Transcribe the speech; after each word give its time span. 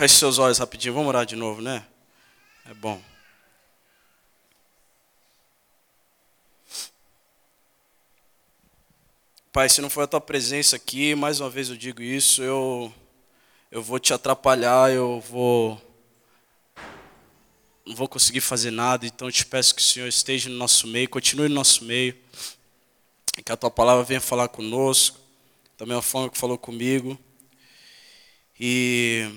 Feche 0.00 0.16
seus 0.16 0.38
olhos 0.38 0.56
rapidinho, 0.56 0.94
vamos 0.94 1.10
orar 1.10 1.26
de 1.26 1.36
novo, 1.36 1.60
né? 1.60 1.84
É 2.64 2.72
bom. 2.72 2.98
Pai, 9.52 9.68
se 9.68 9.82
não 9.82 9.90
for 9.90 10.04
a 10.04 10.06
tua 10.06 10.22
presença 10.22 10.74
aqui, 10.74 11.14
mais 11.14 11.38
uma 11.38 11.50
vez 11.50 11.68
eu 11.68 11.76
digo 11.76 12.00
isso, 12.00 12.42
eu, 12.42 12.90
eu 13.70 13.82
vou 13.82 13.98
te 13.98 14.14
atrapalhar, 14.14 14.90
eu 14.90 15.20
vou. 15.20 15.78
Não 17.84 17.94
vou 17.94 18.08
conseguir 18.08 18.40
fazer 18.40 18.70
nada, 18.70 19.04
então 19.04 19.28
eu 19.28 19.32
te 19.32 19.44
peço 19.44 19.74
que 19.74 19.82
o 19.82 19.84
Senhor 19.84 20.08
esteja 20.08 20.48
no 20.48 20.56
nosso 20.56 20.86
meio, 20.86 21.10
continue 21.10 21.50
no 21.50 21.56
nosso 21.56 21.84
meio, 21.84 22.16
que 23.44 23.52
a 23.52 23.56
tua 23.56 23.70
palavra 23.70 24.02
venha 24.02 24.18
falar 24.18 24.48
conosco, 24.48 25.18
da 25.76 25.84
mesma 25.84 26.00
forma 26.00 26.30
que 26.30 26.38
falou 26.38 26.56
comigo, 26.56 27.18
e 28.58 29.30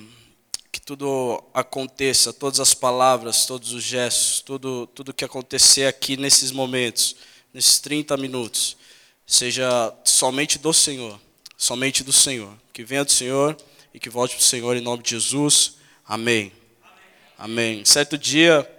tudo 0.85 1.41
aconteça, 1.53 2.33
todas 2.33 2.59
as 2.59 2.73
palavras, 2.73 3.45
todos 3.45 3.71
os 3.71 3.83
gestos, 3.83 4.41
tudo, 4.41 4.85
tudo 4.87 5.13
que 5.13 5.23
acontecer 5.23 5.85
aqui 5.85 6.17
nesses 6.17 6.51
momentos, 6.51 7.15
nesses 7.53 7.79
30 7.79 8.17
minutos 8.17 8.75
seja 9.25 9.93
somente 10.03 10.59
do 10.59 10.73
Senhor, 10.73 11.19
somente 11.57 12.03
do 12.03 12.11
Senhor. 12.11 12.53
Que 12.73 12.83
venha 12.83 13.05
do 13.05 13.11
Senhor 13.11 13.55
e 13.93 13.99
que 13.99 14.09
volte 14.09 14.35
para 14.35 14.41
o 14.41 14.45
Senhor 14.45 14.75
em 14.75 14.81
nome 14.81 15.03
de 15.03 15.11
Jesus. 15.11 15.75
Amém. 16.05 16.51
Amém. 17.37 17.75
Amém. 17.75 17.85
Certo 17.85 18.17
dia, 18.17 18.69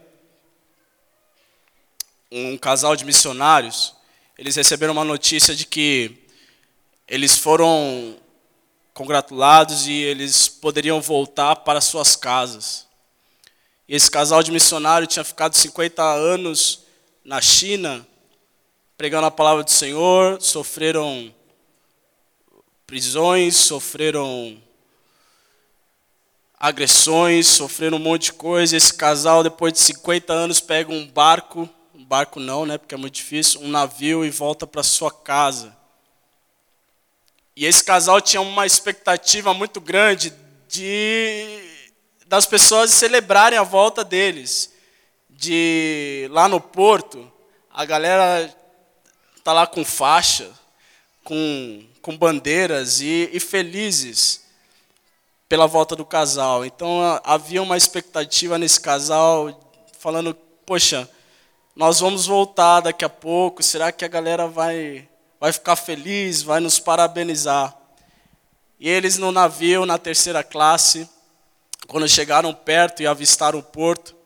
um 2.30 2.58
casal 2.58 2.94
de 2.96 3.04
missionários, 3.04 3.94
eles 4.36 4.56
receberam 4.56 4.92
uma 4.92 5.04
notícia 5.04 5.54
de 5.54 5.64
que 5.64 6.18
eles 7.08 7.38
foram 7.38 8.18
congratulados 8.94 9.86
e 9.86 9.92
eles 9.92 10.48
poderiam 10.48 11.00
voltar 11.00 11.56
para 11.56 11.80
suas 11.80 12.16
casas. 12.16 12.86
E 13.86 13.94
esse 13.94 14.10
casal 14.10 14.42
de 14.42 14.50
missionários 14.50 15.12
tinha 15.12 15.24
ficado 15.24 15.54
50 15.54 16.02
anos 16.02 16.84
na 17.24 17.40
China 17.40 18.06
pregando 18.96 19.26
a 19.26 19.30
palavra 19.30 19.64
do 19.64 19.70
Senhor, 19.70 20.40
sofreram 20.40 21.34
prisões, 22.86 23.56
sofreram 23.56 24.56
agressões, 26.58 27.46
sofreram 27.48 27.98
um 27.98 28.00
monte 28.00 28.26
de 28.26 28.34
coisa. 28.34 28.76
Esse 28.76 28.94
casal, 28.94 29.42
depois 29.42 29.72
de 29.72 29.80
50 29.80 30.32
anos, 30.32 30.60
pega 30.60 30.92
um 30.92 31.06
barco, 31.06 31.68
um 31.94 32.04
barco 32.04 32.38
não, 32.38 32.64
né, 32.64 32.78
porque 32.78 32.94
é 32.94 32.98
muito 32.98 33.14
difícil, 33.14 33.60
um 33.60 33.68
navio 33.68 34.24
e 34.24 34.30
volta 34.30 34.66
para 34.66 34.82
sua 34.82 35.10
casa. 35.10 35.76
E 37.56 37.66
esse 37.66 37.84
casal 37.84 38.20
tinha 38.20 38.40
uma 38.40 38.66
expectativa 38.66 39.54
muito 39.54 39.80
grande 39.80 40.32
de 40.68 41.60
das 42.26 42.46
pessoas 42.46 42.90
celebrarem 42.90 43.58
a 43.58 43.62
volta 43.62 44.02
deles, 44.02 44.72
de 45.30 46.26
lá 46.30 46.48
no 46.48 46.60
porto, 46.60 47.30
a 47.70 47.84
galera 47.84 48.52
tá 49.42 49.52
lá 49.52 49.66
com 49.66 49.84
faixa, 49.84 50.50
com, 51.22 51.84
com 52.00 52.16
bandeiras 52.16 53.00
e, 53.00 53.28
e 53.32 53.38
felizes 53.38 54.44
pela 55.48 55.66
volta 55.66 55.94
do 55.94 56.04
casal. 56.04 56.64
Então 56.64 57.00
havia 57.22 57.62
uma 57.62 57.76
expectativa 57.76 58.58
nesse 58.58 58.80
casal, 58.80 59.72
falando: 59.98 60.34
poxa, 60.64 61.08
nós 61.76 62.00
vamos 62.00 62.26
voltar 62.26 62.80
daqui 62.80 63.04
a 63.04 63.08
pouco, 63.08 63.62
será 63.62 63.92
que 63.92 64.04
a 64.04 64.08
galera 64.08 64.46
vai, 64.46 65.08
vai 65.44 65.52
ficar 65.52 65.76
feliz, 65.76 66.40
vai 66.40 66.58
nos 66.58 66.78
parabenizar? 66.78 67.76
E 68.80 68.88
eles 68.88 69.18
no 69.18 69.30
navio, 69.30 69.84
na 69.84 69.98
terceira 69.98 70.42
classe, 70.42 71.06
quando 71.86 72.08
chegaram 72.08 72.54
perto 72.54 73.02
e 73.02 73.06
avistaram 73.06 73.58
o 73.58 73.62
porto, 73.62 74.16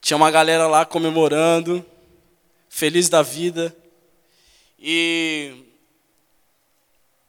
tinha 0.00 0.16
uma 0.16 0.30
galera 0.30 0.66
lá 0.66 0.86
comemorando, 0.86 1.84
feliz 2.66 3.10
da 3.10 3.20
vida. 3.20 3.76
E 4.78 5.66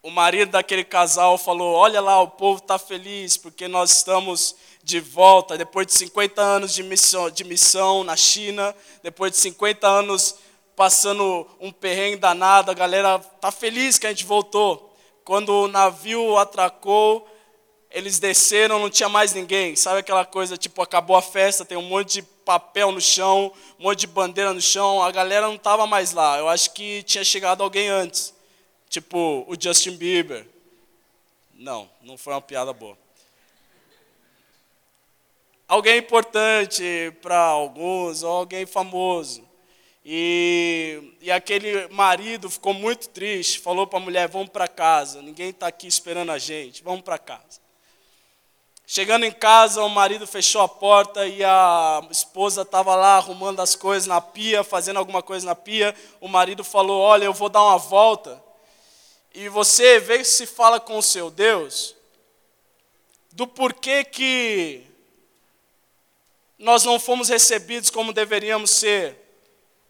o 0.02 0.10
marido 0.10 0.52
daquele 0.52 0.86
casal 0.86 1.38
falou: 1.38 1.74
Olha 1.74 2.00
lá, 2.00 2.22
o 2.22 2.30
povo 2.30 2.60
está 2.60 2.80
feliz 2.80 3.36
porque 3.36 3.68
nós 3.68 3.92
estamos 3.92 4.56
de 4.82 5.02
volta, 5.02 5.58
depois 5.58 5.88
de 5.88 5.94
50 5.94 6.42
anos 6.42 6.74
de 6.74 6.82
missão, 6.82 7.30
de 7.30 7.44
missão 7.44 8.02
na 8.06 8.16
China, 8.16 8.74
depois 9.04 9.34
de 9.34 9.40
50 9.40 9.86
anos 9.86 10.36
passando 10.76 11.48
um 11.60 11.72
perrengue 11.72 12.18
danado, 12.18 12.72
a 12.72 12.74
galera 12.74 13.22
está 13.36 13.52
feliz 13.52 13.98
que 13.98 14.08
a 14.08 14.10
gente 14.10 14.26
voltou. 14.26 14.94
Quando 15.24 15.50
o 15.50 15.68
navio 15.68 16.38
atracou, 16.38 17.28
eles 17.90 18.20
desceram, 18.20 18.80
não 18.80 18.90
tinha 18.90 19.08
mais 19.08 19.34
ninguém. 19.34 19.76
Sabe 19.76 20.00
aquela 20.00 20.26
coisa, 20.26 20.58
tipo, 20.58 20.82
acabou 20.82 21.16
a 21.16 21.22
festa, 21.22 21.64
tem 21.64 21.78
um 21.78 21.84
monte 21.84 22.14
de 22.14 22.22
papel 22.24 22.92
no 22.92 23.00
chão, 23.00 23.54
um 23.80 23.84
monte 23.84 24.00
de 24.00 24.08
bandeira 24.08 24.54
no 24.54 24.62
chão, 24.62 25.02
a 25.02 25.12
galera 25.12 25.48
não 25.48 25.56
estava 25.56 25.86
mais 25.86 26.12
lá. 26.12 26.38
Eu 26.38 26.50
acho 26.50 26.72
que 26.72 27.04
tinha 27.04 27.24
chegado 27.24 27.62
alguém 27.62 27.88
antes, 27.88 28.34
tipo 28.90 29.46
o 29.48 29.56
Justin 29.58 29.96
Bieber. 29.96 30.46
Não, 31.54 31.90
não 32.02 32.18
foi 32.18 32.34
uma 32.34 32.42
piada 32.42 32.74
boa. 32.74 32.98
Alguém 35.68 35.98
importante 36.00 37.14
para 37.22 37.38
alguns, 37.38 38.22
ou 38.24 38.32
alguém 38.32 38.66
famoso. 38.66 39.48
E, 40.06 41.16
e 41.22 41.32
aquele 41.32 41.88
marido 41.88 42.50
ficou 42.50 42.74
muito 42.74 43.08
triste, 43.10 43.60
falou 43.60 43.88
para 43.88 44.00
a 44.00 44.02
mulher: 44.02 44.28
vamos 44.28 44.50
para 44.50 44.68
casa, 44.68 45.22
ninguém 45.22 45.50
está 45.50 45.68
aqui 45.68 45.88
esperando 45.88 46.32
a 46.32 46.38
gente, 46.38 46.84
vamos 46.84 47.02
para 47.02 47.18
casa. 47.18 47.64
Chegando 48.86 49.24
em 49.26 49.32
casa, 49.32 49.82
o 49.82 49.90
marido 49.90 50.28
fechou 50.28 50.62
a 50.62 50.68
porta 50.68 51.26
e 51.26 51.42
a 51.42 52.06
esposa 52.12 52.64
estava 52.64 52.96
lá 52.96 53.16
arrumando 53.16 53.62
as 53.62 53.76
coisas 53.76 54.06
na 54.06 54.20
pia, 54.20 54.62
fazendo 54.62 54.98
alguma 54.98 55.24
coisa 55.24 55.46
na 55.46 55.56
pia. 55.56 55.96
O 56.20 56.28
marido 56.28 56.66
falou: 56.66 57.02
Olha, 57.02 57.24
eu 57.24 57.34
vou 57.34 57.48
dar 57.48 57.64
uma 57.64 57.78
volta. 57.78 58.44
E 59.34 59.48
você 59.48 60.00
vê 60.00 60.24
se 60.26 60.46
fala 60.46 60.82
com 60.82 60.98
o 60.98 61.02
seu 61.02 61.32
Deus 61.32 61.96
do 63.32 63.48
porquê 63.48 64.04
que 64.04 64.84
nós 66.60 66.84
não 66.84 67.00
fomos 67.00 67.30
recebidos 67.30 67.90
como 67.90 68.14
deveríamos 68.14 68.70
ser 68.70 69.23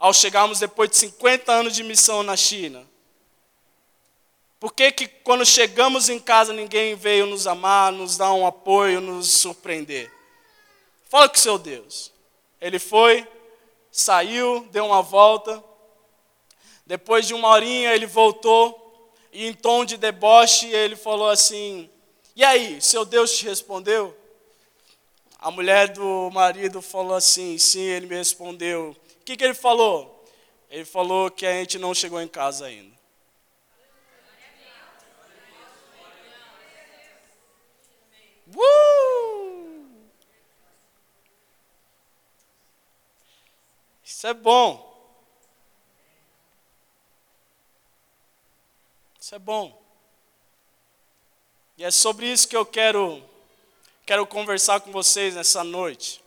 ao 0.04 0.14
chegarmos 0.14 0.60
depois 0.60 0.90
de 0.90 0.98
50 0.98 1.50
anos 1.50 1.74
de 1.74 1.82
missão 1.82 2.24
na 2.24 2.36
China. 2.36 2.86
Por 4.60 4.74
que, 4.74 4.92
que 4.92 5.08
quando 5.08 5.46
chegamos 5.46 6.10
em 6.10 6.20
casa 6.20 6.52
ninguém 6.52 6.94
veio 6.94 7.26
nos 7.26 7.48
amar, 7.48 7.90
nos 7.90 8.18
dar 8.18 8.34
um 8.34 8.46
apoio, 8.46 9.00
nos 9.00 9.30
surpreender? 9.32 10.12
Fala 11.08 11.30
com 11.30 11.38
o 11.38 11.40
seu 11.40 11.58
Deus. 11.58 12.12
Ele 12.60 12.80
foi, 12.80 13.26
saiu, 13.94 14.68
deu 14.74 14.88
uma 14.88 15.02
volta. 15.02 15.64
Depois 16.86 17.26
de 17.26 17.34
uma 17.34 17.48
horinha 17.48 17.96
ele 17.96 18.06
voltou 18.06 19.10
e 19.32 19.48
em 19.48 19.54
tom 19.54 19.86
de 19.86 19.96
deboche 19.96 20.68
ele 20.68 20.98
falou 20.98 21.30
assim: 21.30 21.90
E 22.36 22.44
aí, 22.44 22.82
seu 22.82 23.06
Deus 23.06 23.38
te 23.38 23.46
respondeu? 23.46 24.14
A 25.40 25.50
mulher 25.50 25.94
do 25.94 26.30
marido 26.34 26.82
falou 26.82 27.16
assim: 27.16 27.58
Sim, 27.58 27.84
ele 27.84 28.08
me 28.08 28.16
respondeu. 28.16 28.94
O 29.24 29.26
que, 29.26 29.38
que 29.38 29.44
ele 29.46 29.54
falou? 29.54 30.22
Ele 30.70 30.84
falou 30.84 31.32
que 31.32 31.46
a 31.46 31.54
gente 31.54 31.80
não 31.80 31.94
chegou 31.94 32.22
em 32.22 32.28
casa 32.28 32.66
ainda. 32.66 32.94
Uh! 38.54 40.10
Isso 44.04 44.28
é 44.28 44.34
bom. 44.34 44.92
Isso 49.18 49.36
é 49.36 49.40
bom. 49.40 49.82
E 51.78 51.86
é 51.86 51.92
sobre 51.92 52.30
isso 52.30 52.46
que 52.46 52.58
eu 52.58 52.66
quero 52.66 53.24
quero 54.06 54.28
conversar 54.28 54.82
com 54.82 54.92
vocês 54.92 55.34
nessa 55.34 55.64
noite. 55.64 56.22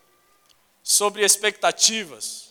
Sobre 0.82 1.22
expectativas. 1.22 2.45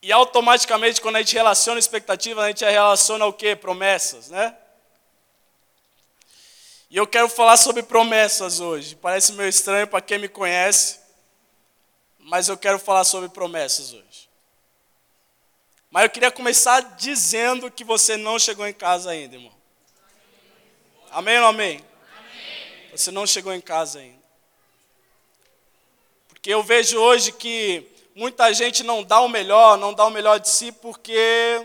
E 0.00 0.12
automaticamente, 0.12 1.00
quando 1.00 1.16
a 1.16 1.20
gente 1.20 1.34
relaciona 1.34 1.78
expectativas, 1.78 2.44
a 2.44 2.48
gente 2.48 2.64
relaciona 2.64 3.26
o 3.26 3.32
quê? 3.32 3.56
Promessas, 3.56 4.30
né? 4.30 4.56
E 6.90 6.96
eu 6.96 7.06
quero 7.06 7.28
falar 7.28 7.56
sobre 7.56 7.82
promessas 7.82 8.60
hoje. 8.60 8.96
Parece 8.96 9.32
meio 9.32 9.48
estranho 9.48 9.86
para 9.86 10.00
quem 10.00 10.18
me 10.18 10.28
conhece, 10.28 11.00
mas 12.18 12.48
eu 12.48 12.56
quero 12.56 12.78
falar 12.78 13.04
sobre 13.04 13.28
promessas 13.28 13.92
hoje. 13.92 14.28
Mas 15.90 16.04
eu 16.04 16.10
queria 16.10 16.30
começar 16.30 16.80
dizendo 16.96 17.70
que 17.70 17.82
você 17.82 18.16
não 18.16 18.38
chegou 18.38 18.66
em 18.66 18.72
casa 18.72 19.10
ainda, 19.10 19.34
irmão. 19.36 19.52
Amém 21.10 21.38
ou 21.40 21.46
amém? 21.46 21.84
amém? 22.16 22.90
Você 22.92 23.10
não 23.10 23.26
chegou 23.26 23.52
em 23.52 23.60
casa 23.60 23.98
ainda. 23.98 24.18
Porque 26.28 26.50
eu 26.52 26.62
vejo 26.62 26.98
hoje 26.98 27.32
que 27.32 27.86
muita 28.18 28.52
gente 28.52 28.82
não 28.82 29.04
dá 29.04 29.20
o 29.20 29.28
melhor, 29.28 29.78
não 29.78 29.94
dá 29.94 30.04
o 30.04 30.10
melhor 30.10 30.40
de 30.40 30.48
si 30.48 30.72
porque 30.72 31.64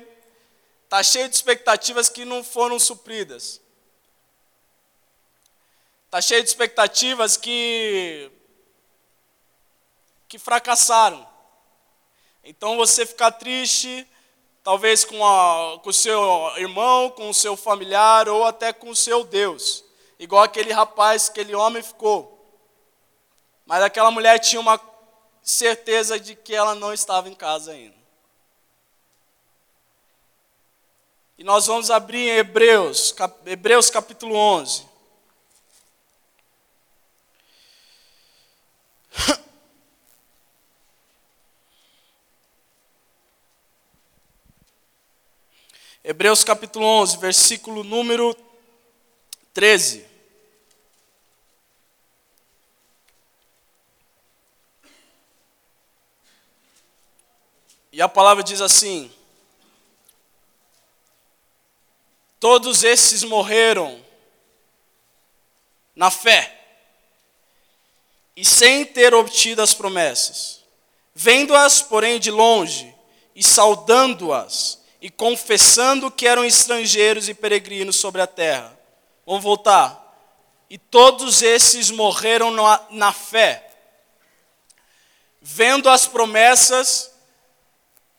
está 0.84 1.02
cheio 1.02 1.28
de 1.28 1.36
expectativas 1.36 2.10
que 2.10 2.24
não 2.24 2.44
foram 2.44 2.78
supridas. 2.78 3.60
Está 6.06 6.22
cheio 6.22 6.44
de 6.44 6.50
expectativas 6.50 7.38
que, 7.38 8.32
que 10.28 10.38
fracassaram. 10.38 11.28
Então 12.44 12.78
você 12.78 13.04
ficar 13.04 13.32
triste, 13.32 14.08
talvez 14.64 15.04
com, 15.04 15.18
o 15.84 15.92
seu 15.92 16.54
irmão, 16.58 17.10
com 17.10 17.32
o 17.32 17.34
seu 17.34 17.58
familiar 17.58 18.30
ou 18.30 18.44
até 18.44 18.72
com 18.72 18.92
o 18.92 18.96
seu 18.96 19.24
Deus. 19.24 19.84
Igual 20.20 20.44
aquele 20.44 20.72
rapaz, 20.72 21.30
aquele 21.30 21.56
homem 21.56 21.82
ficou. 21.82 22.30
Mas 23.66 23.82
aquela 23.82 24.12
mulher 24.12 24.38
tinha 24.38 24.60
uma 24.60 24.93
certeza 25.44 26.19
de 26.19 26.36
que 26.36 26.56
ela 26.56 26.74
não 26.74 26.94
estava 26.94 27.28
em 27.30 27.36
casa 27.36 27.74
ainda. 27.74 28.01
E 31.38 31.44
nós 31.44 31.68
vamos 31.68 31.92
abrir 31.92 32.30
em 32.30 32.38
Hebreus, 32.38 33.12
cap, 33.12 33.38
Hebreus 33.50 33.90
capítulo 33.90 34.36
11. 34.36 34.94
Hebreus 46.06 46.44
capítulo 46.44 46.86
11, 46.86 47.18
versículo 47.18 47.84
número 47.84 48.36
13. 49.54 50.12
E 57.94 58.01
a 58.01 58.10
palavra 58.10 58.44
diz 58.44 58.60
assim: 58.60 59.12
Todos 62.40 62.84
esses 62.84 63.24
morreram 63.24 64.04
na 65.95 66.10
fé 66.10 66.60
e 68.36 68.44
sem 68.44 68.84
ter 68.84 69.13
obtido 69.13 69.62
as 69.62 69.75
promessas, 69.75 70.62
vendo-as, 71.13 71.84
porém, 71.84 72.19
de 72.19 72.31
longe 72.31 72.94
e 73.36 73.44
saudando-as 73.44 74.81
e 75.00 75.12
confessando 75.12 76.10
que 76.10 76.28
eram 76.28 76.44
estrangeiros 76.44 77.30
e 77.30 77.36
peregrinos 77.36 77.98
sobre 77.98 78.22
a 78.24 78.28
terra. 78.28 78.75
Vamos 79.24 79.44
voltar. 79.44 80.01
E 80.68 80.80
todos 80.80 81.44
esses 81.44 81.92
morreram 81.92 82.50
na, 82.50 82.88
na 82.89 83.13
fé, 83.13 83.69
vendo 85.39 85.88
as 85.88 86.07
promessas 86.07 87.12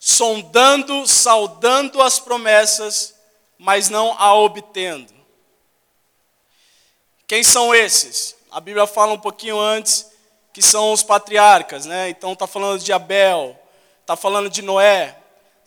sondando, 0.07 1.07
saudando 1.07 1.99
as 1.99 2.19
promessas, 2.19 3.15
mas 3.57 3.89
não 3.89 4.15
a 4.19 4.35
obtendo. 4.35 5.11
Quem 7.25 7.41
são 7.41 7.73
esses? 7.73 8.35
A 8.51 8.59
Bíblia 8.59 8.85
fala 8.85 9.13
um 9.13 9.19
pouquinho 9.19 9.59
antes 9.59 10.11
que 10.53 10.61
são 10.61 10.93
os 10.93 11.01
patriarcas, 11.01 11.87
né? 11.87 12.07
Então 12.09 12.33
está 12.33 12.45
falando 12.45 12.83
de 12.83 12.93
Abel, 12.93 13.59
está 14.01 14.15
falando 14.15 14.47
de 14.47 14.61
Noé, 14.61 15.17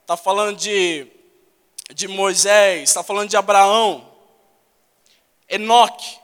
está 0.02 0.16
falando 0.16 0.56
de, 0.56 1.08
de 1.92 2.06
Moisés, 2.06 2.90
está 2.90 3.02
falando 3.02 3.28
de 3.28 3.36
Abraão, 3.36 4.08
Enoque. 5.48 6.16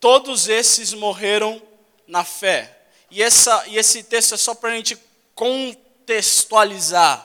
Todos 0.00 0.48
esses 0.48 0.92
morreram 0.92 1.62
na 2.04 2.24
fé. 2.24 2.78
E, 3.12 3.22
essa, 3.22 3.64
e 3.68 3.78
esse 3.78 4.02
texto 4.02 4.34
é 4.34 4.36
só 4.36 4.56
para 4.56 4.70
a 4.70 4.74
gente 4.74 5.07
contextualizar 5.38 7.24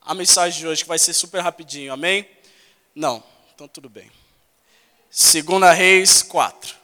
a 0.00 0.14
mensagem 0.14 0.60
de 0.60 0.68
hoje, 0.68 0.82
que 0.84 0.88
vai 0.88 1.00
ser 1.00 1.12
super 1.12 1.42
rapidinho, 1.42 1.92
amém? 1.92 2.30
Não, 2.94 3.20
então 3.52 3.66
tudo 3.66 3.88
bem. 3.88 4.08
Segunda 5.10 5.72
Reis 5.72 6.22
4. 6.22 6.76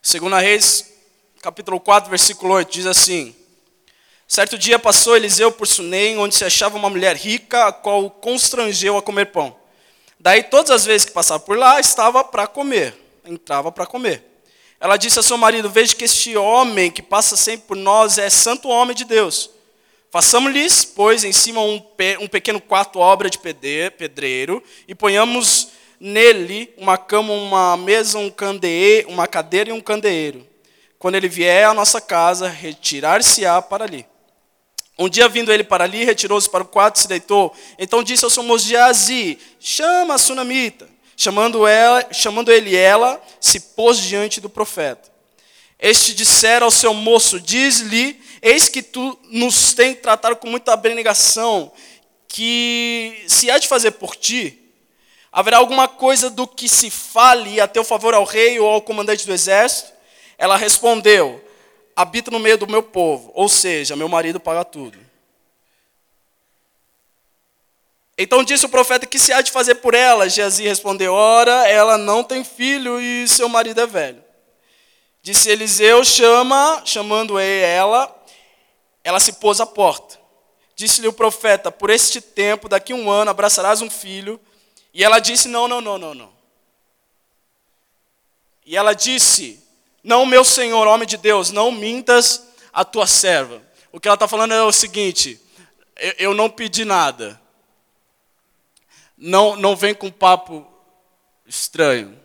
Segunda 0.00 0.38
Reis 0.38 0.97
capítulo 1.40 1.78
4, 1.78 2.10
versículo 2.10 2.54
8, 2.54 2.70
diz 2.70 2.86
assim: 2.86 3.34
Certo 4.26 4.58
dia 4.58 4.78
passou 4.78 5.16
Eliseu 5.16 5.52
por 5.52 5.66
Sunem, 5.66 6.18
onde 6.18 6.34
se 6.34 6.44
achava 6.44 6.76
uma 6.76 6.90
mulher 6.90 7.16
rica, 7.16 7.66
a 7.66 7.72
qual 7.72 8.04
o 8.04 8.10
constrangeu 8.10 8.96
a 8.96 9.02
comer 9.02 9.26
pão. 9.26 9.56
Daí, 10.18 10.42
todas 10.42 10.70
as 10.70 10.84
vezes 10.84 11.04
que 11.04 11.12
passava 11.12 11.40
por 11.40 11.56
lá, 11.56 11.78
estava 11.78 12.24
para 12.24 12.46
comer, 12.46 12.94
entrava 13.24 13.70
para 13.70 13.86
comer. 13.86 14.24
Ela 14.80 14.96
disse 14.96 15.18
a 15.18 15.22
seu 15.22 15.38
marido: 15.38 15.70
Veja 15.70 15.94
que 15.94 16.04
este 16.04 16.36
homem 16.36 16.90
que 16.90 17.02
passa 17.02 17.36
sempre 17.36 17.68
por 17.68 17.76
nós 17.76 18.18
é 18.18 18.28
santo 18.28 18.68
homem 18.68 18.94
de 18.94 19.04
Deus. 19.04 19.50
Façamos-lhes, 20.10 20.84
pois, 20.86 21.22
em 21.22 21.32
cima 21.32 21.60
um, 21.60 21.78
pe 21.78 22.16
um 22.18 22.26
pequeno 22.26 22.60
quarto 22.60 22.98
obra 22.98 23.28
de 23.28 23.38
pedreiro, 23.38 24.62
e 24.88 24.94
ponhamos 24.94 25.68
nele 26.00 26.72
uma 26.78 26.96
cama, 26.96 27.32
uma 27.32 27.76
mesa, 27.76 28.18
um 28.18 28.30
candeeiro, 28.30 29.10
uma 29.10 29.26
cadeira 29.26 29.70
e 29.70 29.72
um 29.72 29.80
candeeiro 29.80 30.47
quando 30.98 31.14
ele 31.14 31.28
vier 31.28 31.66
à 31.66 31.74
nossa 31.74 32.00
casa, 32.00 32.48
retirar-se-á 32.48 33.62
para 33.62 33.84
ali. 33.84 34.06
Um 34.98 35.08
dia 35.08 35.28
vindo 35.28 35.52
ele 35.52 35.62
para 35.62 35.84
ali, 35.84 36.04
retirou-se 36.04 36.50
para 36.50 36.64
o 36.64 36.66
quarto 36.66 36.96
e 36.96 37.00
se 37.00 37.08
deitou. 37.08 37.54
Então 37.78 38.02
disse 38.02 38.24
ao 38.24 38.30
seu 38.30 38.42
moço 38.42 38.66
Geazi, 38.66 39.38
chama 39.60 40.14
a 40.14 40.18
sunamita. 40.18 40.88
Chamando, 41.16 41.66
ela, 41.66 42.12
chamando 42.12 42.50
ele 42.50 42.76
ela, 42.76 43.20
se 43.40 43.60
pôs 43.60 43.98
diante 43.98 44.40
do 44.40 44.48
profeta. 44.48 45.10
Este 45.78 46.14
dissera 46.14 46.64
ao 46.64 46.70
seu 46.70 46.92
moço, 46.92 47.40
diz-lhe, 47.40 48.20
eis 48.42 48.68
que 48.68 48.82
tu 48.82 49.16
nos 49.30 49.72
tem 49.72 49.94
tratado 49.94 50.36
com 50.36 50.48
muita 50.48 50.72
abnegação, 50.72 51.72
que 52.26 53.24
se 53.28 53.50
há 53.50 53.58
de 53.58 53.68
fazer 53.68 53.92
por 53.92 54.16
ti, 54.16 54.58
haverá 55.30 55.58
alguma 55.58 55.86
coisa 55.86 56.28
do 56.30 56.46
que 56.46 56.68
se 56.68 56.90
fale 56.90 57.60
a 57.60 57.68
teu 57.68 57.84
favor 57.84 58.14
ao 58.14 58.24
rei 58.24 58.58
ou 58.58 58.68
ao 58.68 58.82
comandante 58.82 59.24
do 59.26 59.32
exército? 59.32 59.97
Ela 60.38 60.56
respondeu: 60.56 61.44
Habita 61.96 62.30
no 62.30 62.38
meio 62.38 62.56
do 62.56 62.68
meu 62.68 62.82
povo, 62.82 63.32
ou 63.34 63.48
seja, 63.48 63.96
meu 63.96 64.08
marido 64.08 64.38
paga 64.38 64.64
tudo. 64.64 64.98
Então 68.16 68.44
disse 68.44 68.64
o 68.64 68.68
profeta: 68.68 69.04
Que 69.04 69.18
se 69.18 69.32
há 69.32 69.42
de 69.42 69.50
fazer 69.50 69.76
por 69.76 69.94
ela? 69.94 70.28
Geazi 70.28 70.62
respondeu: 70.62 71.12
Ora, 71.12 71.68
ela 71.68 71.98
não 71.98 72.22
tem 72.22 72.44
filho 72.44 73.00
e 73.00 73.26
seu 73.26 73.48
marido 73.48 73.80
é 73.80 73.86
velho. 73.86 74.22
Disse 75.22 75.50
Eliseu: 75.50 76.04
Chama, 76.04 76.82
chamando 76.84 77.38
ela, 77.38 78.14
ela 79.02 79.18
se 79.18 79.32
pôs 79.34 79.60
à 79.60 79.66
porta. 79.66 80.18
Disse-lhe 80.76 81.08
o 81.08 81.12
profeta: 81.12 81.72
Por 81.72 81.90
este 81.90 82.20
tempo, 82.20 82.68
daqui 82.68 82.92
a 82.92 82.96
um 82.96 83.10
ano, 83.10 83.30
abraçarás 83.30 83.82
um 83.82 83.90
filho. 83.90 84.40
E 84.94 85.02
ela 85.02 85.18
disse: 85.18 85.48
Não, 85.48 85.66
não, 85.66 85.80
não, 85.80 85.98
não, 85.98 86.14
não. 86.14 86.32
E 88.64 88.76
ela 88.76 88.94
disse: 88.94 89.62
não, 90.08 90.24
meu 90.24 90.42
Senhor, 90.42 90.86
homem 90.86 91.06
de 91.06 91.18
Deus, 91.18 91.50
não 91.50 91.70
mintas 91.70 92.48
a 92.72 92.82
tua 92.82 93.06
serva. 93.06 93.60
O 93.92 94.00
que 94.00 94.08
ela 94.08 94.14
está 94.14 94.26
falando 94.26 94.54
é 94.54 94.62
o 94.62 94.72
seguinte: 94.72 95.38
eu, 95.98 96.14
eu, 96.18 96.34
não 96.34 96.48
pedi 96.48 96.82
nada. 96.82 97.38
Não, 99.18 99.54
não 99.54 99.76
vem 99.76 99.92
com 99.92 100.10
papo 100.10 100.66
estranho. 101.46 102.18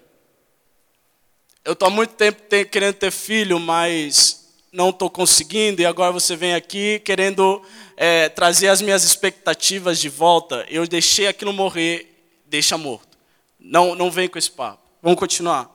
Eu 1.66 1.74
estou 1.74 1.90
há 1.90 1.92
muito 1.92 2.14
tempo 2.14 2.44
ter, 2.44 2.70
querendo 2.70 2.94
ter 2.94 3.12
filho, 3.12 3.60
mas 3.60 4.48
não 4.72 4.90
estou 4.90 5.10
conseguindo, 5.10 5.82
e 5.82 5.86
agora 5.86 6.14
você 6.14 6.38
vem 6.38 6.56
aqui 6.56 7.02
querendo 7.04 7.62
é, 7.98 8.30
trazer 8.30 8.70
as 8.70 8.82
minhas 8.82 9.04
expectativas 9.04 10.00
de 10.00 10.08
volta. 10.08 10.66
Eu 10.70 10.88
deixei 10.88 11.28
aquilo 11.28 11.52
morrer, 11.52 12.32
deixa 12.46 12.78
morto. 12.78 13.18
Não, 13.60 13.94
não 13.94 14.10
vem 14.10 14.30
com 14.30 14.38
esse 14.38 14.52
papo. 14.52 14.80
Vamos 15.02 15.20
continuar. 15.20 15.73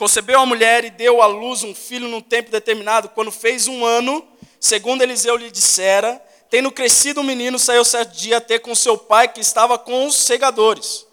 Concebeu 0.00 0.40
a 0.40 0.46
mulher 0.46 0.82
e 0.82 0.88
deu 0.88 1.20
à 1.20 1.26
luz 1.26 1.62
um 1.62 1.74
filho 1.74 2.08
num 2.08 2.22
tempo 2.22 2.50
determinado. 2.50 3.10
Quando 3.10 3.30
fez 3.30 3.68
um 3.68 3.84
ano, 3.84 4.26
segundo 4.58 5.02
Eliseu 5.02 5.36
lhe 5.36 5.50
dissera, 5.50 6.18
tendo 6.48 6.72
crescido 6.72 7.20
o 7.20 7.22
menino, 7.22 7.58
saiu 7.58 7.84
certo 7.84 8.16
dia 8.16 8.38
a 8.38 8.40
ter 8.40 8.60
com 8.60 8.74
seu 8.74 8.96
pai, 8.96 9.28
que 9.28 9.42
estava 9.42 9.78
com 9.78 10.06
os 10.06 10.16
segadores. 10.16 11.06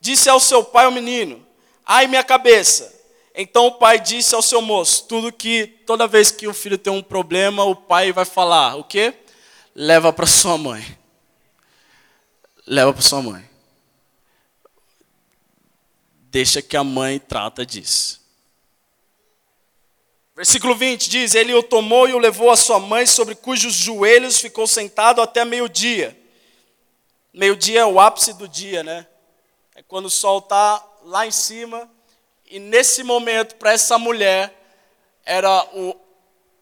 Disse 0.00 0.30
ao 0.30 0.38
seu 0.38 0.62
pai 0.62 0.86
o 0.86 0.92
menino: 0.92 1.44
Ai, 1.84 2.06
minha 2.06 2.22
cabeça. 2.22 2.94
Então 3.34 3.66
o 3.66 3.72
pai 3.72 3.98
disse 3.98 4.32
ao 4.32 4.42
seu 4.42 4.62
moço: 4.62 5.08
Tudo 5.08 5.32
que, 5.32 5.66
toda 5.84 6.06
vez 6.06 6.30
que 6.30 6.46
o 6.46 6.54
filho 6.54 6.78
tem 6.78 6.92
um 6.92 7.02
problema, 7.02 7.64
o 7.64 7.74
pai 7.74 8.12
vai 8.12 8.24
falar: 8.24 8.76
O 8.76 8.84
quê? 8.84 9.12
Leva 9.74 10.12
para 10.12 10.26
sua 10.26 10.56
mãe. 10.56 10.96
Leva 12.64 12.92
para 12.92 13.02
sua 13.02 13.22
mãe. 13.22 13.44
Deixa 16.30 16.62
que 16.62 16.76
a 16.76 16.84
mãe 16.84 17.18
trata 17.18 17.66
disso. 17.66 18.19
Versículo 20.40 20.74
20 20.74 21.10
diz: 21.10 21.34
Ele 21.34 21.52
o 21.52 21.62
tomou 21.62 22.08
e 22.08 22.14
o 22.14 22.18
levou 22.18 22.50
à 22.50 22.56
sua 22.56 22.78
mãe, 22.80 23.04
sobre 23.04 23.34
cujos 23.34 23.74
joelhos 23.74 24.40
ficou 24.40 24.66
sentado 24.66 25.20
até 25.20 25.44
meio-dia. 25.44 26.18
Meio-dia 27.30 27.80
é 27.80 27.84
o 27.84 28.00
ápice 28.00 28.32
do 28.32 28.48
dia, 28.48 28.82
né? 28.82 29.06
É 29.74 29.82
quando 29.82 30.06
o 30.06 30.10
sol 30.10 30.38
está 30.38 30.82
lá 31.04 31.26
em 31.26 31.30
cima. 31.30 31.90
E 32.46 32.58
nesse 32.58 33.02
momento, 33.02 33.56
para 33.56 33.72
essa 33.72 33.98
mulher, 33.98 34.50
era 35.26 35.62
o, 35.74 35.94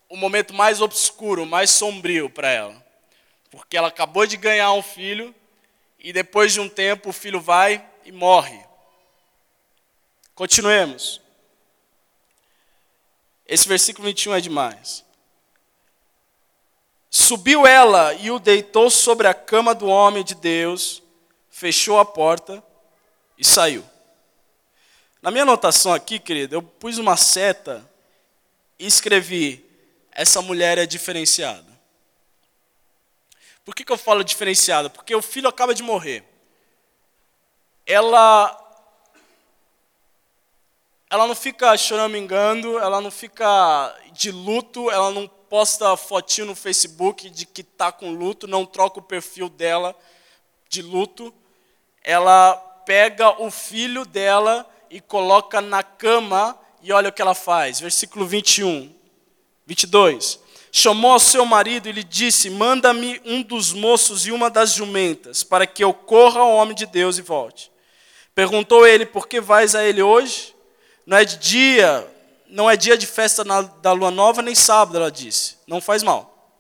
o 0.09 0.17
momento 0.17 0.53
mais 0.53 0.81
obscuro, 0.81 1.47
mais 1.47 1.71
sombrio 1.71 2.29
para 2.29 2.51
ela. 2.51 2.85
Porque 3.49 3.77
ela 3.77 3.87
acabou 3.87 4.27
de 4.27 4.37
ganhar 4.37 4.73
um 4.73 4.83
filho 4.83 5.33
e 6.01 6.13
depois 6.13 6.53
de 6.53 6.59
um 6.59 6.69
tempo 6.69 7.11
o 7.11 7.13
filho 7.13 7.41
vai 7.41 7.89
e 8.05 8.11
morre. 8.11 8.59
Continuemos. 10.35 11.28
Esse 13.49 13.67
versículo 13.67 14.07
21 14.07 14.35
é 14.35 14.41
demais. 14.43 15.05
Subiu 17.09 17.67
ela 17.67 18.13
e 18.13 18.31
o 18.31 18.39
deitou 18.39 18.91
sobre 18.91 19.27
a 19.27 19.33
cama 19.33 19.75
do 19.75 19.87
homem 19.87 20.23
de 20.23 20.35
Deus, 20.35 21.03
fechou 21.51 21.99
a 21.99 22.05
porta 22.05 22.63
e 23.39 23.45
saiu. 23.45 23.83
Na 25.23 25.31
minha 25.31 25.45
anotação 25.45 25.95
aqui, 25.95 26.19
querido, 26.19 26.55
eu 26.55 26.63
pus 26.63 26.99
uma 26.99 27.17
seta 27.17 27.89
e 28.79 28.87
escrevi: 28.87 29.65
essa 30.13 30.43
mulher 30.43 30.77
é 30.77 30.85
diferenciada. 30.85 31.67
Por 33.65 33.75
que, 33.75 33.85
que 33.85 33.93
eu 33.93 33.99
falo 33.99 34.23
diferenciada? 34.23 34.91
Porque 34.91 35.15
o 35.15 35.23
filho 35.23 35.49
acaba 35.49 35.75
de 35.75 35.83
morrer. 35.83 36.23
Ela 37.87 38.68
ela 41.11 41.27
não 41.27 41.35
fica 41.35 41.77
choramingando, 41.77 42.79
ela 42.79 43.01
não 43.01 43.11
fica 43.11 43.97
de 44.13 44.31
luto, 44.31 44.91
ela 44.91 45.11
não 45.11 45.27
posta 45.27 45.97
fotinho 45.97 46.49
no 46.49 46.55
Facebook 46.55 47.31
de 47.31 47.47
que 47.47 47.63
está 47.63 47.91
com 47.91 48.13
luto, 48.13 48.47
não 48.47 48.67
troca 48.67 48.99
o 48.99 49.03
perfil 49.03 49.49
dela 49.49 49.97
de 50.69 50.83
luto. 50.83 51.33
Ela 52.05 52.55
pega 52.85 53.43
o 53.43 53.51
filho 53.51 54.05
dela 54.05 54.69
e 54.91 55.01
coloca 55.01 55.61
na 55.63 55.83
cama 55.83 56.59
e 56.83 56.93
olha 56.93 57.09
o 57.09 57.13
que 57.13 57.23
ela 57.23 57.35
faz. 57.35 57.81
Versículo 57.81 58.27
21, 58.27 58.95
22. 59.67 60.39
Chamou 60.71 61.13
ao 61.13 61.19
seu 61.19 61.47
marido 61.47 61.89
e 61.89 61.93
lhe 61.93 62.05
disse: 62.05 62.51
Manda-me 62.51 63.19
um 63.25 63.43
dos 63.43 63.73
moços 63.73 64.27
e 64.27 64.33
uma 64.33 64.51
das 64.51 64.75
jumentas, 64.75 65.43
para 65.43 65.67
que 65.67 65.83
eu 65.83 65.95
corra 65.95 66.41
ao 66.41 66.53
homem 66.53 66.75
de 66.75 66.85
Deus 66.85 67.17
e 67.17 67.23
volte. 67.23 67.73
Perguntou 68.35 68.87
ele: 68.87 69.07
Por 69.07 69.27
que 69.27 69.41
vais 69.41 69.75
a 69.75 69.83
ele 69.83 70.03
hoje? 70.03 70.58
Não 71.09 71.17
é 71.17 71.25
de 71.25 71.39
dia, 71.39 72.07
não 72.51 72.71
é 72.71 72.77
dia 72.77 72.95
de 72.99 73.07
festa 73.07 73.43
na, 73.43 73.63
da 73.63 73.93
lua 73.93 74.11
nova, 74.11 74.43
nem 74.43 74.55
sábado, 74.55 74.99
ela 74.99 75.11
disse. 75.11 75.57
Não 75.67 75.81
faz 75.81 76.03
mal. 76.03 76.53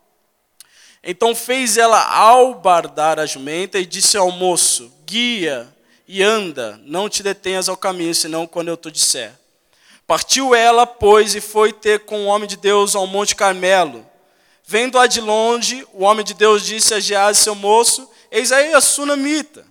Então 1.04 1.34
fez 1.34 1.76
ela 1.76 2.02
albardar 2.02 3.18
a 3.18 3.26
jumenta 3.26 3.78
e 3.78 3.84
disse 3.84 4.16
ao 4.16 4.30
moço: 4.30 4.90
Guia 5.04 5.68
e 6.06 6.22
anda, 6.22 6.80
não 6.84 7.10
te 7.10 7.22
detenhas 7.22 7.68
ao 7.68 7.76
caminho, 7.76 8.14
senão 8.14 8.46
quando 8.46 8.68
eu 8.68 8.76
te 8.78 8.90
disser. 8.90 9.34
Partiu 10.06 10.54
ela, 10.54 10.86
pois, 10.86 11.34
e 11.34 11.42
foi 11.42 11.70
ter 11.70 12.06
com 12.06 12.24
o 12.24 12.28
homem 12.28 12.48
de 12.48 12.56
Deus 12.56 12.96
ao 12.96 13.06
Monte 13.06 13.36
Carmelo. 13.36 14.02
Vendo-a 14.64 15.06
de 15.06 15.20
longe, 15.20 15.86
o 15.92 16.04
homem 16.04 16.24
de 16.24 16.32
Deus 16.32 16.64
disse 16.64 16.94
a 16.94 17.00
Geás, 17.00 17.36
seu 17.36 17.54
moço: 17.54 18.10
Eis 18.30 18.50
aí 18.50 18.72
a 18.72 18.80
sunamita. 18.80 19.66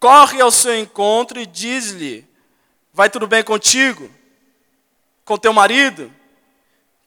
Corre 0.00 0.40
ao 0.40 0.50
seu 0.50 0.74
encontro 0.74 1.38
e 1.38 1.44
diz-lhe: 1.44 2.26
Vai 2.94 3.10
tudo 3.10 3.26
bem 3.26 3.42
contigo? 3.42 4.08
Com 5.24 5.36
teu 5.36 5.52
marido? 5.52 6.14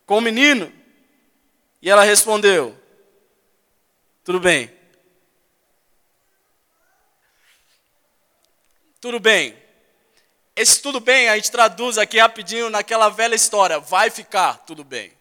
Com 0.05 0.17
o 0.17 0.21
menino? 0.21 0.69
E 1.81 1.89
ela 1.89 2.03
respondeu: 2.03 2.77
Tudo 4.21 4.37
bem. 4.37 4.69
Tudo 8.99 9.17
bem. 9.17 9.55
Esse 10.57 10.81
tudo 10.81 10.99
bem 10.99 11.29
a 11.29 11.35
gente 11.37 11.51
traduz 11.51 11.97
aqui 11.97 12.19
rapidinho 12.19 12.69
naquela 12.69 13.07
velha 13.07 13.35
história: 13.35 13.79
vai 13.79 14.09
ficar 14.09 14.57
tudo 14.65 14.83
bem. 14.83 15.13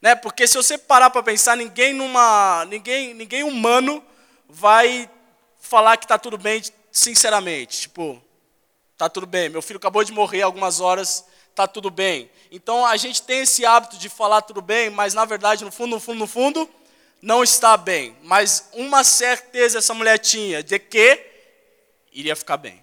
Né? 0.00 0.14
Porque 0.14 0.46
se 0.46 0.56
você 0.56 0.78
parar 0.78 1.10
para 1.10 1.22
pensar, 1.24 1.56
ninguém 1.56 1.92
numa, 1.92 2.64
ninguém, 2.66 3.12
ninguém 3.12 3.42
humano 3.42 4.04
vai 4.48 5.10
falar 5.58 5.96
que 5.96 6.04
está 6.04 6.16
tudo 6.16 6.38
bem 6.38 6.62
sinceramente. 6.92 7.80
Tipo, 7.80 8.22
Tá 8.96 9.08
tudo 9.08 9.26
bem. 9.26 9.48
Meu 9.48 9.60
filho 9.60 9.76
acabou 9.76 10.02
de 10.02 10.12
morrer 10.12 10.42
algumas 10.42 10.80
horas, 10.80 11.24
tá 11.54 11.66
tudo 11.66 11.90
bem. 11.90 12.30
Então 12.50 12.86
a 12.86 12.96
gente 12.96 13.22
tem 13.22 13.40
esse 13.40 13.64
hábito 13.64 13.98
de 13.98 14.08
falar 14.08 14.42
tudo 14.42 14.62
bem, 14.62 14.88
mas 14.90 15.12
na 15.12 15.24
verdade, 15.24 15.64
no 15.64 15.72
fundo, 15.72 15.90
no 15.90 16.00
fundo, 16.00 16.18
no 16.18 16.26
fundo, 16.26 16.70
não 17.20 17.42
está 17.44 17.76
bem. 17.76 18.16
Mas 18.22 18.70
uma 18.72 19.04
certeza 19.04 19.78
essa 19.78 19.92
mulher 19.92 20.18
tinha 20.18 20.62
de 20.62 20.78
que 20.78 21.24
iria 22.12 22.34
ficar 22.34 22.56
bem. 22.56 22.82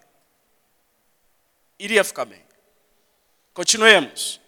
Iria 1.80 2.04
ficar 2.04 2.26
bem. 2.26 2.44
Continuemos. 3.54 4.40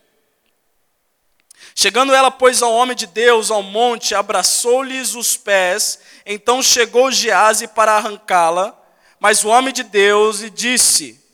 Chegando 1.73 2.13
ela, 2.13 2.31
pois, 2.31 2.61
ao 2.61 2.71
homem 2.71 2.95
de 2.95 3.07
Deus, 3.07 3.51
ao 3.51 3.61
monte, 3.61 4.15
abraçou-lhes 4.15 5.15
os 5.15 5.35
pés, 5.35 5.99
então 6.25 6.61
chegou 6.63 7.11
Gease 7.11 7.67
para 7.67 7.93
arrancá-la, 7.93 8.79
mas 9.19 9.43
o 9.43 9.49
homem 9.49 9.73
de 9.73 9.83
Deus 9.83 10.39
lhe 10.39 10.49
disse: 10.49 11.24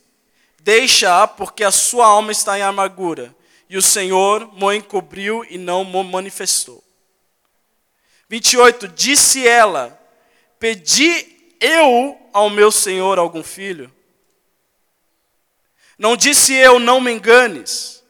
Deixa-a, 0.62 1.26
porque 1.26 1.64
a 1.64 1.72
sua 1.72 2.06
alma 2.06 2.30
está 2.30 2.56
em 2.56 2.62
amargura. 2.62 3.34
E 3.68 3.76
o 3.76 3.82
Senhor 3.82 4.48
mo 4.54 4.72
encobriu 4.72 5.44
e 5.50 5.58
não 5.58 5.82
mo 5.82 6.04
manifestou. 6.04 6.82
28. 8.28 8.86
Disse 8.88 9.46
ela: 9.46 9.98
Pedi 10.60 11.56
eu 11.60 12.16
ao 12.32 12.48
meu 12.48 12.70
Senhor 12.70 13.18
algum 13.18 13.42
filho? 13.42 13.92
Não 15.98 16.16
disse 16.16 16.54
eu, 16.54 16.78
não 16.78 17.00
me 17.00 17.12
enganes. 17.12 18.02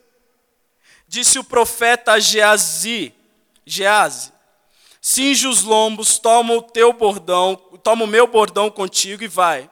Disse 1.09 1.39
o 1.39 1.45
profeta 1.45 2.19
Geazi, 2.21 3.15
Geazi, 3.67 4.33
cinge 5.01 5.47
os 5.47 5.63
lombos, 5.63 6.19
toma 6.19 6.55
o 6.55 6.63
teu 6.63 6.93
bordão, 6.93 7.57
toma 7.83 8.05
o 8.05 8.09
meu 8.09 8.27
bordão 8.27 8.71
contigo 8.71 9.23
e 9.23 9.29
vai. 9.29 9.71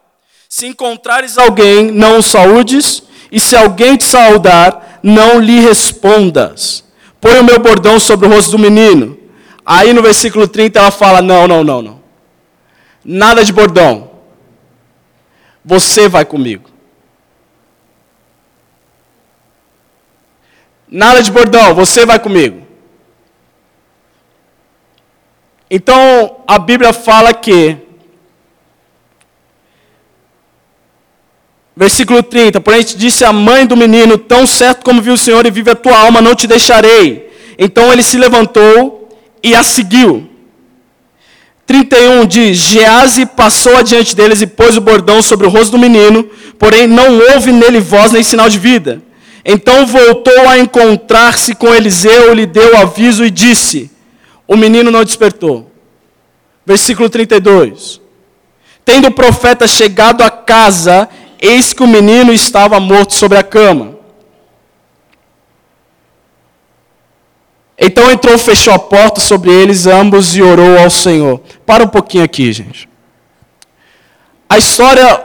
Se 0.52 0.66
encontrares 0.66 1.38
alguém, 1.38 1.92
não 1.92 2.18
o 2.18 2.22
saúdes, 2.22 3.04
e 3.30 3.38
se 3.38 3.54
alguém 3.54 3.96
te 3.96 4.02
saudar, 4.02 4.98
não 5.00 5.38
lhe 5.38 5.60
respondas. 5.60 6.84
Põe 7.20 7.38
o 7.38 7.44
meu 7.44 7.60
bordão 7.60 8.00
sobre 8.00 8.26
o 8.26 8.30
rosto 8.30 8.50
do 8.50 8.58
menino. 8.58 9.16
Aí 9.64 9.92
no 9.92 10.02
versículo 10.02 10.48
30 10.48 10.80
ela 10.80 10.90
fala: 10.90 11.22
Não, 11.22 11.46
não, 11.46 11.62
não, 11.62 11.80
não. 11.80 12.02
Nada 13.04 13.44
de 13.44 13.52
bordão. 13.52 14.10
Você 15.64 16.08
vai 16.08 16.24
comigo. 16.24 16.68
Nada 20.88 21.22
de 21.22 21.30
bordão, 21.30 21.76
você 21.76 22.04
vai 22.04 22.18
comigo. 22.18 22.66
Então 25.70 26.42
a 26.44 26.58
Bíblia 26.58 26.92
fala 26.92 27.32
que 27.32 27.88
Versículo 31.80 32.22
30. 32.22 32.60
Porém, 32.60 32.84
disse 32.84 33.24
a 33.24 33.32
mãe 33.32 33.64
do 33.64 33.74
menino: 33.74 34.18
Tão 34.18 34.46
certo 34.46 34.84
como 34.84 35.00
viu 35.00 35.14
o 35.14 35.18
Senhor 35.18 35.46
e 35.46 35.50
vive 35.50 35.70
a 35.70 35.74
tua 35.74 35.96
alma, 35.96 36.20
não 36.20 36.34
te 36.34 36.46
deixarei. 36.46 37.32
Então 37.58 37.90
ele 37.90 38.02
se 38.02 38.18
levantou 38.18 39.08
e 39.42 39.54
a 39.54 39.62
seguiu. 39.62 40.28
31 41.64 42.26
diz: 42.26 42.58
Gease 42.58 43.24
passou 43.24 43.78
adiante 43.78 44.14
deles 44.14 44.42
e 44.42 44.46
pôs 44.46 44.76
o 44.76 44.80
bordão 44.82 45.22
sobre 45.22 45.46
o 45.46 45.48
rosto 45.48 45.70
do 45.70 45.78
menino, 45.78 46.28
porém 46.58 46.86
não 46.86 47.18
houve 47.32 47.50
nele 47.50 47.80
voz 47.80 48.12
nem 48.12 48.22
sinal 48.22 48.50
de 48.50 48.58
vida. 48.58 49.00
Então 49.42 49.86
voltou 49.86 50.50
a 50.50 50.58
encontrar-se 50.58 51.54
com 51.54 51.74
Eliseu, 51.74 52.34
lhe 52.34 52.44
deu 52.44 52.76
aviso 52.76 53.24
e 53.24 53.30
disse: 53.30 53.90
O 54.46 54.54
menino 54.54 54.90
não 54.90 55.02
despertou. 55.02 55.72
Versículo 56.66 57.08
32. 57.08 58.02
Tendo 58.84 59.08
o 59.08 59.12
profeta 59.12 59.66
chegado 59.66 60.22
a 60.22 60.30
casa, 60.30 61.08
Eis 61.40 61.72
que 61.72 61.82
o 61.82 61.88
menino 61.88 62.32
estava 62.32 62.78
morto 62.78 63.14
sobre 63.14 63.38
a 63.38 63.42
cama. 63.42 63.98
Então 67.78 68.10
entrou, 68.10 68.36
fechou 68.36 68.74
a 68.74 68.78
porta 68.78 69.22
sobre 69.22 69.50
eles 69.50 69.86
ambos 69.86 70.36
e 70.36 70.42
orou 70.42 70.78
ao 70.78 70.90
Senhor. 70.90 71.40
Para 71.64 71.84
um 71.84 71.88
pouquinho 71.88 72.22
aqui, 72.22 72.52
gente. 72.52 72.86
A 74.46 74.58
história 74.58 75.24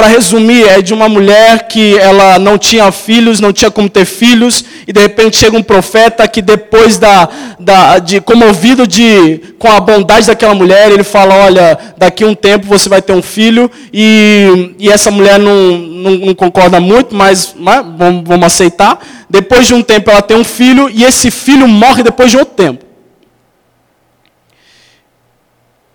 para 0.00 0.08
resumir, 0.08 0.66
é 0.66 0.80
de 0.80 0.94
uma 0.94 1.10
mulher 1.10 1.68
que 1.68 1.98
ela 1.98 2.38
não 2.38 2.56
tinha 2.56 2.90
filhos, 2.90 3.38
não 3.38 3.52
tinha 3.52 3.70
como 3.70 3.86
ter 3.86 4.06
filhos, 4.06 4.64
e 4.86 4.94
de 4.94 4.98
repente 4.98 5.36
chega 5.36 5.58
um 5.58 5.62
profeta 5.62 6.26
que 6.26 6.40
depois 6.40 6.96
da, 6.96 7.28
da 7.58 7.98
de 7.98 8.18
comovido 8.18 8.86
de 8.86 9.52
com 9.58 9.70
a 9.70 9.78
bondade 9.78 10.26
daquela 10.26 10.54
mulher, 10.54 10.90
ele 10.90 11.04
fala, 11.04 11.34
olha, 11.34 11.78
daqui 11.98 12.24
um 12.24 12.34
tempo 12.34 12.66
você 12.66 12.88
vai 12.88 13.02
ter 13.02 13.12
um 13.12 13.20
filho, 13.20 13.70
e, 13.92 14.74
e 14.78 14.88
essa 14.88 15.10
mulher 15.10 15.38
não, 15.38 15.72
não, 15.76 16.12
não 16.12 16.34
concorda 16.34 16.80
muito, 16.80 17.14
mas, 17.14 17.54
mas 17.54 17.84
vamos, 17.98 18.26
vamos 18.26 18.46
aceitar. 18.46 18.98
Depois 19.28 19.66
de 19.66 19.74
um 19.74 19.82
tempo 19.82 20.10
ela 20.10 20.22
tem 20.22 20.34
um 20.34 20.44
filho, 20.44 20.88
e 20.88 21.04
esse 21.04 21.30
filho 21.30 21.68
morre 21.68 22.02
depois 22.02 22.30
de 22.30 22.38
outro 22.38 22.54
tempo. 22.54 22.86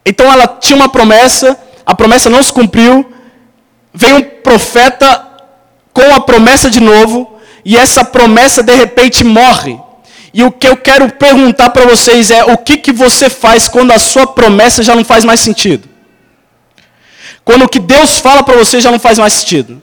Então 0.06 0.32
ela 0.32 0.46
tinha 0.46 0.78
uma 0.78 0.90
promessa, 0.90 1.58
a 1.84 1.96
promessa 1.96 2.30
não 2.30 2.44
se 2.44 2.54
cumpriu, 2.54 3.15
vem 3.96 4.14
um 4.14 4.22
profeta 4.22 5.26
com 5.94 6.14
a 6.14 6.20
promessa 6.20 6.70
de 6.70 6.82
novo, 6.82 7.40
e 7.64 7.78
essa 7.78 8.04
promessa 8.04 8.62
de 8.62 8.76
repente 8.76 9.24
morre. 9.24 9.80
E 10.34 10.44
o 10.44 10.52
que 10.52 10.68
eu 10.68 10.76
quero 10.76 11.10
perguntar 11.14 11.70
para 11.70 11.86
vocês 11.86 12.30
é: 12.30 12.44
o 12.44 12.58
que, 12.58 12.78
que 12.78 12.92
você 12.92 13.30
faz 13.30 13.68
quando 13.68 13.92
a 13.92 14.00
sua 14.00 14.28
promessa 14.28 14.84
já 14.84 14.94
não 14.94 15.06
faz 15.06 15.24
mais 15.24 15.40
sentido? 15.40 15.88
Quando 17.44 17.64
o 17.64 17.70
que 17.70 17.80
Deus 17.80 18.20
fala 18.20 18.44
para 18.44 18.58
você 18.58 18.82
já 18.82 18.92
não 18.92 19.00
faz 19.00 19.18
mais 19.18 19.32
sentido? 19.34 19.82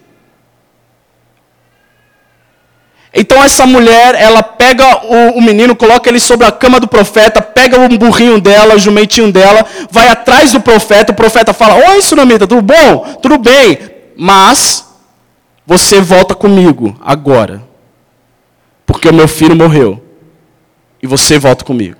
Então 3.14 3.42
essa 3.42 3.66
mulher, 3.66 4.14
ela 4.14 4.42
pega 4.42 4.84
o, 5.04 5.38
o, 5.38 5.42
menino, 5.42 5.76
coloca 5.76 6.08
ele 6.08 6.18
sobre 6.18 6.46
a 6.46 6.52
cama 6.52 6.80
do 6.80 6.88
profeta, 6.88 7.42
pega 7.42 7.78
o 7.78 7.98
burrinho 7.98 8.40
dela, 8.40 8.74
o 8.74 8.78
jumentinho 8.78 9.30
dela, 9.30 9.66
vai 9.90 10.08
atrás 10.08 10.52
do 10.52 10.60
profeta, 10.60 11.12
o 11.12 11.14
profeta 11.14 11.52
fala, 11.52 11.90
oi 11.90 12.00
Sunamita, 12.00 12.46
tudo 12.46 12.62
bom? 12.62 13.18
Tudo 13.20 13.38
bem, 13.38 13.78
mas 14.24 14.86
você 15.66 16.00
volta 16.00 16.32
comigo 16.32 16.96
agora, 17.00 17.60
porque 18.86 19.08
o 19.08 19.12
meu 19.12 19.26
filho 19.26 19.56
morreu, 19.56 20.00
e 21.02 21.08
você 21.08 21.40
volta 21.40 21.64
comigo. 21.64 21.96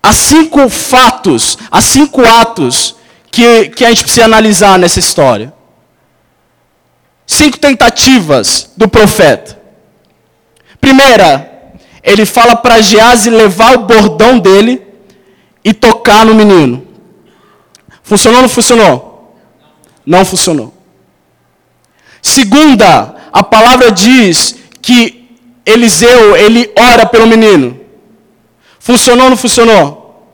Há 0.00 0.12
cinco 0.12 0.68
fatos, 0.68 1.58
há 1.68 1.80
cinco 1.80 2.24
atos 2.24 2.94
que, 3.28 3.70
que 3.70 3.84
a 3.84 3.88
gente 3.88 4.04
precisa 4.04 4.26
analisar 4.26 4.78
nessa 4.78 5.00
história 5.00 5.52
cinco 7.26 7.58
tentativas 7.58 8.70
do 8.76 8.88
profeta. 8.88 9.60
Primeira, 10.80 11.72
ele 12.04 12.24
fala 12.24 12.54
para 12.54 12.80
Gease 12.80 13.30
levar 13.30 13.74
o 13.74 13.84
bordão 13.84 14.38
dele 14.38 14.80
e 15.64 15.74
tocar 15.74 16.24
no 16.24 16.36
menino. 16.36 16.87
Funcionou 18.08 18.38
ou 18.38 18.42
não 18.42 18.48
funcionou? 18.48 19.36
Não 20.06 20.24
funcionou. 20.24 20.72
Segunda, 22.22 23.16
a 23.30 23.42
palavra 23.42 23.92
diz 23.92 24.56
que 24.80 25.36
Eliseu, 25.66 26.34
ele 26.34 26.72
ora 26.74 27.04
pelo 27.04 27.26
menino. 27.26 27.78
Funcionou 28.80 29.24
ou 29.24 29.30
não 29.30 29.36
funcionou? 29.36 30.32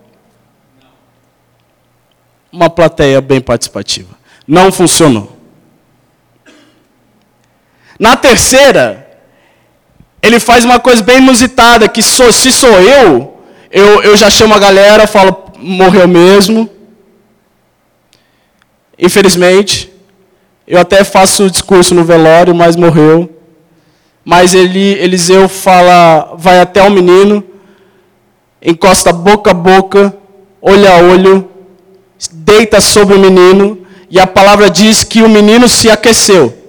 Uma 2.52 2.70
plateia 2.70 3.20
bem 3.20 3.40
participativa. 3.40 4.14
Não 4.46 4.70
funcionou. 4.70 5.36
Na 7.98 8.16
terceira, 8.16 9.18
ele 10.22 10.38
faz 10.38 10.64
uma 10.64 10.78
coisa 10.78 11.02
bem 11.02 11.18
inusitada, 11.18 11.88
que 11.88 12.04
sou, 12.04 12.32
se 12.32 12.52
sou 12.52 12.80
eu, 12.80 13.42
eu, 13.68 14.00
eu 14.04 14.16
já 14.16 14.30
chamo 14.30 14.54
a 14.54 14.60
galera, 14.60 15.08
falo, 15.08 15.50
morreu 15.58 16.06
mesmo. 16.06 16.70
Infelizmente, 18.98 19.92
eu 20.66 20.78
até 20.78 21.04
faço 21.04 21.44
o 21.44 21.50
discurso 21.50 21.94
no 21.94 22.04
velório, 22.04 22.54
mas 22.54 22.76
morreu. 22.76 23.30
Mas 24.24 24.54
ele, 24.54 24.92
Eliseu 24.94 25.48
fala, 25.48 26.34
vai 26.36 26.58
até 26.60 26.82
o 26.82 26.90
menino, 26.90 27.44
encosta 28.62 29.12
boca 29.12 29.50
a 29.50 29.54
boca, 29.54 30.16
olho 30.62 30.90
a 30.90 30.96
olho, 30.96 31.50
deita 32.32 32.80
sobre 32.80 33.14
o 33.14 33.20
menino, 33.20 33.86
e 34.10 34.18
a 34.18 34.26
palavra 34.26 34.70
diz 34.70 35.04
que 35.04 35.22
o 35.22 35.28
menino 35.28 35.68
se 35.68 35.90
aqueceu. 35.90 36.64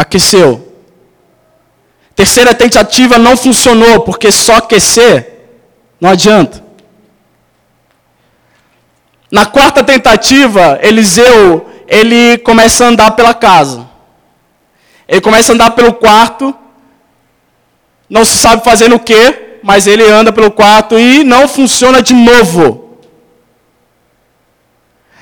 aqueceu. 0.00 0.66
Terceira 2.14 2.54
tentativa 2.54 3.18
não 3.18 3.36
funcionou, 3.36 4.00
porque 4.00 4.32
só 4.32 4.56
aquecer 4.56 5.48
não 6.00 6.10
adianta. 6.10 6.64
Na 9.30 9.46
quarta 9.46 9.84
tentativa, 9.84 10.78
Eliseu, 10.82 11.68
ele 11.86 12.38
começa 12.38 12.84
a 12.84 12.88
andar 12.88 13.10
pela 13.12 13.32
casa. 13.32 13.88
Ele 15.06 15.20
começa 15.20 15.52
a 15.52 15.54
andar 15.54 15.70
pelo 15.70 15.92
quarto, 15.92 16.54
não 18.08 18.24
se 18.24 18.36
sabe 18.36 18.64
fazendo 18.64 18.96
o 18.96 19.00
quê, 19.00 19.58
mas 19.62 19.86
ele 19.86 20.04
anda 20.04 20.32
pelo 20.32 20.50
quarto 20.50 20.98
e 20.98 21.22
não 21.22 21.46
funciona 21.46 22.02
de 22.02 22.14
novo 22.14 22.90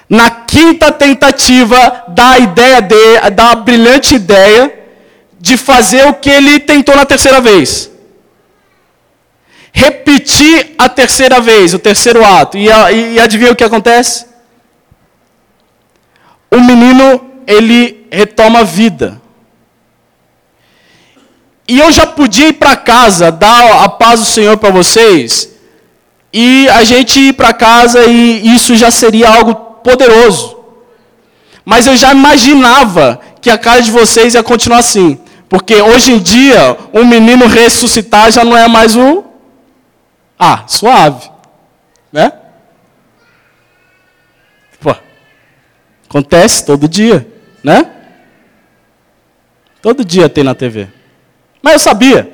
na 0.09 0.31
quinta 0.31 0.91
tentativa 0.91 2.05
da 2.09 2.39
ideia 2.39 2.81
de, 2.81 3.31
da 3.35 3.55
brilhante 3.55 4.15
ideia 4.15 4.73
de 5.39 5.57
fazer 5.57 6.07
o 6.09 6.15
que 6.15 6.31
ele 6.31 6.59
tentou 6.59 6.97
na 6.97 7.05
terceira 7.05 7.41
vez. 7.41 7.91
Repetir 9.79 10.75
a 10.77 10.89
terceira 10.89 11.41
vez, 11.41 11.73
o 11.73 11.79
terceiro 11.79 12.25
ato. 12.25 12.59
E, 12.59 12.67
e, 12.67 13.21
adivinha 13.21 13.53
o 13.53 13.55
que 13.55 13.63
acontece? 13.63 14.27
O 16.51 16.59
menino, 16.61 17.21
ele 17.47 18.05
retoma 18.11 18.59
a 18.59 18.65
vida. 18.65 19.23
E 21.69 21.79
eu 21.79 21.93
já 21.93 22.07
podia 22.07 22.49
ir 22.49 22.55
para 22.55 22.75
casa, 22.75 23.31
dar 23.31 23.85
a 23.85 23.89
paz 23.89 24.19
do 24.19 24.27
Senhor 24.27 24.57
para 24.57 24.71
vocês, 24.71 25.51
e 26.33 26.69
a 26.71 26.83
gente 26.83 27.21
ir 27.21 27.35
para 27.35 27.53
casa 27.53 28.05
e 28.05 28.53
isso 28.53 28.75
já 28.75 28.91
seria 28.91 29.29
algo 29.29 29.55
poderoso. 29.55 30.57
Mas 31.65 31.87
eu 31.87 31.97
já 31.97 32.11
imaginava 32.13 33.21
que 33.41 33.49
a 33.49 33.57
cara 33.57 33.81
de 33.81 33.93
vocês 33.93 34.35
ia 34.35 34.43
continuar 34.43 34.79
assim. 34.79 35.21
Porque 35.49 35.77
hoje 35.77 36.11
em 36.15 36.19
dia, 36.19 36.77
um 36.93 37.05
menino 37.05 37.47
ressuscitar 37.47 38.33
já 38.33 38.43
não 38.43 38.57
é 38.57 38.67
mais 38.67 38.97
o. 38.97 39.28
Ah, 40.39 40.65
suave. 40.67 41.31
Né? 42.13 42.33
Pô, 44.81 44.95
acontece 46.09 46.65
todo 46.65 46.89
dia, 46.89 47.27
né? 47.63 47.91
Todo 49.83 50.05
dia 50.05 50.29
tem 50.29 50.45
na 50.45 50.55
TV. 50.55 50.89
Mas 51.61 51.75
eu 51.75 51.79
sabia. 51.81 52.33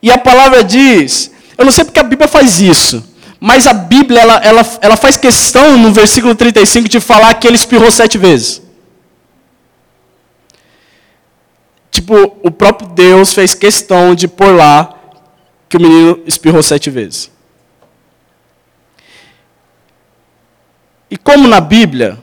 E 0.00 0.10
a 0.10 0.18
palavra 0.18 0.62
diz 0.62 1.32
eu 1.58 1.64
não 1.64 1.72
sei 1.72 1.84
porque 1.84 1.98
a 1.98 2.04
Bíblia 2.04 2.28
faz 2.28 2.60
isso, 2.60 3.04
mas 3.40 3.66
a 3.66 3.72
Bíblia 3.72 4.20
ela, 4.20 4.36
ela, 4.36 4.78
ela 4.80 4.96
faz 4.96 5.16
questão 5.16 5.76
no 5.76 5.92
versículo 5.92 6.36
35 6.36 6.88
de 6.88 7.00
falar 7.00 7.34
que 7.34 7.48
ele 7.48 7.56
espirrou 7.56 7.90
sete 7.90 8.16
vezes. 8.16 8.62
Tipo, 11.98 12.38
o 12.44 12.50
próprio 12.52 12.88
Deus 12.90 13.34
fez 13.34 13.54
questão 13.54 14.14
de 14.14 14.28
pôr 14.28 14.54
lá 14.54 14.94
que 15.68 15.76
o 15.76 15.80
menino 15.80 16.22
espirrou 16.26 16.62
sete 16.62 16.90
vezes. 16.90 17.28
E 21.10 21.16
como 21.16 21.48
na 21.48 21.60
Bíblia, 21.60 22.16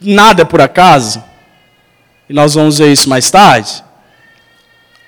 nada 0.00 0.40
é 0.40 0.44
por 0.46 0.62
acaso, 0.62 1.22
e 2.26 2.32
nós 2.32 2.54
vamos 2.54 2.78
ver 2.78 2.90
isso 2.90 3.06
mais 3.06 3.30
tarde, 3.30 3.84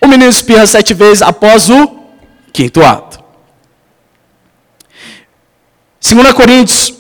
o 0.03 0.07
menino 0.07 0.29
espirra 0.29 0.67
sete 0.67 0.93
vezes 0.93 1.23
após 1.23 1.71
o 1.71 1.99
quinto 2.53 2.85
ato. 2.85 3.25
2 5.99 6.33
Coríntios 6.35 6.93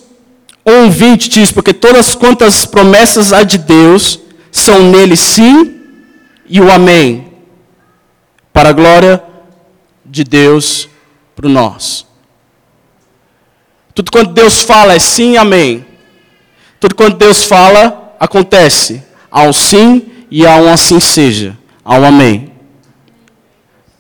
1, 0.65 0.89
20 0.89 1.29
diz: 1.29 1.53
Porque 1.53 1.75
todas 1.75 2.15
quantas 2.15 2.65
promessas 2.65 3.31
há 3.31 3.43
de 3.43 3.59
Deus 3.59 4.19
são 4.51 4.91
nele 4.91 5.17
sim 5.19 5.84
e 6.47 6.61
o 6.61 6.71
amém, 6.71 7.33
para 8.53 8.71
a 8.71 8.73
glória 8.73 9.23
de 10.05 10.25
Deus 10.25 10.89
para 11.35 11.49
nós. 11.49 12.07
Tudo 13.95 14.11
quanto 14.11 14.33
Deus 14.33 14.63
fala 14.63 14.95
é 14.95 14.99
sim 14.99 15.37
amém. 15.37 15.87
Tudo 16.81 16.95
quanto 16.95 17.17
Deus 17.17 17.45
fala, 17.45 18.15
acontece. 18.19 19.03
Há 19.31 19.43
um 19.43 19.53
sim 19.53 20.27
e 20.31 20.47
há 20.47 20.57
um 20.57 20.73
assim 20.73 21.01
seja. 21.01 21.57
Há 21.85 21.97
um 21.99 22.05
amém. 22.05 22.53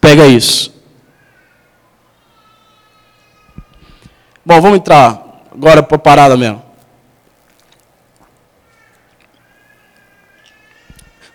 Pega 0.00 0.26
isso. 0.26 0.74
Bom, 4.44 4.60
vamos 4.60 4.78
entrar 4.78 5.42
agora 5.50 5.82
para 5.82 5.96
a 5.96 5.98
parada 5.98 6.36
mesmo. 6.36 6.63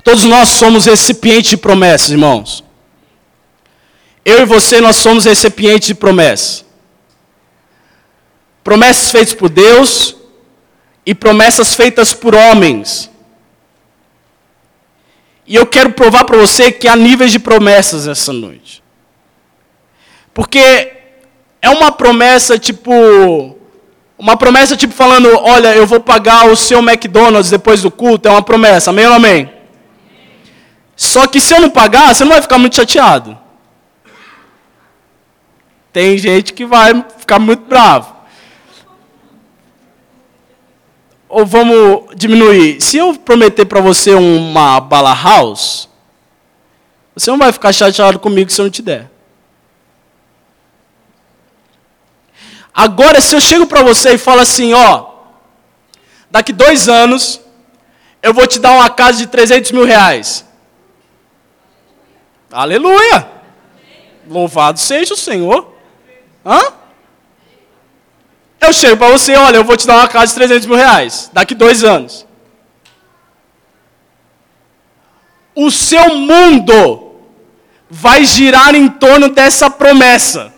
Todos 0.10 0.24
nós 0.24 0.50
somos 0.50 0.88
recipientes 0.88 1.52
de 1.52 1.58
promessas, 1.58 2.10
irmãos. 2.10 2.64
Eu 4.26 4.42
e 4.42 4.46
você, 4.46 4.82
nós 4.82 4.96
somos 4.96 5.26
recipientes 5.26 5.90
de 5.90 5.94
promessas. 5.94 6.66
Promessas 8.64 9.12
feitas 9.12 9.36
por 9.36 9.50
Deus 9.50 10.16
e 11.06 11.14
promessas 11.14 11.76
feitas 11.76 12.12
por 12.12 12.34
homens. 12.34 13.08
E 15.46 15.56
eu 15.56 15.68
quero 15.68 15.92
provar 15.92 16.24
para 16.26 16.38
você 16.38 16.72
que 16.72 16.88
há 16.88 16.96
níveis 16.96 17.32
de 17.32 17.38
promessas 17.38 18.08
essa 18.08 18.34
noite. 18.34 18.82
Porque 20.34 20.92
é 21.62 21.70
uma 21.70 21.92
promessa 21.92 22.58
tipo. 22.58 23.56
Uma 24.18 24.36
promessa 24.36 24.76
tipo 24.76 24.92
falando: 24.92 25.30
olha, 25.38 25.76
eu 25.76 25.86
vou 25.86 26.00
pagar 26.00 26.50
o 26.50 26.56
seu 26.56 26.80
McDonald's 26.80 27.52
depois 27.52 27.84
do 27.84 27.92
culto. 27.92 28.28
É 28.28 28.32
uma 28.32 28.42
promessa, 28.42 28.90
amém 28.90 29.06
ou 29.06 29.14
amém? 29.14 29.59
Só 31.00 31.28
que 31.28 31.40
se 31.40 31.54
eu 31.54 31.62
não 31.62 31.70
pagar, 31.70 32.14
você 32.14 32.26
não 32.26 32.34
vai 32.34 32.42
ficar 32.42 32.58
muito 32.58 32.76
chateado. 32.76 33.40
Tem 35.94 36.18
gente 36.18 36.52
que 36.52 36.66
vai 36.66 37.06
ficar 37.18 37.40
muito 37.40 37.64
bravo. 37.64 38.14
Ou 41.30 41.46
vamos 41.46 42.14
diminuir. 42.18 42.82
Se 42.82 42.98
eu 42.98 43.16
prometer 43.16 43.64
para 43.64 43.80
você 43.80 44.14
uma 44.14 44.82
bala 44.82 45.14
house, 45.14 45.88
você 47.16 47.32
não 47.32 47.38
vai 47.38 47.54
ficar 47.54 47.72
chateado 47.72 48.20
comigo 48.20 48.52
se 48.52 48.60
eu 48.60 48.66
não 48.66 48.70
te 48.70 48.82
der. 48.82 49.10
Agora, 52.74 53.22
se 53.22 53.34
eu 53.34 53.40
chego 53.40 53.66
para 53.66 53.84
você 53.84 54.16
e 54.16 54.18
falo 54.18 54.42
assim, 54.42 54.74
ó, 54.74 55.12
daqui 56.30 56.52
dois 56.52 56.90
anos 56.90 57.40
eu 58.22 58.34
vou 58.34 58.46
te 58.46 58.60
dar 58.60 58.74
uma 58.74 58.90
casa 58.90 59.20
de 59.20 59.28
300 59.28 59.72
mil 59.72 59.86
reais. 59.86 60.49
Aleluia! 62.52 63.28
Louvado 64.28 64.80
seja 64.80 65.14
o 65.14 65.18
Senhor. 65.18 65.74
Hã? 66.46 66.60
Eu 68.62 68.74
chego 68.74 68.98
para 68.98 69.10
você, 69.10 69.36
olha, 69.36 69.58
eu 69.58 69.64
vou 69.64 69.78
te 69.78 69.88
dar 69.88 69.96
uma 69.96 70.08
casa 70.08 70.28
de 70.28 70.36
300 70.36 70.68
mil 70.68 70.76
reais, 70.76 71.30
daqui 71.32 71.56
dois 71.56 71.84
anos. 71.84 72.26
O 75.56 75.72
seu 75.72 76.16
mundo 76.16 77.16
vai 77.90 78.24
girar 78.24 78.76
em 78.76 78.88
torno 78.88 79.30
dessa 79.30 79.70
promessa. 79.70 80.54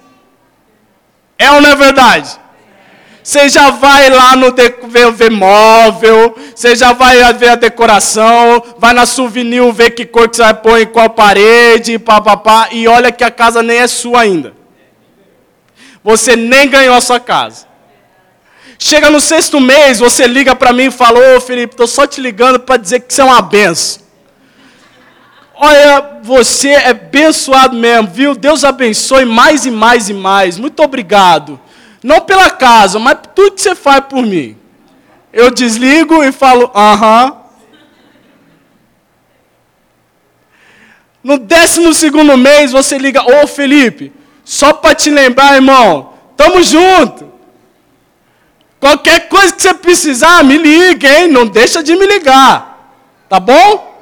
É 1.37 1.51
ou 1.51 1.61
não 1.61 1.69
é 1.69 1.75
verdade? 1.75 2.40
Você 3.23 3.49
já 3.49 3.69
vai 3.69 4.09
lá 4.09 4.35
no 4.35 4.51
ver, 4.53 5.11
ver 5.11 5.29
móvel, 5.29 6.35
você 6.55 6.75
já 6.75 6.91
vai 6.91 7.31
ver 7.33 7.49
a 7.49 7.55
decoração, 7.55 8.63
vai 8.79 8.93
na 8.93 9.05
souvenir 9.05 9.71
ver 9.71 9.91
que 9.91 10.05
cor 10.05 10.27
que 10.27 10.37
você 10.37 10.43
vai 10.43 10.53
pôr 10.55 10.81
em 10.81 10.87
qual 10.87 11.09
parede, 11.09 11.99
papapá, 11.99 12.69
e 12.71 12.87
olha 12.87 13.11
que 13.11 13.23
a 13.23 13.29
casa 13.29 13.61
nem 13.61 13.77
é 13.77 13.87
sua 13.87 14.21
ainda. 14.21 14.53
Você 16.03 16.35
nem 16.35 16.67
ganhou 16.67 16.95
a 16.95 17.01
sua 17.01 17.19
casa. 17.19 17.67
Chega 18.79 19.11
no 19.11 19.21
sexto 19.21 19.59
mês, 19.59 19.99
você 19.99 20.25
liga 20.25 20.55
para 20.55 20.73
mim 20.73 20.85
e 20.85 20.91
fala: 20.91 21.37
Ô 21.37 21.41
Felipe, 21.41 21.73
estou 21.73 21.85
só 21.85 22.07
te 22.07 22.19
ligando 22.19 22.59
para 22.59 22.77
dizer 22.77 23.01
que 23.01 23.13
você 23.13 23.21
é 23.21 23.25
uma 23.25 23.41
benção. 23.41 24.01
Olha, 25.55 26.19
você 26.23 26.69
é 26.69 26.89
abençoado 26.89 27.75
mesmo, 27.75 28.07
viu? 28.07 28.33
Deus 28.33 28.63
abençoe 28.63 29.25
mais 29.25 29.63
e 29.67 29.69
mais 29.69 30.09
e 30.09 30.13
mais. 30.15 30.57
Muito 30.57 30.81
obrigado. 30.81 31.59
Não 32.03 32.21
pela 32.21 32.49
casa, 32.49 32.97
mas 32.97 33.15
por 33.15 33.27
tudo 33.27 33.55
que 33.55 33.61
você 33.61 33.75
faz 33.75 34.03
por 34.05 34.23
mim. 34.23 34.57
Eu 35.31 35.51
desligo 35.51 36.23
e 36.23 36.31
falo: 36.31 36.71
aham. 36.73 37.37
No 41.23 41.37
décimo 41.37 41.93
segundo 41.93 42.35
mês, 42.37 42.71
você 42.71 42.97
liga: 42.97 43.21
Ô 43.21 43.47
Felipe, 43.47 44.11
só 44.43 44.73
para 44.73 44.95
te 44.95 45.09
lembrar, 45.09 45.55
irmão, 45.55 46.13
tamo 46.35 46.63
junto. 46.63 47.31
Qualquer 48.79 49.29
coisa 49.29 49.53
que 49.53 49.61
você 49.61 49.75
precisar, 49.75 50.43
me 50.43 50.57
ligue, 50.57 51.05
hein? 51.05 51.27
Não 51.27 51.45
deixa 51.45 51.83
de 51.83 51.95
me 51.95 52.07
ligar. 52.07 52.97
Tá 53.29 53.39
bom? 53.39 54.01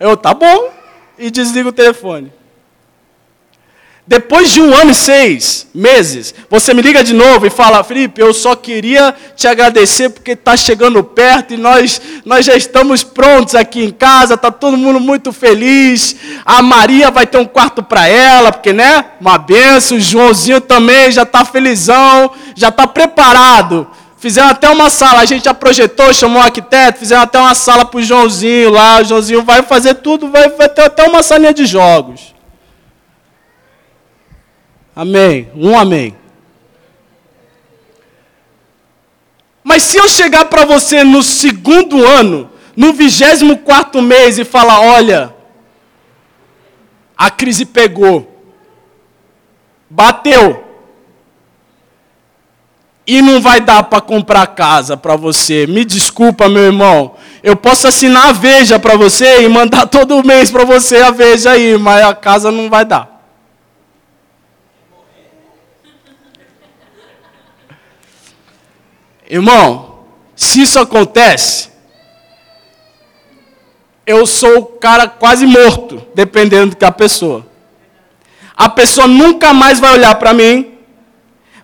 Eu, 0.00 0.16
tá 0.16 0.34
bom. 0.34 0.72
E 1.16 1.30
desliga 1.30 1.68
o 1.68 1.72
telefone. 1.72 2.32
Depois 4.08 4.52
de 4.52 4.60
um 4.60 4.72
ano 4.72 4.92
e 4.92 4.94
seis 4.94 5.66
meses, 5.74 6.32
você 6.48 6.72
me 6.72 6.80
liga 6.80 7.02
de 7.02 7.12
novo 7.12 7.44
e 7.44 7.50
fala, 7.50 7.82
Felipe, 7.82 8.20
eu 8.20 8.32
só 8.32 8.54
queria 8.54 9.12
te 9.34 9.48
agradecer 9.48 10.10
porque 10.10 10.30
está 10.30 10.56
chegando 10.56 11.02
perto 11.02 11.54
e 11.54 11.56
nós, 11.56 12.00
nós 12.24 12.46
já 12.46 12.54
estamos 12.54 13.02
prontos 13.02 13.56
aqui 13.56 13.82
em 13.82 13.90
casa, 13.90 14.34
está 14.34 14.48
todo 14.48 14.76
mundo 14.76 15.00
muito 15.00 15.32
feliz. 15.32 16.14
A 16.44 16.62
Maria 16.62 17.10
vai 17.10 17.26
ter 17.26 17.38
um 17.38 17.44
quarto 17.44 17.82
para 17.82 18.06
ela, 18.06 18.52
porque, 18.52 18.72
né? 18.72 19.06
Uma 19.20 19.38
benção. 19.38 19.96
O 19.96 20.00
Joãozinho 20.00 20.60
também 20.60 21.10
já 21.10 21.24
está 21.24 21.44
felizão, 21.44 22.30
já 22.54 22.68
está 22.68 22.86
preparado. 22.86 23.88
Fizeram 24.18 24.50
até 24.50 24.68
uma 24.70 24.88
sala, 24.88 25.22
a 25.22 25.24
gente 25.24 25.46
já 25.46 25.52
projetou, 25.52 26.14
chamou 26.14 26.40
o 26.40 26.44
arquiteto, 26.44 27.00
fizeram 27.00 27.22
até 27.22 27.40
uma 27.40 27.56
sala 27.56 27.84
para 27.84 27.98
o 27.98 28.02
Joãozinho 28.02 28.70
lá. 28.70 29.00
O 29.00 29.04
Joãozinho 29.04 29.42
vai 29.42 29.62
fazer 29.62 29.94
tudo, 29.94 30.30
vai, 30.30 30.48
vai 30.50 30.68
ter 30.68 30.82
até 30.82 31.02
uma 31.08 31.24
salinha 31.24 31.52
de 31.52 31.66
jogos. 31.66 32.35
Amém. 34.96 35.50
Um 35.54 35.78
amém. 35.78 36.16
Mas 39.62 39.82
se 39.82 39.98
eu 39.98 40.08
chegar 40.08 40.46
para 40.46 40.64
você 40.64 41.04
no 41.04 41.22
segundo 41.22 42.02
ano, 42.02 42.50
no 42.74 42.94
vigésimo 42.94 43.58
quarto 43.58 44.00
mês 44.00 44.38
e 44.38 44.44
falar, 44.44 44.80
olha, 44.80 45.34
a 47.14 47.30
crise 47.30 47.66
pegou, 47.66 48.42
bateu, 49.90 50.64
e 53.06 53.22
não 53.22 53.40
vai 53.40 53.60
dar 53.60 53.84
para 53.84 54.00
comprar 54.00 54.46
casa 54.48 54.96
para 54.96 55.14
você. 55.14 55.66
Me 55.66 55.84
desculpa, 55.84 56.48
meu 56.48 56.64
irmão. 56.64 57.14
Eu 57.42 57.54
posso 57.54 57.86
assinar 57.86 58.28
a 58.28 58.32
Veja 58.32 58.78
para 58.78 58.96
você 58.96 59.42
e 59.42 59.48
mandar 59.48 59.86
todo 59.88 60.26
mês 60.26 60.50
para 60.50 60.64
você 60.64 60.98
a 60.98 61.10
Veja 61.10 61.52
aí, 61.52 61.78
mas 61.78 62.04
a 62.04 62.14
casa 62.14 62.50
não 62.50 62.68
vai 62.68 62.84
dar. 62.84 63.15
Irmão, 69.28 70.04
se 70.36 70.62
isso 70.62 70.78
acontece, 70.78 71.70
eu 74.06 74.24
sou 74.24 74.58
o 74.58 74.66
cara 74.66 75.08
quase 75.08 75.46
morto, 75.46 76.06
dependendo 76.14 76.76
da 76.76 76.92
pessoa. 76.92 77.44
A 78.56 78.68
pessoa 78.68 79.08
nunca 79.08 79.52
mais 79.52 79.80
vai 79.80 79.92
olhar 79.94 80.14
para 80.14 80.32
mim, 80.32 80.78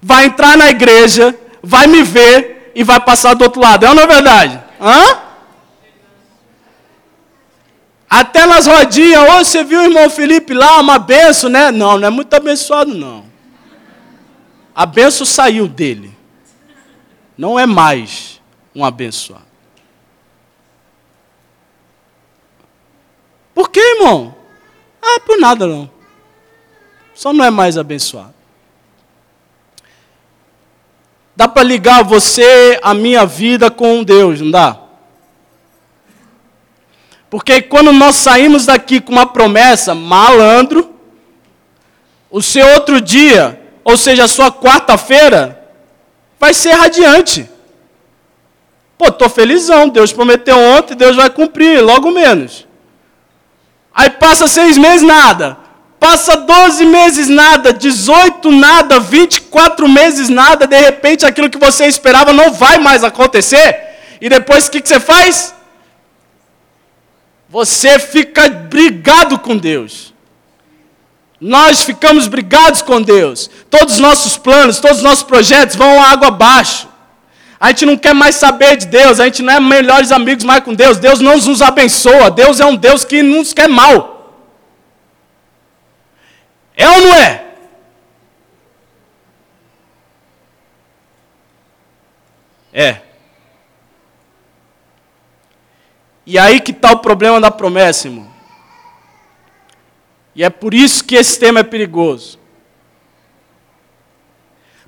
vai 0.03 0.27
entrar 0.27 0.57
na 0.57 0.71
igreja, 0.71 1.39
vai 1.63 1.87
me 1.87 2.03
ver 2.03 2.73
e 2.75 2.83
vai 2.83 2.99
passar 3.01 3.35
do 3.35 3.45
outro 3.45 3.63
lado. 3.63 3.87
É 3.87 3.89
ou 3.89 3.95
não 3.95 4.03
é 4.03 4.07
verdade? 4.07 4.61
Hã? 4.81 5.19
Até 8.11 8.45
nas 8.45 8.67
rodinhas, 8.67 9.23
ô, 9.23 9.39
você 9.39 9.65
viu 9.65 9.81
o 9.81 9.85
irmão 9.85 10.11
Felipe 10.11 10.53
lá, 10.53 10.81
uma 10.81 10.99
benção, 10.99 11.49
né? 11.49 11.71
Não, 11.71 11.97
não 11.97 12.09
é 12.09 12.11
muito 12.11 12.35
abençoado, 12.35 12.93
não. 12.93 13.25
A 14.75 14.85
benção 14.85 15.25
saiu 15.25 15.69
dele 15.69 16.13
não 17.43 17.59
é 17.59 17.67
mais 17.67 18.41
um 18.73 18.85
abençoado. 18.85 19.43
Por 23.53 23.69
que, 23.69 23.81
irmão? 23.81 24.33
Ah, 25.03 25.19
por 25.27 25.41
nada 25.41 25.67
não. 25.67 25.91
Só 27.13 27.33
não 27.33 27.45
é 27.45 27.51
mais 27.51 27.77
abençoado. 27.77 28.33
Dá 31.35 31.49
para 31.49 31.65
ligar 31.65 32.05
você, 32.05 32.79
a 32.81 32.95
minha 32.95 33.27
vida 33.27 33.73
com 33.73 34.05
Deus, 34.05 34.41
não 34.41 34.53
dá? 34.53 34.79
Porque 37.29 37.61
quando 37.61 37.93
nós 37.93 38.15
saímos 38.15 38.67
daqui 38.67 39.01
com 39.01 39.11
uma 39.11 39.27
promessa, 39.27 39.97
malandro, 39.97 40.95
o 42.31 42.41
seu 42.41 42.65
outro 42.75 43.01
dia, 43.01 43.61
ou 43.83 43.97
seja, 43.97 44.27
a 44.27 44.29
sua 44.29 44.53
quarta-feira, 44.53 45.62
vai 46.43 46.53
ser 46.53 46.73
radiante. 46.73 47.49
Pô, 48.99 49.07
estou 49.07 49.31
felizão, 49.31 49.89
Deus 49.89 50.13
prometeu 50.13 50.59
ontem, 50.59 50.97
Deus 50.97 51.15
vai 51.15 51.31
cumprir, 51.31 51.81
logo 51.81 52.11
menos. 52.11 52.67
Aí 53.95 54.11
passa 54.11 54.49
seis 54.49 54.77
meses, 54.77 55.03
nada. 55.03 55.57
Passa 56.01 56.37
12 56.37 56.85
meses, 56.85 57.29
nada. 57.29 57.73
18, 57.73 58.51
nada. 58.51 58.99
24 58.99 59.89
meses, 59.89 60.29
nada. 60.29 60.67
De 60.67 60.81
repente, 60.81 61.25
aquilo 61.25 61.49
que 61.49 61.59
você 61.59 61.87
esperava 61.87 62.33
não 62.33 62.53
vai 62.53 62.79
mais 62.81 63.05
acontecer. 63.05 64.19
E 64.21 64.29
depois, 64.29 64.67
o 64.67 64.71
que, 64.73 64.81
que 64.81 64.89
você 64.89 64.99
faz? 64.99 65.55
Você 67.49 68.01
fica 68.01 68.49
brigado 68.49 69.39
com 69.39 69.57
Deus. 69.57 70.12
Nós 71.45 71.83
ficamos 71.83 72.29
brigados 72.29 72.83
com 72.83 73.03
Deus. 73.03 73.51
Todos 73.69 73.95
os 73.95 74.01
nossos 74.01 74.39
planos, 74.39 74.79
todos 74.79 74.99
os 74.99 75.03
nossos 75.03 75.25
projetos 75.25 75.75
vão 75.75 76.01
água 76.01 76.29
abaixo. 76.29 76.89
A 77.59 77.71
gente 77.71 77.85
não 77.85 77.97
quer 77.97 78.15
mais 78.15 78.37
saber 78.37 78.77
de 78.77 78.87
Deus, 78.87 79.19
a 79.19 79.25
gente 79.25 79.43
não 79.43 79.55
é 79.55 79.59
melhores 79.59 80.13
amigos 80.13 80.45
mais 80.45 80.63
com 80.63 80.73
Deus. 80.73 80.99
Deus 80.99 81.19
não 81.19 81.37
nos 81.37 81.61
abençoa, 81.61 82.31
Deus 82.31 82.61
é 82.61 82.65
um 82.65 82.77
Deus 82.77 83.05
que 83.05 83.25
nos 83.25 83.53
quer 83.53 83.69
mal. 83.69 84.33
É 86.77 86.89
ou 86.89 87.01
não 87.01 87.15
é? 87.17 87.45
É. 92.73 93.01
E 96.25 96.39
aí 96.39 96.61
que 96.61 96.71
está 96.71 96.93
o 96.93 96.99
problema 96.99 97.41
da 97.41 97.51
promessa, 97.51 98.07
irmão. 98.07 98.32
E 100.35 100.43
é 100.43 100.51
por 100.51 100.73
isso 100.73 101.05
que 101.05 101.15
esse 101.15 101.39
tema 101.39 101.61
é 101.61 101.63
perigoso. 101.63 102.39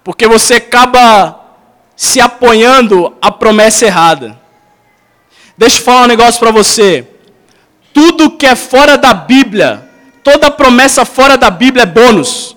Porque 0.02 0.26
você 0.26 0.54
acaba 0.54 1.40
se 1.96 2.20
apoiando 2.20 3.16
à 3.20 3.30
promessa 3.30 3.86
errada. 3.86 4.40
Deixa 5.56 5.78
eu 5.78 5.84
falar 5.84 6.02
um 6.02 6.08
negócio 6.08 6.40
para 6.40 6.50
você. 6.50 7.08
Tudo 7.92 8.36
que 8.36 8.46
é 8.46 8.56
fora 8.56 8.98
da 8.98 9.14
Bíblia, 9.14 9.88
toda 10.22 10.50
promessa 10.50 11.04
fora 11.04 11.36
da 11.36 11.50
Bíblia 11.50 11.84
é 11.84 11.86
bônus. 11.86 12.56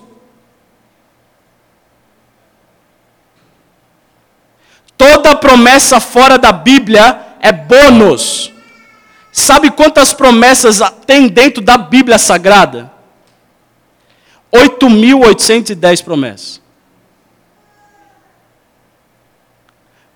Toda 4.96 5.36
promessa 5.36 6.00
fora 6.00 6.36
da 6.38 6.50
Bíblia 6.50 7.36
é 7.40 7.52
bônus. 7.52 8.52
Sabe 9.38 9.70
quantas 9.70 10.12
promessas 10.12 10.80
tem 11.06 11.28
dentro 11.28 11.62
da 11.62 11.78
Bíblia 11.78 12.18
Sagrada? 12.18 12.90
8.810 14.52 16.02
promessas. 16.02 16.60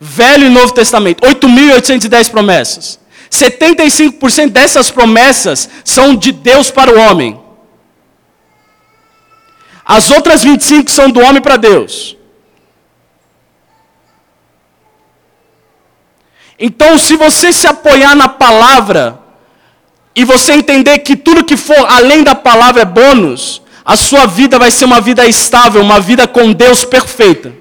Velho 0.00 0.46
e 0.46 0.50
Novo 0.50 0.74
Testamento, 0.74 1.24
8.810 1.24 2.30
promessas. 2.30 2.98
75% 3.30 4.48
dessas 4.48 4.90
promessas 4.90 5.70
são 5.85 6.16
de 6.16 6.32
Deus 6.32 6.72
para 6.72 6.92
o 6.92 6.98
homem. 6.98 7.40
As 9.85 10.11
outras 10.11 10.42
25 10.42 10.90
são 10.90 11.08
do 11.08 11.20
homem 11.20 11.40
para 11.40 11.56
Deus. 11.56 12.16
Então, 16.64 16.96
se 16.96 17.16
você 17.16 17.53
se 17.53 17.66
apoiar 17.66 18.14
na 18.14 18.29
palavra 18.29 19.18
e 20.14 20.25
você 20.25 20.53
entender 20.53 21.01
que 21.01 21.16
tudo 21.16 21.42
que 21.42 21.57
for 21.57 21.85
além 21.90 22.22
da 22.22 22.37
palavra 22.37 22.83
é 22.83 22.85
bônus, 22.85 23.61
a 23.85 23.96
sua 23.96 24.27
vida 24.27 24.61
vai 24.61 24.70
ser 24.70 24.85
uma 24.85 25.01
vida 25.01 25.27
estável, 25.27 25.83
uma 25.83 25.98
vida 25.98 26.29
com 26.29 26.53
Deus 26.53 26.85
perfeita. 26.85 27.53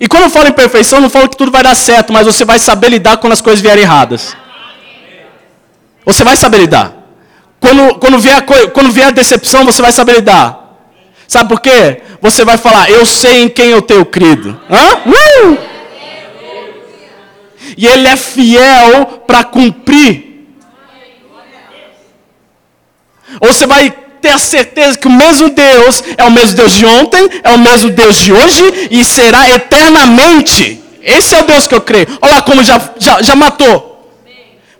E 0.00 0.08
quando 0.08 0.24
eu 0.24 0.30
falo 0.30 0.48
em 0.48 0.52
perfeição, 0.52 1.00
não 1.00 1.08
falo 1.08 1.28
que 1.28 1.36
tudo 1.36 1.52
vai 1.52 1.62
dar 1.62 1.76
certo, 1.76 2.12
mas 2.12 2.26
você 2.26 2.44
vai 2.44 2.58
saber 2.58 2.88
lidar 2.88 3.18
quando 3.18 3.34
as 3.34 3.40
coisas 3.40 3.60
vierem 3.60 3.84
erradas. 3.84 4.36
Você 6.04 6.24
vai 6.24 6.36
saber 6.36 6.58
lidar. 6.58 6.92
Quando, 7.60 8.00
quando, 8.00 8.18
vier, 8.18 8.44
quando 8.74 8.90
vier 8.90 9.06
a 9.06 9.10
decepção, 9.12 9.64
você 9.64 9.80
vai 9.80 9.92
saber 9.92 10.14
lidar. 10.16 10.76
Sabe 11.28 11.48
por 11.48 11.60
quê? 11.60 12.02
Você 12.20 12.44
vai 12.44 12.58
falar, 12.58 12.90
eu 12.90 13.06
sei 13.06 13.44
em 13.44 13.48
quem 13.48 13.70
eu 13.70 13.80
tenho 13.80 14.04
crido. 14.04 14.60
Hã? 14.68 15.12
Uh! 15.52 15.75
E 17.76 17.86
ele 17.86 18.06
é 18.06 18.16
fiel 18.16 19.24
para 19.26 19.44
cumprir. 19.44 20.46
Ou 23.40 23.52
você 23.52 23.66
vai 23.66 23.90
ter 24.20 24.30
a 24.30 24.38
certeza 24.38 24.98
que 24.98 25.06
o 25.06 25.10
mesmo 25.10 25.50
Deus 25.50 26.02
é 26.16 26.24
o 26.24 26.30
mesmo 26.30 26.56
Deus 26.56 26.72
de 26.72 26.86
ontem, 26.86 27.28
é 27.42 27.50
o 27.50 27.58
mesmo 27.58 27.90
Deus 27.90 28.18
de 28.18 28.32
hoje 28.32 28.88
e 28.90 29.04
será 29.04 29.48
eternamente. 29.50 30.82
Esse 31.02 31.34
é 31.34 31.40
o 31.40 31.46
Deus 31.46 31.66
que 31.66 31.74
eu 31.74 31.80
creio. 31.80 32.06
Olha 32.20 32.34
lá 32.34 32.42
como 32.42 32.64
já, 32.64 32.80
já, 32.98 33.22
já 33.22 33.36
matou. 33.36 34.10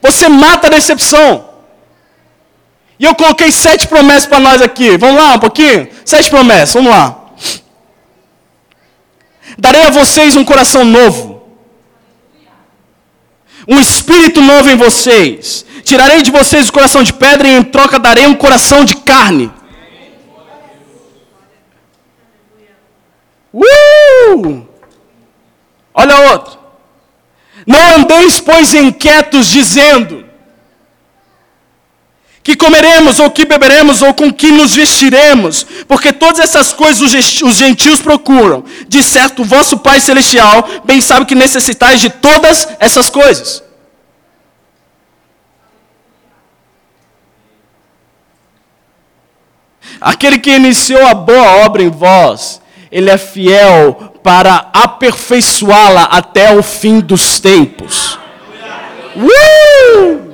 Você 0.03 0.29
mata 0.29 0.67
a 0.67 0.71
decepção. 0.71 1.45
E 2.99 3.05
eu 3.05 3.15
coloquei 3.15 3.53
sete 3.53 3.87
promessas 3.87 4.27
para 4.27 4.41
nós 4.41 4.63
aqui. 4.63 4.97
Vamos 4.97 5.17
lá 5.17 5.35
um 5.35 5.39
pouquinho? 5.39 5.89
Sete 6.05 6.31
promessas, 6.31 6.75
vamos 6.75 6.91
lá. 6.91 7.27
Darei 9.59 9.83
a 9.83 9.91
vocês 9.91 10.35
um 10.37 10.45
coração 10.45 10.85
novo. 10.85 11.36
Um 13.69 13.81
espírito 13.81 14.41
novo 14.41 14.71
em 14.71 14.77
vocês. 14.77 15.65
Tirarei 15.83 16.23
de 16.23 16.31
vocês 16.31 16.69
o 16.69 16.73
coração 16.73 17.03
de 17.03 17.13
pedra 17.13 17.49
e 17.49 17.57
em 17.57 17.63
troca 17.63 17.99
darei 17.99 18.27
um 18.27 18.35
coração 18.35 18.85
de 18.85 18.97
carne. 18.97 19.51
Uh! 23.53 24.67
Olha 25.95 26.33
outro. 26.33 26.59
Não 27.67 27.97
andeis, 27.97 28.39
pois, 28.39 28.75
inquietos, 28.75 29.47
dizendo: 29.47 30.26
que 32.47 32.55
comeremos, 32.55 33.19
ou 33.19 33.29
que 33.29 33.45
beberemos, 33.45 34.03
ou 34.03 34.15
com 34.15 34.33
que 34.33 34.53
nos 34.53 34.73
vestiremos, 34.73 35.67
porque 35.89 36.13
todas 36.13 36.39
essas 36.39 36.73
coisas 36.73 37.13
os 37.43 37.57
gentios 37.57 38.01
procuram. 38.01 38.63
De 38.87 39.03
certo, 39.03 39.43
vosso 39.43 39.79
Pai 39.79 39.99
Celestial 39.99 40.65
bem 40.85 41.01
sabe 41.01 41.27
que 41.27 41.35
necessitais 41.35 42.01
de 42.01 42.09
todas 42.09 42.69
essas 42.79 43.11
coisas. 43.11 43.65
Aquele 50.01 50.39
que 50.39 50.55
iniciou 50.55 51.05
a 51.05 51.15
boa 51.15 51.67
obra 51.67 51.83
em 51.83 51.91
vós, 51.91 52.63
ele 52.93 53.11
é 53.11 53.19
fiel 53.19 54.15
para 54.23 54.71
aperfeiçoá-la 54.73 56.05
até 56.05 56.57
o 56.57 56.63
fim 56.63 57.01
dos 57.01 57.41
tempos. 57.41 58.17
Uh! 59.17 60.26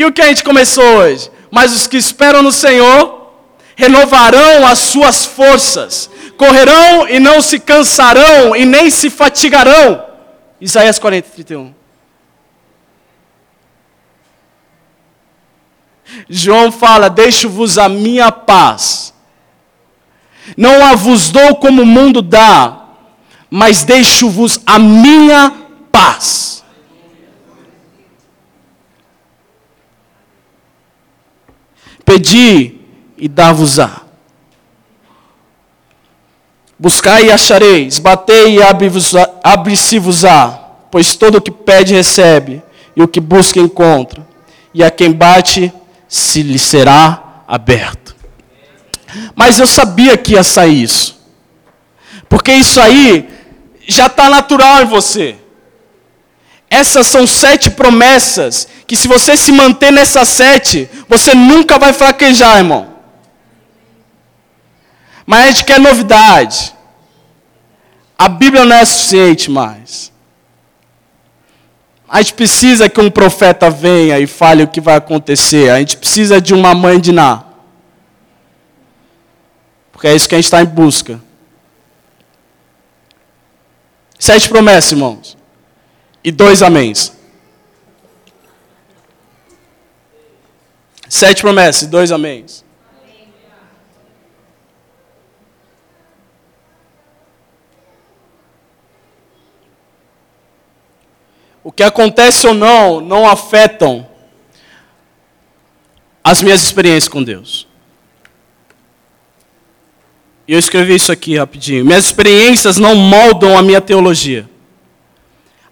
E 0.00 0.04
o 0.06 0.10
que 0.10 0.22
a 0.22 0.28
gente 0.28 0.42
começou 0.42 0.82
hoje? 0.82 1.30
Mas 1.50 1.76
os 1.76 1.86
que 1.86 1.98
esperam 1.98 2.42
no 2.42 2.50
Senhor 2.50 3.34
renovarão 3.76 4.66
as 4.66 4.78
suas 4.78 5.26
forças, 5.26 6.08
correrão 6.38 7.06
e 7.06 7.20
não 7.20 7.42
se 7.42 7.60
cansarão 7.60 8.56
e 8.56 8.64
nem 8.64 8.88
se 8.88 9.10
fatigarão. 9.10 10.02
Isaías 10.58 10.98
40, 10.98 11.28
31. 11.28 11.74
João 16.30 16.72
fala: 16.72 17.10
Deixo-vos 17.10 17.76
a 17.76 17.86
minha 17.86 18.32
paz. 18.32 19.12
Não 20.56 20.82
a 20.82 20.94
vos 20.94 21.28
dou 21.28 21.56
como 21.56 21.82
o 21.82 21.86
mundo 21.86 22.22
dá, 22.22 22.86
mas 23.50 23.84
deixo-vos 23.84 24.62
a 24.64 24.78
minha 24.78 25.52
paz. 25.92 26.49
Pedi 32.10 32.74
e 33.16 33.28
dar-vos-á. 33.28 34.02
Buscai 36.76 37.26
e 37.26 37.30
achareis, 37.30 38.00
batei 38.00 38.56
e 38.56 38.60
abre-se-vos-á, 39.44 40.48
pois 40.90 41.14
todo 41.14 41.36
o 41.36 41.40
que 41.40 41.52
pede 41.52 41.94
recebe, 41.94 42.64
e 42.96 43.02
o 43.02 43.06
que 43.06 43.20
busca 43.20 43.60
encontra, 43.60 44.26
e 44.74 44.82
a 44.82 44.90
quem 44.90 45.12
bate 45.12 45.72
se 46.08 46.42
lhe 46.42 46.58
será 46.58 47.44
aberto. 47.46 48.16
Mas 49.36 49.60
eu 49.60 49.66
sabia 49.68 50.16
que 50.16 50.32
ia 50.32 50.42
sair 50.42 50.82
isso, 50.82 51.16
porque 52.28 52.50
isso 52.52 52.80
aí 52.80 53.30
já 53.86 54.06
está 54.06 54.28
natural 54.28 54.82
em 54.82 54.86
você. 54.86 55.36
Essas 56.70 57.08
são 57.08 57.26
sete 57.26 57.68
promessas 57.68 58.68
que, 58.86 58.94
se 58.94 59.08
você 59.08 59.36
se 59.36 59.50
manter 59.50 59.90
nessas 59.90 60.28
sete, 60.28 60.88
você 61.08 61.34
nunca 61.34 61.80
vai 61.80 61.92
fraquejar, 61.92 62.58
irmão. 62.58 62.94
Mas 65.26 65.44
a 65.44 65.46
gente 65.50 65.64
quer 65.64 65.80
novidade. 65.80 66.72
A 68.16 68.28
Bíblia 68.28 68.64
não 68.64 68.76
é 68.76 68.84
suficiente 68.84 69.50
mais. 69.50 70.12
A 72.08 72.22
gente 72.22 72.34
precisa 72.34 72.88
que 72.88 73.00
um 73.00 73.10
profeta 73.10 73.68
venha 73.68 74.20
e 74.20 74.26
fale 74.28 74.62
o 74.62 74.68
que 74.68 74.80
vai 74.80 74.94
acontecer. 74.94 75.70
A 75.70 75.78
gente 75.80 75.96
precisa 75.96 76.40
de 76.40 76.54
uma 76.54 76.72
mãe 76.72 77.00
de 77.00 77.10
Ná. 77.10 77.44
Porque 79.90 80.06
é 80.06 80.14
isso 80.14 80.28
que 80.28 80.36
a 80.36 80.38
gente 80.38 80.44
está 80.44 80.62
em 80.62 80.66
busca. 80.66 81.20
Sete 84.18 84.48
promessas, 84.48 84.92
irmãos 84.92 85.39
e 86.22 86.30
dois 86.30 86.62
améns. 86.62 87.12
Sete 91.08 91.42
promessas 91.42 91.88
dois 91.88 92.12
améns. 92.12 92.64
O 101.62 101.70
que 101.70 101.82
acontece 101.82 102.46
ou 102.46 102.54
não, 102.54 103.00
não 103.00 103.28
afetam 103.28 104.08
as 106.24 106.42
minhas 106.42 106.62
experiências 106.62 107.08
com 107.08 107.22
Deus. 107.22 107.68
E 110.48 110.52
eu 110.52 110.58
escrevi 110.58 110.96
isso 110.96 111.12
aqui 111.12 111.38
rapidinho. 111.38 111.84
Minhas 111.84 112.06
experiências 112.06 112.76
não 112.76 112.96
moldam 112.96 113.56
a 113.56 113.62
minha 113.62 113.80
teologia. 113.80 114.49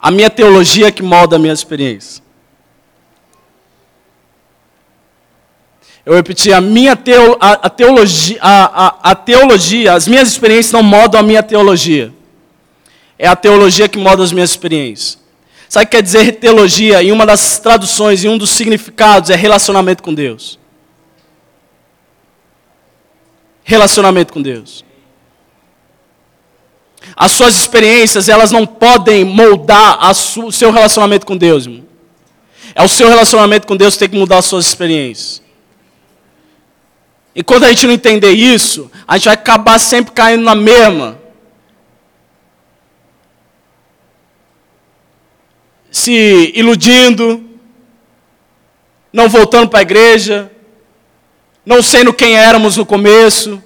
A 0.00 0.10
minha 0.10 0.30
teologia 0.30 0.88
é 0.88 0.92
que 0.92 1.02
molda 1.02 1.36
a 1.36 1.38
minha 1.38 1.52
experiência. 1.52 2.22
Eu 6.06 6.14
repeti, 6.14 6.52
a 6.52 6.60
minha 6.60 6.96
teo, 6.96 7.36
a, 7.38 7.52
a 7.52 7.68
teologia, 7.68 8.38
a, 8.40 8.86
a, 8.86 9.10
a 9.10 9.14
teologia, 9.14 9.92
as 9.92 10.08
minhas 10.08 10.28
experiências 10.28 10.72
não 10.72 10.82
moldam 10.82 11.20
a 11.20 11.22
minha 11.22 11.42
teologia. 11.42 12.14
É 13.18 13.26
a 13.26 13.36
teologia 13.36 13.88
que 13.88 13.98
molda 13.98 14.22
as 14.22 14.32
minhas 14.32 14.50
experiências. 14.50 15.18
Sabe 15.68 15.84
o 15.84 15.88
que 15.88 15.96
quer 15.96 16.02
dizer 16.02 16.32
teologia? 16.36 17.02
Em 17.02 17.12
uma 17.12 17.26
das 17.26 17.58
traduções, 17.58 18.24
em 18.24 18.28
um 18.28 18.38
dos 18.38 18.50
significados, 18.50 19.28
é 19.28 19.36
relacionamento 19.36 20.02
com 20.02 20.14
Deus. 20.14 20.58
Relacionamento 23.62 24.32
com 24.32 24.40
Deus. 24.40 24.82
As 27.16 27.32
suas 27.32 27.54
experiências, 27.54 28.28
elas 28.28 28.50
não 28.50 28.66
podem 28.66 29.24
moldar 29.24 29.98
o 30.10 30.52
seu 30.52 30.70
relacionamento 30.70 31.26
com 31.26 31.36
Deus. 31.36 31.66
Irmão. 31.66 31.86
É 32.74 32.82
o 32.82 32.88
seu 32.88 33.08
relacionamento 33.08 33.66
com 33.66 33.76
Deus 33.76 33.94
que 33.94 34.00
tem 34.00 34.08
que 34.08 34.16
mudar 34.16 34.38
as 34.38 34.44
suas 34.44 34.66
experiências. 34.66 35.42
E 37.34 37.42
quando 37.42 37.64
a 37.64 37.68
gente 37.68 37.86
não 37.86 37.94
entender 37.94 38.30
isso, 38.30 38.90
a 39.06 39.16
gente 39.16 39.26
vai 39.26 39.34
acabar 39.34 39.78
sempre 39.78 40.12
caindo 40.12 40.42
na 40.42 40.54
mesma. 40.54 41.18
Se 45.90 46.52
iludindo, 46.54 47.48
não 49.12 49.28
voltando 49.28 49.68
para 49.68 49.80
a 49.80 49.82
igreja, 49.82 50.50
não 51.64 51.82
sendo 51.82 52.12
quem 52.12 52.36
éramos 52.36 52.76
no 52.76 52.86
começo, 52.86 53.62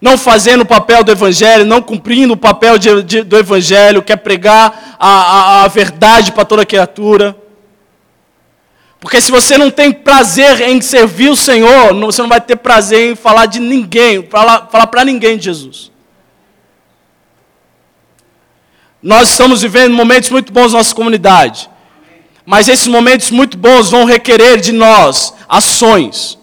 não 0.00 0.16
fazendo 0.16 0.62
o 0.62 0.66
papel 0.66 1.04
do 1.04 1.12
Evangelho, 1.12 1.66
não 1.66 1.82
cumprindo 1.82 2.32
o 2.32 2.36
papel 2.36 2.78
de, 2.78 3.02
de, 3.02 3.22
do 3.22 3.36
Evangelho, 3.36 4.02
que 4.02 4.12
é 4.12 4.16
pregar 4.16 4.96
a, 4.98 5.08
a, 5.08 5.64
a 5.64 5.68
verdade 5.68 6.32
para 6.32 6.44
toda 6.44 6.64
criatura. 6.64 7.36
Porque 8.98 9.20
se 9.20 9.30
você 9.30 9.58
não 9.58 9.70
tem 9.70 9.92
prazer 9.92 10.60
em 10.62 10.80
servir 10.80 11.28
o 11.28 11.36
Senhor, 11.36 11.94
você 11.94 12.22
não 12.22 12.28
vai 12.28 12.40
ter 12.40 12.56
prazer 12.56 13.12
em 13.12 13.16
falar 13.16 13.46
de 13.46 13.58
ninguém, 13.58 14.26
falar 14.26 14.86
para 14.86 15.04
ninguém 15.04 15.36
de 15.36 15.44
Jesus. 15.44 15.90
Nós 19.02 19.30
estamos 19.30 19.62
vivendo 19.62 19.94
momentos 19.94 20.30
muito 20.30 20.52
bons 20.52 20.72
na 20.72 20.78
nossa 20.78 20.94
comunidade. 20.94 21.70
Mas 22.44 22.68
esses 22.68 22.86
momentos 22.86 23.30
muito 23.30 23.56
bons 23.56 23.90
vão 23.90 24.04
requerer 24.04 24.60
de 24.60 24.72
nós 24.72 25.34
ações. 25.48 26.38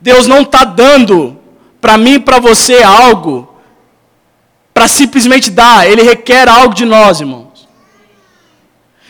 Deus 0.00 0.26
não 0.26 0.42
está 0.42 0.64
dando 0.64 1.38
para 1.86 1.96
mim 1.96 2.14
e 2.14 2.18
para 2.18 2.40
você 2.40 2.82
algo 2.82 3.48
para 4.74 4.88
simplesmente 4.88 5.52
dar, 5.52 5.88
Ele 5.88 6.02
requer 6.02 6.48
algo 6.48 6.74
de 6.74 6.84
nós, 6.84 7.20
irmãos. 7.20 7.68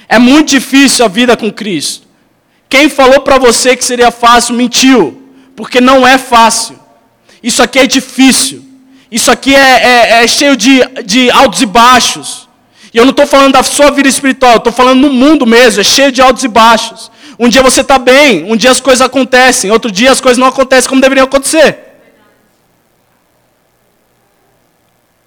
É 0.07 0.19
muito 0.19 0.51
difícil 0.51 1.03
a 1.03 1.09
vida 1.09 1.35
com 1.39 1.51
Cristo. 1.51 2.07
Quem 2.69 2.91
falou 2.91 3.23
para 3.23 3.39
você 3.39 3.75
que 3.75 3.83
seria 3.83 4.11
fácil 4.11 4.55
mentiu, 4.55 5.23
porque 5.57 5.81
não 5.81 6.07
é 6.07 6.19
fácil. 6.19 6.79
Isso 7.43 7.63
aqui 7.63 7.79
é 7.79 7.87
difícil. 7.87 8.63
Isso 9.11 9.31
aqui 9.31 9.55
é, 9.55 9.59
é, 9.59 10.25
é 10.25 10.27
cheio 10.27 10.55
de, 10.55 10.85
de 11.03 11.31
altos 11.31 11.63
e 11.63 11.67
baixos. 11.67 12.47
E 12.93 12.99
eu 12.99 13.07
não 13.07 13.13
estou 13.13 13.27
falando 13.27 13.55
da 13.55 13.63
sua 13.63 13.91
vida 13.91 14.07
espiritual, 14.07 14.59
estou 14.59 14.73
falando 14.73 15.01
no 15.01 15.15
mundo 15.15 15.47
mesmo, 15.47 15.81
é 15.81 15.85
cheio 15.85 16.13
de 16.13 16.21
altos 16.21 16.45
e 16.45 16.49
baixos. 16.49 17.11
Um 17.39 17.49
dia 17.49 17.63
você 17.63 17.81
está 17.81 17.99
bem, 17.99 18.45
um 18.45 18.55
dia 18.55 18.71
as 18.71 18.81
coisas 18.81 19.01
acontecem, 19.01 19.71
outro 19.71 19.91
dia 19.91 20.13
as 20.13 20.21
coisas 20.21 20.37
não 20.37 20.49
acontecem 20.49 20.91
como 20.91 21.01
deveriam 21.01 21.25
acontecer. 21.25 21.87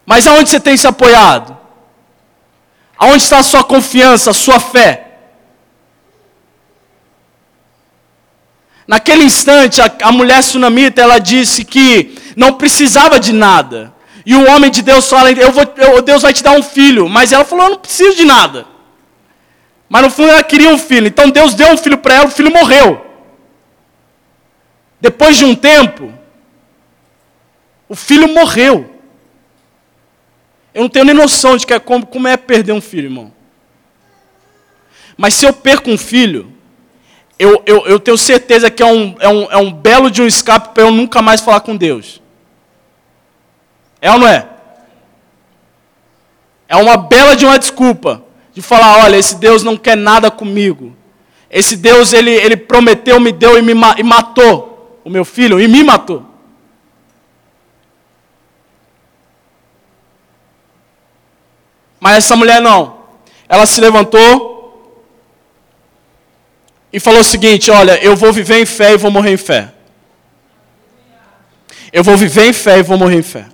Mas 0.10 0.26
aonde 0.26 0.50
você 0.50 0.60
tem 0.60 0.76
se 0.76 0.88
apoiado? 0.88 1.56
Aonde 2.98 3.22
está 3.22 3.38
a 3.38 3.44
sua 3.44 3.64
confiança, 3.64 4.32
a 4.32 4.34
sua 4.34 4.60
fé? 4.60 5.06
Naquele 8.88 9.24
instante, 9.24 9.80
a, 9.80 9.92
a 10.02 10.12
mulher 10.12 10.42
sunamita, 10.42 11.00
ela 11.00 11.20
disse 11.20 11.64
que 11.64 12.18
não 12.36 12.54
precisava 12.54 13.20
de 13.20 13.32
nada. 13.32 13.94
E 14.26 14.34
o 14.34 14.50
homem 14.50 14.72
de 14.72 14.82
Deus 14.82 15.08
fala, 15.08 15.32
eu 15.32 15.52
vou, 15.52 15.64
eu, 15.78 16.02
Deus 16.02 16.24
vai 16.24 16.34
te 16.34 16.42
dar 16.42 16.54
um 16.54 16.64
filho. 16.64 17.08
Mas 17.08 17.32
ela 17.32 17.46
falou, 17.46 17.66
eu 17.66 17.72
não 17.74 17.78
preciso 17.78 18.18
de 18.18 18.26
nada. 18.26 18.66
Mas 19.88 20.02
no 20.02 20.10
fundo 20.10 20.32
ela 20.32 20.42
queria 20.42 20.70
um 20.70 20.80
filho. 20.80 21.06
Então 21.06 21.30
Deus 21.30 21.54
deu 21.54 21.72
um 21.72 21.78
filho 21.78 22.00
para 22.00 22.16
ela, 22.16 22.26
o 22.26 22.32
filho 22.32 22.52
morreu. 22.52 23.06
Depois 25.00 25.38
de 25.38 25.46
um 25.46 25.54
tempo, 25.54 26.12
o 27.88 27.96
filho 27.96 28.28
morreu. 28.28 28.99
Eu 30.74 30.84
não 30.84 30.90
tenho 30.90 31.06
nem 31.06 31.16
noção 31.16 31.58
de 31.58 31.66
que 31.66 31.74
é 31.74 31.80
como, 31.80 32.06
como 32.06 32.28
é 32.28 32.38
perder 32.38 32.72
um 32.72 32.82
filho, 32.82 33.08
irmão. 33.08 33.34
Mas 35.18 35.34
se 35.34 35.46
eu 35.46 35.52
perco 35.52 35.90
um 35.90 35.98
filho, 35.98 36.52
eu, 37.38 37.62
eu, 37.66 37.86
eu 37.88 38.00
tenho 38.00 38.18
certeza 38.18 38.70
que 38.70 38.84
é 38.84 38.86
um, 38.86 39.16
é, 39.20 39.28
um, 39.28 39.52
é 39.52 39.58
um 39.58 39.72
belo 39.72 40.12
de 40.12 40.22
um 40.22 40.28
escape 40.28 40.74
para 40.74 40.84
eu 40.84 40.92
nunca 40.92 41.22
mais 41.22 41.42
falar 41.42 41.62
com 41.62 41.76
Deus. 41.76 42.22
É 44.02 44.12
ou 44.12 44.20
não 44.20 44.28
é? 44.28 44.48
É 46.68 46.76
uma 46.76 46.96
bela 46.96 47.36
de 47.36 47.46
uma 47.46 47.58
desculpa 47.58 48.24
de 48.54 48.62
falar, 48.62 49.04
olha, 49.04 49.18
esse 49.18 49.36
Deus 49.36 49.64
não 49.64 49.76
quer 49.76 49.98
nada 49.98 50.30
comigo. 50.30 50.96
Esse 51.50 51.76
Deus, 51.76 52.14
ele, 52.14 52.32
ele 52.32 52.56
prometeu, 52.56 53.20
me 53.20 53.32
deu 53.32 53.58
e 53.58 53.62
me 53.62 53.74
e 53.98 54.04
matou 54.04 55.00
o 55.04 55.10
meu 55.10 55.26
filho, 55.26 55.60
e 55.60 55.68
me 55.68 55.84
matou. 55.84 56.26
Mas 62.00 62.18
essa 62.18 62.36
mulher 62.36 62.62
não. 62.62 63.00
Ela 63.48 63.66
se 63.66 63.82
levantou, 63.82 64.60
e 66.92 67.00
falou 67.00 67.22
o 67.22 67.24
seguinte: 67.24 67.70
Olha, 67.72 68.04
eu 68.04 68.16
vou 68.16 68.34
viver 68.34 68.60
em 68.60 68.66
fé 68.66 68.94
e 68.94 68.98
vou 68.98 69.12
morrer 69.12 69.34
em 69.34 69.38
fé. 69.38 69.70
Eu 71.92 72.04
vou 72.04 72.18
viver 72.18 72.48
em 72.48 72.54
fé 72.54 72.80
e 72.80 72.84
vou 72.84 72.98
morrer 72.98 73.18
em 73.18 73.24
fé. 73.24 73.46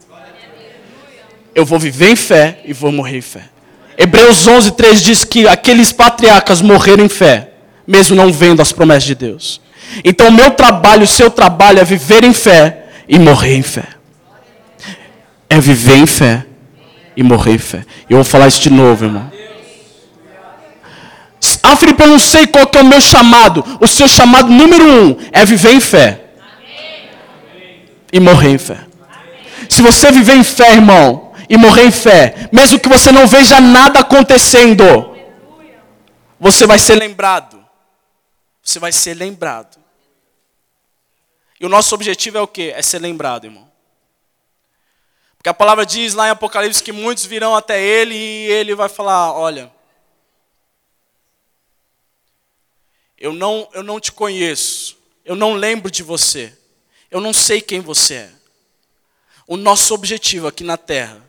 Eu 1.53 1.65
vou 1.65 1.79
viver 1.79 2.12
em 2.12 2.15
fé 2.15 2.60
e 2.65 2.73
vou 2.73 2.91
morrer 2.91 3.17
em 3.17 3.21
fé. 3.21 3.43
Hebreus 3.97 4.45
11, 4.45 4.71
3 4.71 5.01
diz 5.01 5.23
que 5.23 5.47
aqueles 5.47 5.93
patriarcas 5.93 6.62
morreram 6.62 7.05
em 7.05 7.10
fé, 7.10 7.51
mesmo 7.88 8.13
não 8.13 8.31
vendo 8.31 8.62
as 8.62 8.73
promessas 8.73 9.05
de 9.05 9.15
Deus. 9.15 9.62
Então, 10.03 10.27
o 10.27 10.31
meu 10.31 10.51
trabalho, 10.51 11.03
o 11.03 11.08
seu 11.08 11.29
trabalho 11.29 11.79
é 11.79 11.84
viver 11.86 12.25
em 12.25 12.34
fé 12.34 12.88
e 13.08 13.17
morrer 13.17 13.55
em 13.55 13.62
fé. 13.62 13.86
É 15.49 15.60
viver 15.62 15.95
em 15.95 16.05
fé 16.05 16.45
e 17.15 17.23
morrer 17.23 17.58
fé. 17.58 17.86
Eu 18.10 18.17
vou 18.17 18.23
falar 18.23 18.47
isso 18.47 18.62
de 18.62 18.69
novo, 18.69 19.06
irmão. 19.06 19.32
Ah, 21.63 21.75
Felipe, 21.75 22.04
eu 22.04 22.08
não 22.08 22.19
sei 22.19 22.47
qual 22.47 22.67
que 22.67 22.78
é 22.78 22.82
o 22.82 22.86
meu 22.86 23.01
chamado. 23.01 23.63
O 23.82 23.88
seu 23.88 24.08
chamado 24.08 24.49
número 24.49 24.86
um 24.86 25.17
é 25.32 25.43
viver 25.45 25.73
em 25.73 25.80
fé. 25.80 26.25
E 28.12 28.19
morrer 28.19 28.49
em 28.49 28.58
fé. 28.58 28.86
Se 29.69 29.82
você 29.82 30.12
viver 30.12 30.36
em 30.36 30.43
fé, 30.43 30.73
irmão, 30.73 31.34
e 31.49 31.58
morrer 31.58 31.86
em 31.86 31.91
fé, 31.91 32.49
mesmo 32.51 32.80
que 32.80 32.89
você 32.89 33.12
não 33.12 33.28
veja 33.28 33.60
nada 33.60 33.99
acontecendo, 33.99 35.15
você 36.39 36.65
vai 36.65 36.80
ser 36.80 36.95
lembrado. 36.95 37.63
Você 38.62 38.80
vai 38.80 38.91
ser 38.91 39.13
lembrado. 39.13 39.78
E 41.60 41.65
o 41.65 41.69
nosso 41.69 41.95
objetivo 41.95 42.38
é 42.38 42.41
o 42.41 42.47
quê? 42.47 42.73
É 42.75 42.82
ser 42.82 42.99
lembrado, 42.99 43.45
irmão. 43.45 43.67
Porque 45.45 45.51
a 45.51 45.53
palavra 45.53 45.86
diz 45.86 46.15
lá 46.15 46.25
em 46.25 46.31
Apocalipse 46.31 46.81
que 46.81 46.91
muitos 46.91 47.23
virão 47.23 47.55
até 47.55 47.79
ele 47.79 48.15
e 48.15 48.51
ele 48.51 48.73
vai 48.73 48.89
falar: 48.89 49.31
olha, 49.31 49.71
Eu 53.15 53.31
não, 53.31 53.69
eu 53.71 53.84
não 53.84 53.99
te 53.99 54.12
conheço. 54.12 54.97
Eu 55.23 55.36
não 55.36 55.53
lembro 55.53 55.91
de 55.91 56.01
você. 56.01 56.51
Eu 57.12 57.21
não 57.21 57.31
sei 57.31 57.62
quem 57.62 57.79
você 57.79 58.15
é. 58.15 58.31
O 59.45 59.55
nosso 59.55 59.93
objetivo 59.93 60.47
aqui 60.47 60.63
na 60.63 60.77
terra 60.77 61.21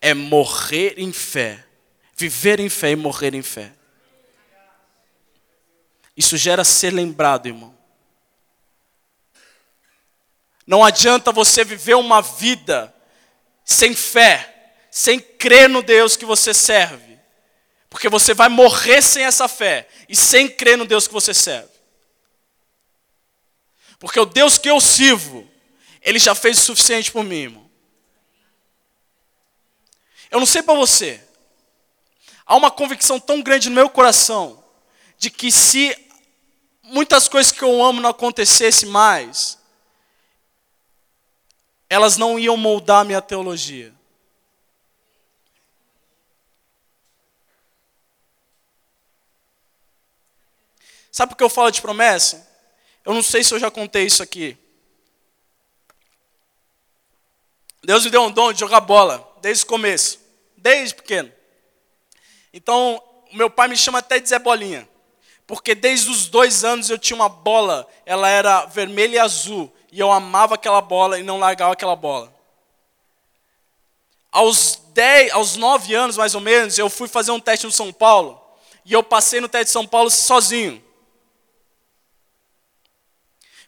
é 0.00 0.14
morrer 0.14 0.94
em 0.96 1.12
fé. 1.12 1.66
Viver 2.14 2.60
em 2.60 2.68
fé 2.68 2.92
e 2.92 2.96
morrer 2.96 3.34
em 3.34 3.42
fé. 3.42 3.72
Isso 6.16 6.36
gera 6.36 6.62
ser 6.62 6.92
lembrado, 6.92 7.46
irmão. 7.46 7.76
Não 10.64 10.84
adianta 10.84 11.32
você 11.32 11.64
viver 11.64 11.96
uma 11.96 12.22
vida 12.22 12.94
sem 13.64 13.94
fé, 13.94 14.74
sem 14.90 15.18
crer 15.18 15.68
no 15.68 15.82
Deus 15.82 16.16
que 16.16 16.24
você 16.24 16.52
serve. 16.52 17.18
Porque 17.88 18.08
você 18.08 18.34
vai 18.34 18.48
morrer 18.48 19.02
sem 19.02 19.24
essa 19.24 19.46
fé 19.48 19.88
e 20.08 20.16
sem 20.16 20.48
crer 20.48 20.78
no 20.78 20.86
Deus 20.86 21.06
que 21.06 21.12
você 21.12 21.34
serve. 21.34 21.70
Porque 23.98 24.18
o 24.18 24.24
Deus 24.24 24.58
que 24.58 24.70
eu 24.70 24.80
sirvo, 24.80 25.48
ele 26.00 26.18
já 26.18 26.34
fez 26.34 26.58
o 26.58 26.62
suficiente 26.62 27.12
por 27.12 27.22
mim, 27.22 27.42
irmão. 27.42 27.70
Eu 30.30 30.40
não 30.40 30.46
sei 30.46 30.62
para 30.62 30.74
você. 30.74 31.22
Há 32.46 32.56
uma 32.56 32.70
convicção 32.70 33.20
tão 33.20 33.42
grande 33.42 33.68
no 33.68 33.74
meu 33.74 33.88
coração 33.88 34.62
de 35.18 35.30
que 35.30 35.52
se 35.52 35.96
muitas 36.82 37.28
coisas 37.28 37.52
que 37.52 37.62
eu 37.62 37.82
amo 37.82 38.00
não 38.00 38.10
acontecessem 38.10 38.88
mais, 38.88 39.58
elas 41.92 42.16
não 42.16 42.38
iam 42.38 42.56
moldar 42.56 43.04
minha 43.04 43.20
teologia. 43.20 43.92
Sabe 51.10 51.32
por 51.32 51.36
que 51.36 51.44
eu 51.44 51.50
falo 51.50 51.70
de 51.70 51.82
promessa? 51.82 52.48
Eu 53.04 53.12
não 53.12 53.22
sei 53.22 53.44
se 53.44 53.52
eu 53.52 53.58
já 53.58 53.70
contei 53.70 54.06
isso 54.06 54.22
aqui. 54.22 54.56
Deus 57.84 58.06
me 58.06 58.10
deu 58.10 58.22
um 58.22 58.30
dom 58.30 58.54
de 58.54 58.60
jogar 58.60 58.80
bola, 58.80 59.30
desde 59.42 59.64
o 59.64 59.66
começo, 59.66 60.18
desde 60.56 60.94
pequeno. 60.94 61.30
Então, 62.54 63.04
meu 63.34 63.50
pai 63.50 63.68
me 63.68 63.76
chama 63.76 63.98
até 63.98 64.18
de 64.18 64.30
Zé 64.30 64.38
Bolinha, 64.38 64.88
porque 65.46 65.74
desde 65.74 66.10
os 66.10 66.26
dois 66.26 66.64
anos 66.64 66.88
eu 66.88 66.98
tinha 66.98 67.16
uma 67.16 67.28
bola, 67.28 67.86
ela 68.06 68.30
era 68.30 68.64
vermelha 68.64 69.16
e 69.16 69.18
azul, 69.18 69.70
e 69.92 70.00
eu 70.00 70.10
amava 70.10 70.54
aquela 70.54 70.80
bola 70.80 71.20
e 71.20 71.22
não 71.22 71.38
largava 71.38 71.74
aquela 71.74 71.94
bola. 71.94 72.34
Aos, 74.32 74.80
dez, 74.94 75.30
aos 75.32 75.54
nove 75.56 75.94
anos, 75.94 76.16
mais 76.16 76.34
ou 76.34 76.40
menos, 76.40 76.78
eu 76.78 76.88
fui 76.88 77.06
fazer 77.06 77.30
um 77.30 77.38
teste 77.38 77.66
no 77.66 77.72
São 77.72 77.92
Paulo, 77.92 78.40
e 78.86 78.94
eu 78.94 79.02
passei 79.02 79.38
no 79.38 79.50
teste 79.50 79.66
de 79.66 79.72
São 79.72 79.86
Paulo 79.86 80.10
sozinho. 80.10 80.82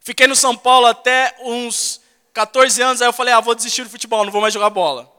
Fiquei 0.01 0.27
no 0.27 0.35
São 0.35 0.57
Paulo 0.57 0.87
até 0.87 1.37
uns 1.43 2.01
14 2.33 2.81
anos, 2.81 3.03
aí 3.03 3.09
eu 3.09 3.13
falei, 3.13 3.35
ah, 3.35 3.41
vou 3.41 3.55
desistir 3.55 3.85
do 3.85 3.91
futebol, 3.91 4.25
não 4.25 4.33
vou 4.33 4.41
mais 4.41 4.55
jogar 4.55 4.71
bola. 4.71 5.13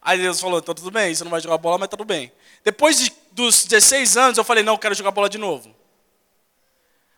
Aí 0.00 0.18
Deus 0.20 0.40
falou, 0.40 0.60
então 0.60 0.72
tudo 0.72 0.92
bem, 0.92 1.12
você 1.12 1.24
não 1.24 1.32
vai 1.32 1.40
jogar 1.40 1.58
bola, 1.58 1.78
mas 1.78 1.88
tudo 1.88 2.04
bem. 2.04 2.30
Depois 2.62 2.96
de, 2.96 3.12
dos 3.32 3.64
16 3.64 4.16
anos, 4.16 4.38
eu 4.38 4.44
falei, 4.44 4.62
não, 4.62 4.74
eu 4.74 4.78
quero 4.78 4.94
jogar 4.94 5.10
bola 5.10 5.28
de 5.28 5.36
novo. 5.36 5.74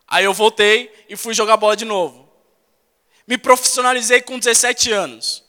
Aí 0.09 0.25
eu 0.25 0.33
voltei 0.33 0.91
e 1.07 1.17
fui 1.17 1.35
jogar 1.35 1.59
bola 1.59 1.77
de 1.77 1.85
novo. 1.85 2.30
Me 3.31 3.39
profissionalizei 3.39 4.21
com 4.21 4.41
17 4.41 4.91
anos. 4.91 5.45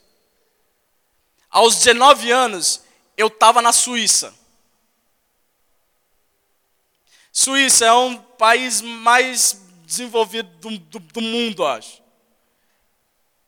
Aos 1.50 1.78
19 1.78 2.30
anos, 2.30 2.80
eu 3.16 3.26
estava 3.26 3.60
na 3.60 3.72
Suíça. 3.72 4.32
Suíça 7.32 7.84
é 7.84 7.92
um 7.92 8.16
país 8.16 8.80
mais 8.80 9.60
desenvolvido 9.84 10.48
do, 10.58 10.78
do, 10.78 10.98
do 11.00 11.20
mundo, 11.20 11.66
acho. 11.66 12.00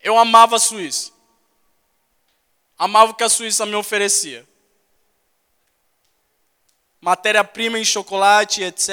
Eu 0.00 0.18
amava 0.18 0.56
a 0.56 0.58
Suíça. 0.58 1.12
Amava 2.76 3.12
o 3.12 3.14
que 3.14 3.22
a 3.22 3.28
Suíça 3.28 3.64
me 3.64 3.76
oferecia. 3.76 4.44
Matéria-prima 7.00 7.78
em 7.78 7.84
chocolate, 7.84 8.64
etc. 8.64 8.88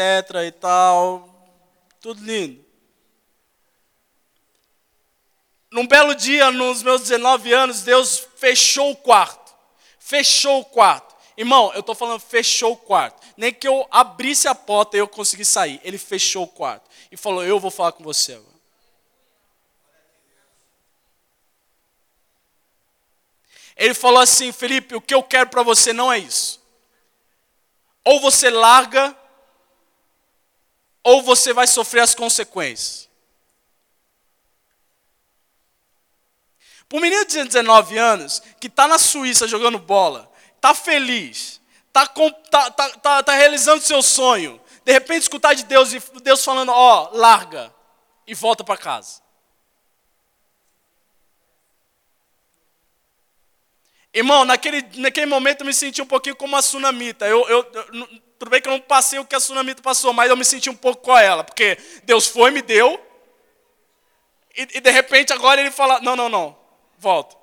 e 0.46 0.52
tal. 0.52 1.28
Tudo 2.00 2.24
lindo. 2.24 2.71
Num 5.72 5.88
belo 5.88 6.14
dia, 6.14 6.52
nos 6.52 6.84
meus 6.84 7.02
19 7.02 7.54
anos, 7.54 7.82
Deus 7.84 8.28
fechou 8.36 8.92
o 8.92 8.96
quarto. 8.96 9.56
Fechou 9.98 10.60
o 10.60 10.66
quarto. 10.66 11.16
Irmão, 11.38 11.72
eu 11.74 11.80
estou 11.80 11.96
falando 11.96 12.20
fechou 12.20 12.74
o 12.74 12.78
quarto. 12.78 13.26
Nem 13.38 13.54
que 13.54 13.68
eu 13.68 13.88
abrisse 13.90 14.50
a 14.50 14.54
porta 14.54 14.98
e 14.98 15.00
eu 15.00 15.08
consegui 15.08 15.46
sair. 15.46 15.80
Ele 15.84 15.98
fechou 15.98 16.44
o 16.44 16.48
quarto. 16.48 16.90
E 17.10 17.16
falou: 17.16 17.44
Eu 17.44 17.58
vou 17.58 17.72
falar 17.72 17.94
com 17.94 18.04
você 18.04 18.34
agora. 18.34 18.52
Ele 23.78 23.94
falou 23.94 24.20
assim: 24.20 24.52
Felipe, 24.52 24.94
o 24.94 25.02
que 25.02 25.16
eu 25.16 25.24
quero 25.24 25.50
para 25.50 25.64
você 25.64 25.94
não 25.94 26.12
é 26.12 26.20
isso. 26.20 26.62
Ou 28.04 28.20
você 28.20 28.50
larga, 28.50 29.16
ou 31.02 31.24
você 31.24 31.54
vai 31.54 31.66
sofrer 31.66 32.02
as 32.02 32.14
consequências. 32.14 33.11
Para 36.92 36.98
um 36.98 37.02
menino 37.02 37.26
de 37.26 37.42
19 37.46 37.98
anos, 37.98 38.44
que 38.60 38.68
está 38.68 38.86
na 38.86 39.00
Suíça 39.00 39.48
jogando 39.48 39.80
bola, 39.80 40.30
está 40.58 40.76
feliz, 40.76 41.62
está 41.88 42.06
tá, 42.06 42.70
tá, 42.70 42.90
tá, 42.90 43.24
tá 43.24 43.34
realizando 43.34 43.82
seu 43.82 44.02
sonho, 44.02 44.60
de 44.84 44.92
repente 44.92 45.22
escutar 45.22 45.54
de 45.54 45.64
Deus 45.64 45.94
e 45.94 46.04
Deus 46.22 46.44
falando: 46.44 46.70
Ó, 46.74 47.10
oh, 47.14 47.18
larga 47.18 47.74
e 48.28 48.36
volta 48.36 48.62
para 48.62 48.76
casa. 48.76 49.22
Irmão, 54.14 54.44
naquele, 54.44 54.82
naquele 54.98 55.28
momento 55.28 55.62
eu 55.62 55.68
me 55.68 55.74
senti 55.74 56.02
um 56.02 56.06
pouquinho 56.06 56.36
como 56.36 56.58
a 56.58 56.60
tsunamita. 56.60 57.26
Eu, 57.26 57.48
eu, 57.48 57.72
eu, 57.74 58.08
tudo 58.38 58.52
bem 58.52 58.62
que 58.62 58.68
eu 58.68 58.74
não 58.74 58.82
passei 58.82 59.18
o 59.18 59.24
que 59.24 59.34
a 59.34 59.40
tsunamita 59.40 59.82
passou, 59.82 60.12
mas 60.12 60.30
eu 60.30 60.36
me 60.36 60.44
senti 60.44 60.70
um 60.70 60.76
pouco 60.76 61.02
com 61.02 61.18
ela, 61.18 61.42
porque 61.42 61.78
Deus 62.04 62.28
foi, 62.28 62.52
me 62.52 62.62
deu, 62.62 63.02
e, 64.58 64.68
e 64.74 64.82
de 64.82 64.92
repente 64.92 65.32
agora 65.32 65.62
ele 65.62 65.72
fala: 65.72 66.02
Não, 66.02 66.18
não, 66.18 66.28
não, 66.28 66.61
volta. 67.02 67.36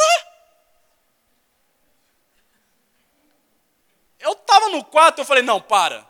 Ah! 0.00 0.26
Eu 4.20 4.32
estava 4.32 4.68
no 4.68 4.84
quarto, 4.84 5.18
eu 5.18 5.24
falei, 5.24 5.42
não, 5.42 5.60
para. 5.60 6.08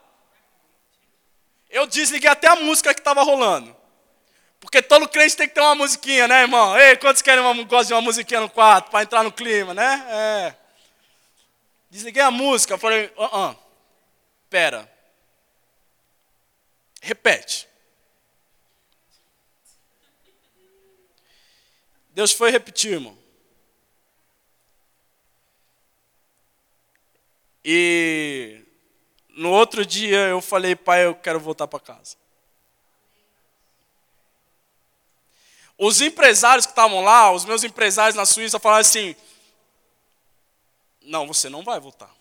Eu 1.70 1.86
desliguei 1.86 2.28
até 2.28 2.48
a 2.48 2.56
música 2.56 2.92
que 2.92 3.00
estava 3.00 3.22
rolando. 3.22 3.74
Porque 4.60 4.82
todo 4.82 5.08
crente 5.08 5.36
tem 5.36 5.48
que 5.48 5.54
ter 5.54 5.60
uma 5.60 5.74
musiquinha, 5.74 6.28
né, 6.28 6.42
irmão? 6.42 6.78
Ei, 6.78 6.96
quantos 6.96 7.22
querem 7.22 7.42
uma, 7.42 7.54
gostam 7.64 7.86
de 7.86 7.94
uma 7.94 8.02
musiquinha 8.02 8.40
no 8.40 8.50
quarto 8.50 8.90
para 8.90 9.02
entrar 9.02 9.22
no 9.22 9.32
clima, 9.32 9.72
né? 9.72 10.04
É. 10.08 10.54
Desliguei 11.88 12.22
a 12.22 12.30
música, 12.30 12.76
falei, 12.76 13.12
ah, 13.16 13.22
uh, 13.22 13.52
-uh. 13.52 13.58
pera. 14.50 14.90
Repete. 17.00 17.69
Deus 22.12 22.32
foi 22.32 22.50
repetir, 22.50 22.92
irmão. 22.92 23.16
E 27.64 28.64
no 29.28 29.50
outro 29.50 29.84
dia 29.84 30.28
eu 30.28 30.40
falei, 30.40 30.74
pai, 30.74 31.06
eu 31.06 31.14
quero 31.14 31.38
voltar 31.38 31.66
para 31.66 31.80
casa. 31.80 32.16
Os 35.82 36.00
empresários 36.02 36.66
que 36.66 36.72
estavam 36.72 37.02
lá, 37.02 37.32
os 37.32 37.46
meus 37.46 37.64
empresários 37.64 38.14
na 38.14 38.26
Suíça, 38.26 38.58
falaram 38.58 38.82
assim: 38.82 39.16
Não, 41.00 41.26
você 41.26 41.48
não 41.48 41.64
vai 41.64 41.80
voltar. 41.80 42.14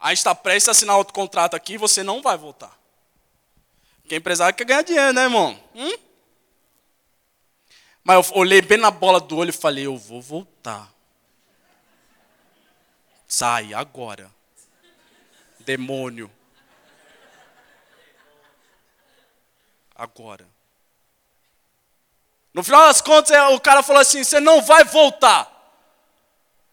A 0.00 0.08
gente 0.08 0.18
está 0.18 0.34
prestes 0.34 0.68
a 0.68 0.70
assinar 0.70 0.96
outro 0.96 1.12
contrato 1.12 1.54
aqui, 1.54 1.76
você 1.76 2.02
não 2.02 2.22
vai 2.22 2.38
voltar. 2.38 2.76
Porque 4.00 4.16
empresário 4.16 4.56
quer 4.56 4.64
ganhar 4.64 4.82
dinheiro, 4.82 5.12
né, 5.12 5.24
irmão? 5.24 5.62
Hum? 5.74 6.11
Mas 8.04 8.30
eu 8.30 8.36
olhei 8.36 8.60
bem 8.60 8.78
na 8.78 8.90
bola 8.90 9.20
do 9.20 9.36
olho 9.36 9.50
e 9.50 9.52
falei: 9.52 9.86
Eu 9.86 9.96
vou 9.96 10.20
voltar. 10.20 10.90
Sai 13.28 13.72
agora. 13.72 14.30
Demônio. 15.60 16.30
Agora. 19.94 20.46
No 22.52 22.62
final 22.62 22.86
das 22.86 23.00
contas, 23.00 23.30
é, 23.30 23.42
o 23.48 23.60
cara 23.60 23.82
falou 23.82 24.02
assim: 24.02 24.22
você 24.22 24.40
não 24.40 24.60
vai 24.60 24.84
voltar. 24.84 25.50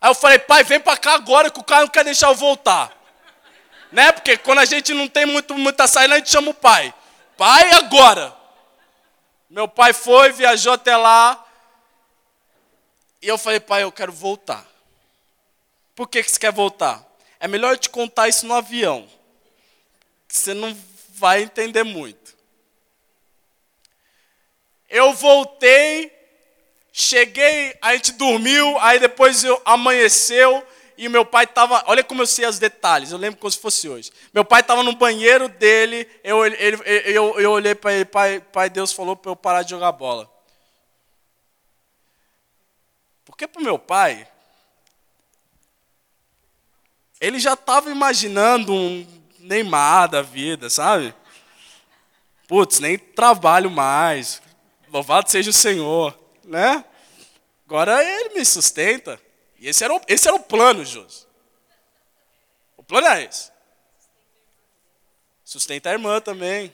Aí 0.01 0.09
eu 0.09 0.15
falei, 0.15 0.39
pai, 0.39 0.63
vem 0.63 0.79
para 0.79 0.97
cá 0.97 1.13
agora 1.15 1.51
que 1.51 1.59
o 1.59 1.63
cara 1.63 1.81
não 1.81 1.89
quer 1.89 2.05
deixar 2.05 2.27
eu 2.27 2.35
voltar. 2.35 2.91
Né? 3.91 4.11
Porque 4.11 4.37
quando 4.37 4.59
a 4.59 4.65
gente 4.65 4.93
não 4.93 5.07
tem 5.07 5.25
muito, 5.25 5.53
muita 5.55 5.87
saída, 5.87 6.15
a 6.15 6.17
gente 6.17 6.29
chama 6.29 6.51
o 6.51 6.53
pai. 6.53 6.93
Pai, 7.37 7.71
agora. 7.71 8.38
Meu 9.49 9.67
pai 9.67 9.93
foi, 9.93 10.31
viajou 10.31 10.73
até 10.73 10.95
lá. 10.95 11.45
E 13.21 13.27
eu 13.27 13.37
falei, 13.37 13.59
pai, 13.59 13.83
eu 13.83 13.91
quero 13.91 14.11
voltar. 14.11 14.65
Por 15.95 16.07
que, 16.07 16.23
que 16.23 16.31
você 16.31 16.39
quer 16.39 16.51
voltar? 16.51 17.03
É 17.39 17.47
melhor 17.47 17.73
eu 17.73 17.77
te 17.77 17.89
contar 17.89 18.27
isso 18.27 18.45
no 18.45 18.53
avião. 18.53 19.09
Você 20.27 20.53
não 20.53 20.77
vai 21.09 21.41
entender 21.41 21.83
muito. 21.83 22.37
Eu 24.87 25.13
voltei, 25.13 26.11
cheguei, 26.91 27.75
a 27.81 27.95
gente 27.95 28.13
dormiu, 28.13 28.79
aí 28.79 28.99
depois 28.99 29.43
eu, 29.43 29.61
amanheceu 29.65 30.65
e 30.99 31.07
meu 31.07 31.25
pai 31.25 31.45
estava. 31.45 31.81
Olha 31.87 32.03
como 32.03 32.21
eu 32.21 32.27
sei 32.27 32.45
os 32.45 32.59
detalhes, 32.59 33.11
eu 33.11 33.17
lembro 33.17 33.39
como 33.39 33.49
se 33.49 33.57
fosse 33.57 33.87
hoje. 33.87 34.11
Meu 34.33 34.43
pai 34.43 34.59
estava 34.59 34.83
no 34.83 34.93
banheiro 34.93 35.47
dele, 35.47 36.05
eu, 36.21 36.45
ele, 36.45 36.77
eu, 37.05 37.39
eu 37.39 37.51
olhei 37.51 37.73
para 37.73 37.93
ele, 37.93 38.03
pai, 38.03 38.41
pai, 38.41 38.69
Deus 38.69 38.91
falou 38.91 39.15
para 39.15 39.31
eu 39.31 39.35
parar 39.35 39.63
de 39.63 39.69
jogar 39.69 39.93
bola. 39.93 40.29
Porque 43.23 43.47
para 43.47 43.61
o 43.61 43.63
meu 43.63 43.79
pai, 43.79 44.27
ele 47.21 47.39
já 47.39 47.53
estava 47.53 47.89
imaginando 47.89 48.73
um 48.73 49.07
Neymar 49.39 50.09
da 50.09 50.21
vida, 50.21 50.69
sabe? 50.69 51.15
Putz, 52.45 52.81
nem 52.81 52.97
trabalho 52.97 53.71
mais. 53.71 54.41
Louvado 54.91 55.31
seja 55.31 55.49
o 55.49 55.53
Senhor, 55.53 56.19
né? 56.43 56.83
Agora 57.65 58.03
ele 58.03 58.33
me 58.33 58.43
sustenta. 58.43 59.17
E 59.59 59.67
esse 59.67 59.83
era 59.83 59.93
o, 59.93 60.01
esse 60.07 60.27
era 60.27 60.35
o 60.35 60.39
plano, 60.39 60.85
José. 60.85 61.25
O 62.77 62.83
plano 62.83 63.07
é 63.07 63.25
esse. 63.25 63.51
Sustenta 65.43 65.89
a 65.89 65.93
irmã 65.93 66.21
também. 66.21 66.73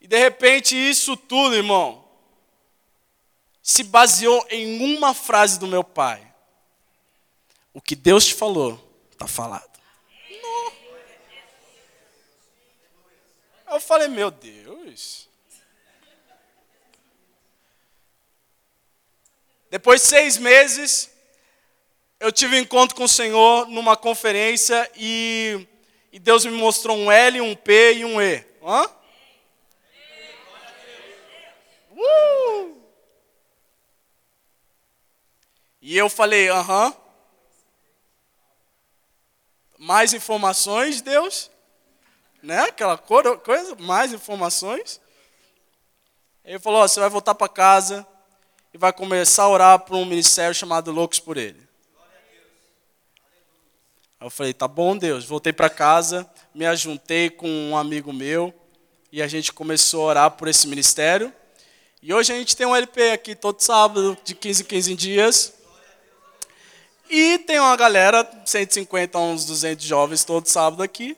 E 0.00 0.06
de 0.06 0.18
repente 0.18 0.76
isso 0.76 1.16
tudo, 1.16 1.56
irmão, 1.56 2.06
se 3.62 3.82
baseou 3.82 4.46
em 4.50 4.96
uma 4.96 5.14
frase 5.14 5.58
do 5.58 5.66
meu 5.66 5.82
pai. 5.82 6.32
O 7.72 7.80
que 7.80 7.96
Deus 7.96 8.26
te 8.26 8.34
falou, 8.34 8.80
está 9.12 9.26
falado. 9.26 9.76
Eu 13.68 13.80
falei, 13.80 14.08
meu 14.08 14.30
Deus. 14.30 15.28
Depois 19.70 20.02
de 20.02 20.08
seis 20.08 20.38
meses, 20.38 21.10
eu 22.20 22.32
tive 22.32 22.56
um 22.56 22.60
encontro 22.60 22.96
com 22.96 23.04
o 23.04 23.08
Senhor 23.08 23.66
numa 23.68 23.96
conferência 23.96 24.90
e, 24.96 25.66
e 26.12 26.18
Deus 26.18 26.44
me 26.44 26.52
mostrou 26.52 26.96
um 26.96 27.10
L, 27.10 27.40
um 27.40 27.54
P 27.54 27.94
e 27.94 28.04
um 28.04 28.20
E. 28.20 28.44
Hã? 28.62 28.90
Uh! 31.92 32.82
E 35.80 35.96
eu 35.96 36.08
falei, 36.08 36.48
aham. 36.48 36.88
Uh 36.88 36.92
-huh. 36.92 36.96
Mais 39.78 40.14
informações, 40.14 41.02
Deus? 41.02 41.50
né? 42.46 42.60
Aquela 42.60 42.96
coisa, 42.96 43.74
mais 43.80 44.12
informações. 44.12 45.00
Ele 46.44 46.60
falou: 46.60 46.80
ó, 46.80 46.88
você 46.88 47.00
vai 47.00 47.08
voltar 47.08 47.34
para 47.34 47.48
casa 47.48 48.06
e 48.76 48.78
vai 48.78 48.92
começar 48.92 49.44
a 49.44 49.48
orar 49.48 49.78
para 49.78 49.96
um 49.96 50.04
ministério 50.04 50.54
chamado 50.54 50.92
Loucos 50.92 51.18
por 51.18 51.38
Ele. 51.38 51.66
Eu 54.20 54.28
falei: 54.28 54.52
tá 54.52 54.68
bom, 54.68 54.94
Deus. 54.94 55.24
Voltei 55.24 55.50
para 55.50 55.70
casa, 55.70 56.30
me 56.54 56.66
ajuntei 56.66 57.30
com 57.30 57.48
um 57.48 57.74
amigo 57.74 58.12
meu 58.12 58.52
e 59.10 59.22
a 59.22 59.26
gente 59.26 59.50
começou 59.50 60.02
a 60.02 60.06
orar 60.08 60.30
por 60.32 60.46
esse 60.46 60.68
ministério. 60.68 61.32
E 62.02 62.12
hoje 62.12 62.34
a 62.34 62.36
gente 62.36 62.54
tem 62.54 62.66
um 62.66 62.76
LP 62.76 63.12
aqui 63.12 63.34
todo 63.34 63.62
sábado, 63.62 64.14
de 64.22 64.34
15 64.34 64.62
em 64.62 64.66
15 64.66 64.94
dias. 64.94 65.54
E 67.08 67.38
tem 67.38 67.58
uma 67.58 67.76
galera, 67.76 68.30
150 68.44 69.16
a 69.16 69.20
uns 69.22 69.46
200 69.46 69.86
jovens 69.86 70.22
todo 70.22 70.46
sábado 70.48 70.82
aqui. 70.82 71.16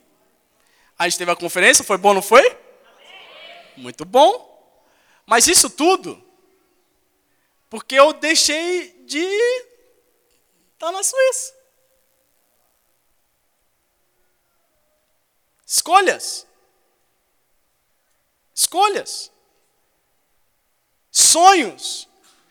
A 0.96 1.08
gente 1.08 1.18
teve 1.18 1.32
a 1.32 1.36
conferência, 1.36 1.82
foi 1.82 1.98
bom, 1.98 2.14
não 2.14 2.22
foi? 2.22 2.56
Muito 3.76 4.04
bom. 4.04 4.46
Mas 5.26 5.48
isso 5.48 5.68
tudo 5.68 6.27
porque 7.68 7.94
eu 7.94 8.12
deixei 8.12 9.02
de 9.04 9.24
estar 10.74 10.92
na 10.92 11.02
Suíça. 11.02 11.54
Escolhas. 15.66 16.46
Escolhas. 18.54 19.30
Sonhos. 21.10 22.08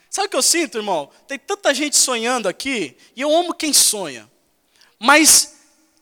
Sabe 0.09 0.27
o 0.27 0.29
que 0.29 0.35
eu 0.35 0.41
sinto, 0.43 0.77
irmão? 0.77 1.09
Tem 1.27 1.37
tanta 1.37 1.73
gente 1.73 1.97
sonhando 1.97 2.47
aqui, 2.47 2.97
e 3.15 3.21
eu 3.21 3.35
amo 3.35 3.53
quem 3.53 3.73
sonha. 3.73 4.29
Mas 4.99 5.55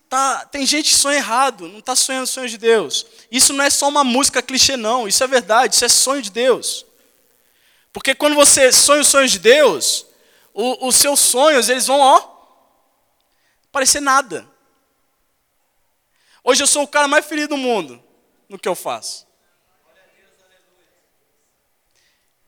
tá, 0.10 0.46
tem 0.46 0.66
gente 0.66 0.90
que 0.90 0.96
sonha 0.96 1.18
errado, 1.18 1.68
não 1.68 1.80
está 1.80 1.96
sonhando 1.96 2.28
sonhos 2.28 2.52
de 2.52 2.58
Deus. 2.58 3.06
Isso 3.32 3.54
não 3.54 3.64
é 3.64 3.70
só 3.70 3.88
uma 3.88 4.04
música 4.04 4.42
clichê, 4.42 4.78
não. 4.78 5.08
Isso 5.08 5.24
é 5.24 5.28
verdade, 5.28 5.76
isso 5.76 5.86
é 5.86 5.90
sonho 5.90 6.22
de 6.22 6.32
Deus. 6.32 6.85
Porque 7.96 8.14
quando 8.14 8.36
você 8.36 8.74
sonha 8.74 9.00
os 9.00 9.08
sonhos 9.08 9.32
de 9.32 9.40
Deus, 9.40 10.06
o, 10.54 10.86
os 10.86 10.98
seus 10.98 11.18
sonhos, 11.18 11.70
eles 11.70 11.88
vão, 11.88 12.02
ó, 12.02 12.20
parecer 13.72 14.02
nada. 14.02 14.46
Hoje 16.44 16.62
eu 16.62 16.68
sou 16.68 16.84
o 16.84 16.88
cara 16.90 17.08
mais 17.08 17.26
feliz 17.26 17.48
do 17.48 17.56
mundo 17.56 18.04
no 18.50 18.60
que 18.60 18.68
eu 18.68 18.76
faço. 18.76 19.26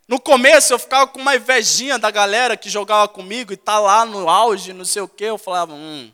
No 0.06 0.20
começo 0.20 0.74
eu 0.74 0.80
ficava 0.80 1.08
com 1.08 1.22
uma 1.22 1.38
invejinha 1.38 1.98
da 1.98 2.12
galera 2.12 2.58
que 2.58 2.70
jogava 2.70 3.08
comigo 3.08 3.54
e 3.54 3.58
tá 3.58 3.80
lá 3.80 4.04
no 4.04 4.30
auge, 4.30 4.74
não 4.74 4.84
sei 4.84 5.02
o 5.02 5.08
quê. 5.08 5.26
Eu 5.26 5.38
falava, 5.38 5.74
hum. 5.74 6.12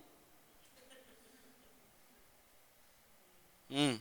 Hum. 3.67 3.99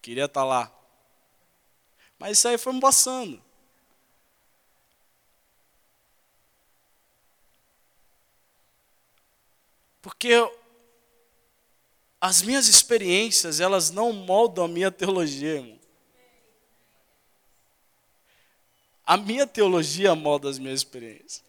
Queria 0.00 0.24
estar 0.24 0.40
tá 0.40 0.46
lá. 0.46 0.73
Mas 2.18 2.38
isso 2.38 2.48
aí 2.48 2.58
foi 2.58 2.72
me 2.72 2.80
passando. 2.80 3.42
Porque 10.00 10.32
as 12.20 12.42
minhas 12.42 12.68
experiências, 12.68 13.60
elas 13.60 13.90
não 13.90 14.12
moldam 14.12 14.64
a 14.64 14.68
minha 14.68 14.90
teologia, 14.90 15.56
irmão. 15.56 15.78
A 19.06 19.16
minha 19.16 19.46
teologia 19.46 20.14
molda 20.14 20.48
as 20.48 20.58
minhas 20.58 20.80
experiências. 20.80 21.44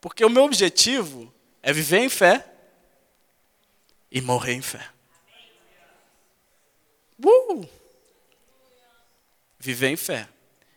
Porque 0.00 0.24
o 0.24 0.30
meu 0.30 0.44
objetivo 0.44 1.32
é 1.62 1.72
viver 1.72 1.98
em 2.00 2.08
fé 2.08 2.50
e 4.10 4.20
morrer 4.20 4.52
em 4.52 4.62
fé. 4.62 4.90
Uh! 7.22 7.77
Viver 9.58 9.88
em 9.88 9.96
fé 9.96 10.28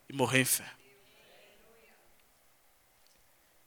e 0.09 0.13
morrer 0.13 0.41
em 0.41 0.45
fé. 0.45 0.65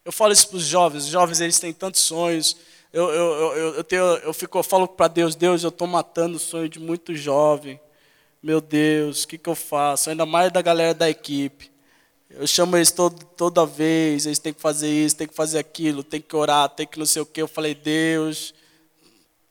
Eu 0.05 0.13
falo 0.13 0.33
isso 0.33 0.49
para 0.49 0.57
os 0.59 0.65
jovens, 0.65 1.05
os 1.05 1.11
jovens 1.11 1.41
eles 1.41 1.59
têm 1.59 1.73
tantos 1.73 2.03
sonhos, 2.03 2.57
eu, 2.95 3.11
eu, 3.11 3.57
eu, 3.57 3.75
eu, 3.75 3.85
tenho, 3.85 4.03
eu, 4.03 4.33
fico, 4.33 4.57
eu 4.57 4.63
falo 4.63 4.87
para 4.87 5.09
Deus, 5.09 5.35
Deus, 5.35 5.65
eu 5.65 5.71
estou 5.71 5.85
matando 5.89 6.37
o 6.37 6.39
sonho 6.39 6.69
de 6.69 6.79
muito 6.79 7.13
jovem. 7.13 7.81
Meu 8.41 8.61
Deus, 8.61 9.25
o 9.25 9.29
que, 9.29 9.37
que 9.37 9.49
eu 9.49 9.57
faço? 9.57 10.11
Ainda 10.11 10.25
mais 10.25 10.53
da 10.53 10.63
galera 10.63 10.95
da 10.95 11.11
equipe. 11.11 11.73
Eu 12.31 12.47
chamo 12.47 12.77
eles 12.77 12.93
todo, 12.93 13.25
toda 13.37 13.67
vez, 13.67 14.27
eles 14.27 14.39
têm 14.39 14.55
que 14.55 14.61
fazer 14.61 14.89
isso, 14.89 15.17
têm 15.17 15.27
que 15.27 15.35
fazer 15.35 15.59
aquilo, 15.59 16.05
têm 16.05 16.21
que 16.21 16.37
orar, 16.37 16.69
tem 16.69 16.87
que 16.87 16.97
não 16.97 17.05
sei 17.05 17.21
o 17.21 17.27
quê. 17.27 17.43
Eu 17.43 17.49
falei, 17.49 17.75
Deus. 17.75 18.55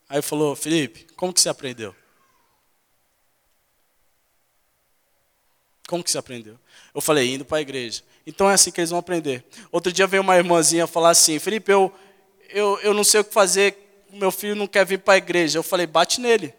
Aí 0.07 0.21
falou, 0.21 0.55
Felipe, 0.55 1.05
como 1.17 1.33
que 1.33 1.41
você 1.41 1.49
aprendeu? 1.49 1.93
Como 5.93 6.03
que 6.03 6.09
você 6.09 6.17
aprendeu? 6.17 6.59
Eu 6.91 6.99
falei, 7.01 7.35
indo 7.35 7.45
para 7.45 7.59
a 7.59 7.61
igreja. 7.61 8.01
Então 8.25 8.49
é 8.49 8.55
assim 8.55 8.71
que 8.71 8.81
eles 8.81 8.89
vão 8.89 8.97
aprender. 8.97 9.45
Outro 9.71 9.91
dia 9.91 10.07
veio 10.07 10.23
uma 10.23 10.35
irmãzinha 10.35 10.87
falar 10.87 11.11
assim, 11.11 11.37
Felipe, 11.37 11.71
eu, 11.71 11.93
eu, 12.49 12.79
eu 12.79 12.95
não 12.95 13.03
sei 13.03 13.19
o 13.19 13.23
que 13.23 13.31
fazer, 13.31 13.77
meu 14.09 14.31
filho 14.31 14.55
não 14.55 14.65
quer 14.65 14.87
vir 14.87 14.97
para 14.97 15.13
a 15.13 15.17
igreja. 15.17 15.59
Eu 15.59 15.61
falei, 15.61 15.85
bate 15.85 16.19
nele. 16.19 16.51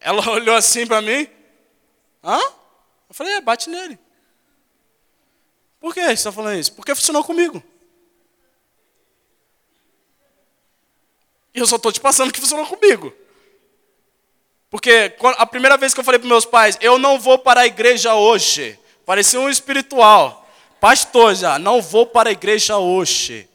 Ela 0.00 0.24
olhou 0.30 0.54
assim 0.54 0.86
para 0.86 1.02
mim. 1.02 1.28
Hã? 2.22 2.38
Eu 3.08 3.12
falei, 3.12 3.32
é, 3.32 3.40
bate 3.40 3.68
nele. 3.68 3.98
Por 5.80 5.92
que 5.92 6.00
você 6.00 6.12
está 6.12 6.30
falando 6.30 6.60
isso? 6.60 6.74
Porque 6.74 6.94
funcionou 6.94 7.24
comigo. 7.24 7.60
E 11.52 11.58
eu 11.58 11.66
só 11.66 11.74
estou 11.74 11.90
te 11.90 12.00
passando 12.00 12.32
que 12.32 12.38
funcionou 12.38 12.64
comigo. 12.64 13.12
Porque 14.70 15.14
a 15.38 15.46
primeira 15.46 15.76
vez 15.76 15.94
que 15.94 16.00
eu 16.00 16.04
falei 16.04 16.18
para 16.18 16.28
meus 16.28 16.44
pais, 16.44 16.76
eu 16.80 16.98
não 16.98 17.18
vou 17.18 17.38
para 17.38 17.62
a 17.62 17.66
igreja 17.66 18.14
hoje. 18.14 18.78
Parecia 19.06 19.40
um 19.40 19.48
espiritual. 19.48 20.46
Pastor 20.78 21.34
já, 21.34 21.58
não 21.58 21.80
vou 21.80 22.06
para 22.06 22.28
a 22.28 22.32
igreja 22.32 22.76
hoje. 22.76 23.48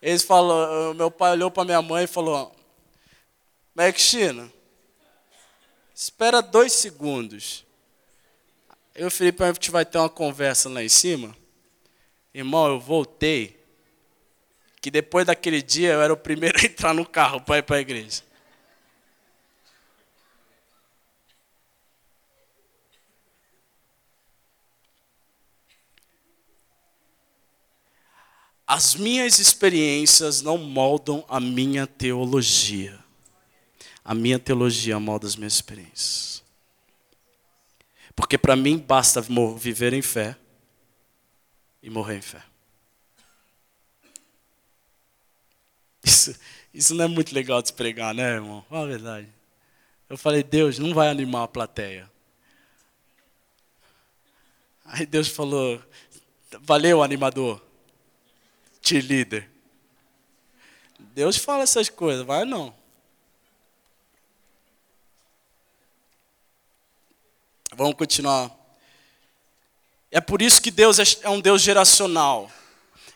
Eles 0.00 0.22
falou, 0.22 0.92
meu 0.94 1.10
pai 1.10 1.32
olhou 1.32 1.50
para 1.50 1.64
minha 1.64 1.80
mãe 1.80 2.04
e 2.04 2.08
falou: 2.08 2.54
Maxina, 3.74 4.52
espera 5.94 6.42
dois 6.42 6.72
segundos. 6.72 7.64
Eu 8.94 9.04
e 9.04 9.08
o 9.08 9.10
Felipe 9.10 9.42
a 9.42 9.52
gente 9.52 9.70
vai 9.70 9.86
ter 9.86 9.96
uma 9.96 10.10
conversa 10.10 10.68
lá 10.68 10.82
em 10.82 10.88
cima. 10.88 11.34
Irmão, 12.34 12.66
eu 12.66 12.80
voltei. 12.80 13.58
Que 14.80 14.90
depois 14.90 15.24
daquele 15.24 15.62
dia 15.62 15.92
eu 15.92 16.02
era 16.02 16.12
o 16.12 16.16
primeiro 16.16 16.58
a 16.60 16.64
entrar 16.64 16.92
no 16.92 17.06
carro 17.06 17.40
para 17.40 17.58
ir 17.58 17.62
para 17.62 17.76
a 17.76 17.80
igreja. 17.80 18.22
As 28.74 28.94
minhas 28.94 29.38
experiências 29.38 30.40
não 30.40 30.56
moldam 30.56 31.22
a 31.28 31.38
minha 31.38 31.86
teologia. 31.86 32.98
A 34.02 34.14
minha 34.14 34.38
teologia 34.38 34.98
molda 34.98 35.26
as 35.26 35.36
minhas 35.36 35.52
experiências. 35.52 36.42
Porque 38.16 38.38
para 38.38 38.56
mim 38.56 38.78
basta 38.78 39.20
viver 39.58 39.92
em 39.92 40.00
fé 40.00 40.38
e 41.82 41.90
morrer 41.90 42.16
em 42.16 42.22
fé. 42.22 42.42
Isso, 46.02 46.34
isso 46.72 46.94
não 46.94 47.04
é 47.04 47.08
muito 47.08 47.34
legal 47.34 47.60
de 47.60 47.74
pregar, 47.74 48.14
né, 48.14 48.22
irmão? 48.22 48.64
Fala 48.70 48.84
a 48.84 48.88
verdade. 48.88 49.28
Eu 50.08 50.16
falei, 50.16 50.42
Deus, 50.42 50.78
não 50.78 50.94
vai 50.94 51.10
animar 51.10 51.42
a 51.42 51.48
plateia. 51.48 52.10
Aí 54.86 55.04
Deus 55.04 55.28
falou, 55.28 55.78
valeu, 56.62 57.02
animador 57.02 57.60
líder. 58.90 59.48
Deus 60.98 61.36
fala 61.36 61.62
essas 61.62 61.88
coisas, 61.88 62.24
vai 62.24 62.44
não. 62.44 62.74
Vamos 67.74 67.94
continuar. 67.94 68.50
É 70.10 70.20
por 70.20 70.42
isso 70.42 70.60
que 70.60 70.70
Deus 70.70 70.98
é, 70.98 71.04
é 71.22 71.30
um 71.30 71.40
Deus 71.40 71.62
geracional. 71.62 72.50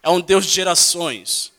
É 0.03 0.09
um 0.09 0.21
Deus 0.21 0.47
de 0.47 0.53
gerações. 0.53 1.53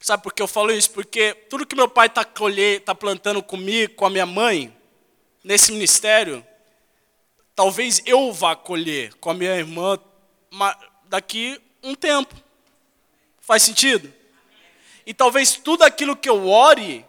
Sabe 0.00 0.22
por 0.22 0.32
que 0.32 0.40
eu 0.40 0.46
falo 0.46 0.70
isso? 0.70 0.90
Porque 0.90 1.34
tudo 1.50 1.66
que 1.66 1.74
meu 1.74 1.88
pai 1.88 2.06
está 2.06 2.24
tá 2.24 2.94
plantando 2.94 3.42
comigo, 3.42 3.94
com 3.94 4.06
a 4.06 4.10
minha 4.10 4.24
mãe, 4.24 4.74
nesse 5.42 5.72
ministério, 5.72 6.46
talvez 7.54 8.00
eu 8.06 8.32
vá 8.32 8.54
colher 8.54 9.12
com 9.14 9.30
a 9.30 9.34
minha 9.34 9.56
irmã 9.56 9.98
daqui 11.08 11.60
um 11.82 11.94
tempo. 11.94 12.45
Faz 13.46 13.62
sentido? 13.62 14.12
E 15.06 15.14
talvez 15.14 15.52
tudo 15.52 15.84
aquilo 15.84 16.16
que 16.16 16.28
eu 16.28 16.48
ore, 16.48 17.06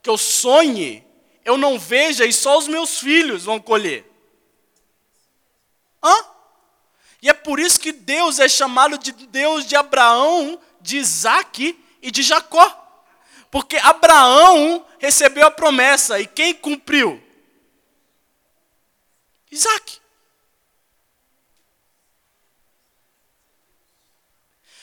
que 0.00 0.08
eu 0.08 0.16
sonhe, 0.16 1.04
eu 1.44 1.58
não 1.58 1.76
veja 1.76 2.24
e 2.24 2.32
só 2.32 2.56
os 2.56 2.68
meus 2.68 3.00
filhos 3.00 3.42
vão 3.42 3.58
colher. 3.58 4.08
Hã? 6.00 6.14
E 7.20 7.28
é 7.28 7.32
por 7.32 7.58
isso 7.58 7.80
que 7.80 7.90
Deus 7.90 8.38
é 8.38 8.48
chamado 8.48 8.96
de 8.96 9.10
Deus 9.10 9.66
de 9.66 9.74
Abraão, 9.74 10.56
de 10.80 10.98
Isaac 10.98 11.76
e 12.00 12.12
de 12.12 12.22
Jacó. 12.22 12.78
Porque 13.50 13.76
Abraão 13.78 14.86
recebeu 15.00 15.44
a 15.44 15.50
promessa 15.50 16.20
e 16.20 16.28
quem 16.28 16.54
cumpriu? 16.54 17.20
Isaac. 19.50 20.01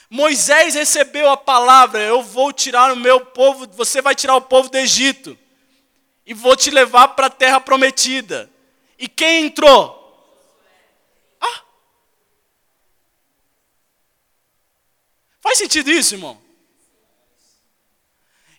Moisés 0.10 0.74
recebeu 0.74 1.30
a 1.30 1.38
palavra: 1.38 2.02
Eu 2.02 2.24
vou 2.24 2.52
tirar 2.52 2.92
o 2.92 2.96
meu 2.96 3.24
povo, 3.26 3.68
você 3.72 4.02
vai 4.02 4.16
tirar 4.16 4.36
o 4.36 4.42
povo 4.42 4.70
do 4.70 4.78
Egito, 4.78 5.38
e 6.26 6.34
vou 6.34 6.56
te 6.56 6.72
levar 6.72 7.10
para 7.10 7.28
a 7.28 7.30
terra 7.30 7.60
prometida. 7.60 8.50
E 8.98 9.08
quem 9.08 9.46
entrou? 9.46 9.96
Ah! 11.40 11.62
Faz 15.40 15.60
sentido 15.60 15.92
isso, 15.92 16.16
irmão? 16.16 16.42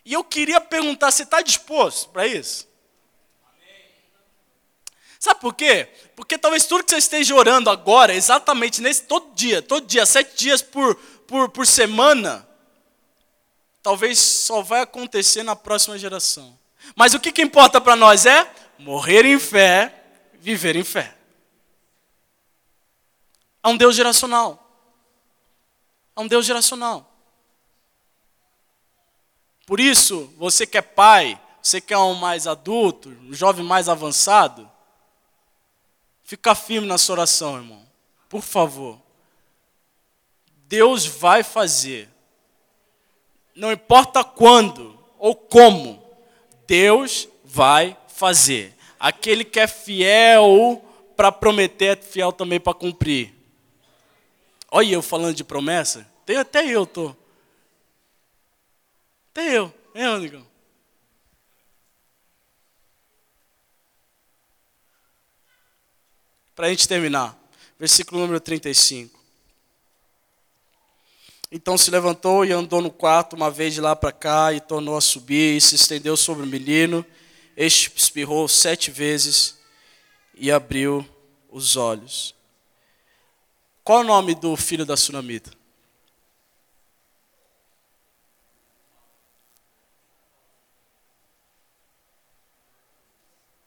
E 0.05 0.13
eu 0.13 0.23
queria 0.23 0.61
perguntar: 0.61 1.11
você 1.11 1.23
está 1.23 1.41
disposto 1.41 2.09
para 2.09 2.25
isso? 2.25 2.71
Sabe 5.21 5.39
por 5.39 5.53
quê? 5.53 5.87
Porque 6.15 6.35
talvez 6.35 6.65
tudo 6.65 6.83
que 6.83 6.89
você 6.89 6.97
esteja 6.97 7.35
orando 7.35 7.69
agora, 7.69 8.11
exatamente 8.11 8.81
nesse 8.81 9.03
todo 9.03 9.35
dia, 9.35 9.61
todo 9.61 9.85
dia, 9.85 10.03
sete 10.03 10.35
dias 10.35 10.63
por, 10.63 10.99
por, 11.31 11.47
por 11.47 11.65
semana, 11.65 12.45
talvez 13.81 14.19
só 14.19 14.61
vai 14.61 14.81
acontecer 14.81 15.43
na 15.43 15.55
próxima 15.55 15.97
geração. 15.97 16.59
Mas 16.93 17.13
o 17.13 17.21
que, 17.21 17.31
que 17.31 17.41
importa 17.41 17.79
para 17.79 17.95
nós 17.95 18.25
é 18.25 18.53
morrer 18.77 19.25
em 19.25 19.39
fé, 19.39 19.95
viver 20.33 20.75
em 20.75 20.83
fé. 20.83 21.15
Há 23.63 23.69
um 23.69 23.77
Deus 23.77 23.95
geracional. 23.95 24.61
Há 26.13 26.19
um 26.19 26.27
Deus 26.27 26.45
geracional. 26.45 27.09
Por 29.65 29.79
isso, 29.79 30.33
você 30.37 30.67
que 30.67 30.77
é 30.77 30.81
pai, 30.81 31.41
você 31.61 31.79
que 31.79 31.93
é 31.93 31.97
um 31.97 32.13
mais 32.13 32.45
adulto, 32.45 33.07
um 33.07 33.33
jovem 33.33 33.63
mais 33.63 33.87
avançado, 33.87 34.69
fica 36.25 36.53
firme 36.53 36.87
na 36.87 36.97
sua 36.97 37.13
oração, 37.13 37.55
irmão. 37.55 37.87
Por 38.27 38.41
favor. 38.41 38.99
Deus 40.71 41.05
vai 41.05 41.43
fazer. 41.43 42.07
Não 43.53 43.73
importa 43.73 44.23
quando 44.23 44.97
ou 45.19 45.35
como, 45.35 46.01
Deus 46.65 47.27
vai 47.43 47.97
fazer. 48.07 48.73
Aquele 48.97 49.43
que 49.43 49.59
é 49.59 49.67
fiel 49.67 50.81
para 51.17 51.29
prometer 51.29 51.97
é 51.97 52.01
fiel 52.01 52.31
também 52.31 52.57
para 52.57 52.73
cumprir. 52.73 53.33
Olha 54.71 54.93
eu 54.93 55.01
falando 55.01 55.35
de 55.35 55.43
promessa. 55.43 56.09
Até 56.39 56.65
eu 56.65 56.85
tô. 56.85 57.13
Até 59.31 59.57
eu, 59.57 59.73
hein, 59.93 60.05
amigão? 60.05 60.47
Para 66.55 66.67
a 66.67 66.69
gente 66.69 66.87
terminar, 66.87 67.37
versículo 67.77 68.21
número 68.21 68.39
35. 68.39 69.20
Então 71.51 71.77
se 71.77 71.91
levantou 71.91 72.45
e 72.45 72.53
andou 72.53 72.81
no 72.81 72.89
quarto 72.89 73.35
uma 73.35 73.51
vez 73.51 73.73
de 73.73 73.81
lá 73.81 73.93
para 73.93 74.13
cá 74.13 74.53
e 74.53 74.61
tornou 74.61 74.95
a 74.95 75.01
subir 75.01 75.57
e 75.57 75.59
se 75.59 75.75
estendeu 75.75 76.15
sobre 76.15 76.43
o 76.43 76.47
menino. 76.47 77.05
Este 77.57 77.91
espirrou 77.93 78.47
sete 78.47 78.89
vezes 78.89 79.59
e 80.33 80.49
abriu 80.49 81.05
os 81.49 81.75
olhos. 81.75 82.33
Qual 83.83 83.99
é 83.99 84.01
o 84.01 84.07
nome 84.07 84.33
do 84.33 84.55
filho 84.55 84.85
da 84.85 84.95
sunamita? 84.95 85.51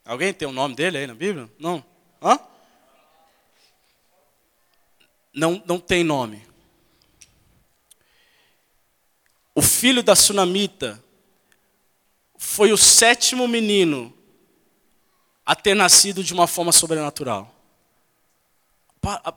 Alguém 0.06 0.32
tem 0.32 0.48
o 0.48 0.52
nome 0.52 0.74
dele 0.74 0.98
aí 0.98 1.06
na 1.06 1.14
Bíblia? 1.14 1.50
Não? 1.58 1.84
Hã? 2.22 2.38
Não, 5.34 5.62
não 5.66 5.78
tem 5.78 6.02
nome 6.02 6.53
o 9.54 9.62
filho 9.62 10.02
da 10.02 10.16
sunamita, 10.16 11.02
foi 12.36 12.72
o 12.72 12.76
sétimo 12.76 13.46
menino 13.46 14.12
a 15.46 15.54
ter 15.54 15.74
nascido 15.74 16.24
de 16.24 16.32
uma 16.32 16.46
forma 16.46 16.72
sobrenatural. 16.72 17.54
Para 19.00 19.32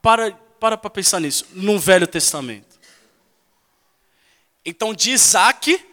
para 0.00 0.76
para 0.76 0.90
pensar 0.90 1.20
nisso, 1.20 1.46
no 1.52 1.78
Velho 1.78 2.06
Testamento. 2.06 2.78
Então, 4.64 4.92
de 4.92 5.12
Isaac 5.12 5.84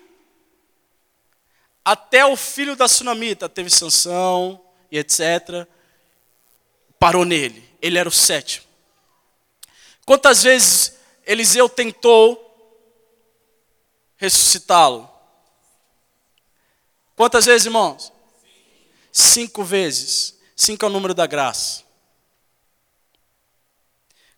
até 1.83 2.25
o 2.25 2.35
filho 2.35 2.75
da 2.75 2.87
sunamita, 2.87 3.47
teve 3.47 3.69
Sansão 3.69 4.59
e 4.91 4.97
etc. 4.97 5.67
Parou 6.99 7.23
nele. 7.23 7.63
Ele 7.79 7.99
era 7.99 8.09
o 8.09 8.11
sétimo. 8.11 8.65
Quantas 10.03 10.41
vezes 10.41 10.97
Eliseu 11.25 11.69
tentou 11.69 12.44
ressuscitá-lo. 14.17 15.09
Quantas 17.15 17.45
vezes, 17.45 17.65
irmãos? 17.65 18.11
Cinco 19.11 19.63
vezes. 19.63 20.37
Cinco 20.55 20.85
é 20.85 20.89
o 20.89 20.91
número 20.91 21.13
da 21.13 21.25
graça. 21.25 21.83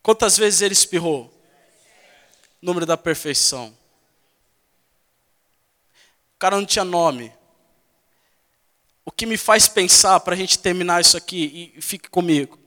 Quantas 0.01 0.37
vezes 0.37 0.61
ele 0.61 0.73
espirrou? 0.73 1.33
Número 2.61 2.85
da 2.85 2.95
perfeição. 2.95 3.75
O 6.35 6.39
cara 6.39 6.55
não 6.55 6.65
tinha 6.65 6.85
nome. 6.85 7.33
O 9.03 9.11
que 9.11 9.25
me 9.25 9.37
faz 9.37 9.67
pensar, 9.67 10.19
para 10.19 10.35
a 10.35 10.37
gente 10.37 10.59
terminar 10.59 11.01
isso 11.01 11.17
aqui, 11.17 11.73
e 11.75 11.81
fique 11.81 12.09
comigo, 12.09 12.59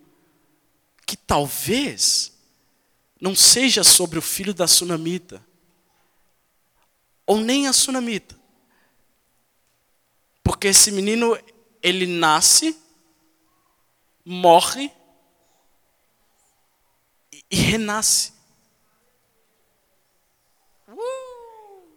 que 1.07 1.17
talvez 1.17 2.33
não 3.21 3.37
seja 3.37 3.85
sobre 3.85 4.19
o 4.19 4.23
filho 4.23 4.55
da 4.55 4.67
sunamita, 4.67 5.45
ou 7.31 7.39
nem 7.39 7.69
a 7.69 7.73
sunamita. 7.73 8.37
Porque 10.43 10.67
esse 10.67 10.91
menino, 10.91 11.39
ele 11.81 12.05
nasce, 12.05 12.77
morre 14.25 14.91
e, 17.49 17.57
renasce. 17.57 18.33
Uh! 20.89 21.97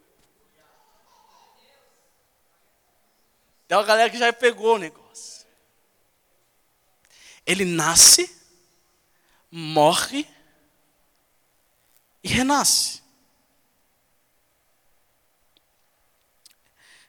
Tem 3.67 3.75
uma 3.75 3.83
galera 3.83 4.11
que 4.11 4.19
já 4.19 4.31
pegou 4.31 4.75
o 4.75 4.77
negócio. 4.77 5.47
Ele 7.43 7.65
nasce, 7.65 8.29
morre 9.49 10.27
e 12.23 12.27
renasce. 12.27 13.02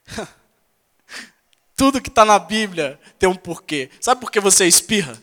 Tudo 1.77 2.01
que 2.01 2.09
está 2.09 2.25
na 2.25 2.39
Bíblia 2.39 3.01
tem 3.19 3.29
um 3.29 3.35
porquê. 3.35 3.91
Sabe 4.01 4.21
por 4.21 4.31
que 4.31 4.41
você 4.41 4.67
espirra? 4.67 5.21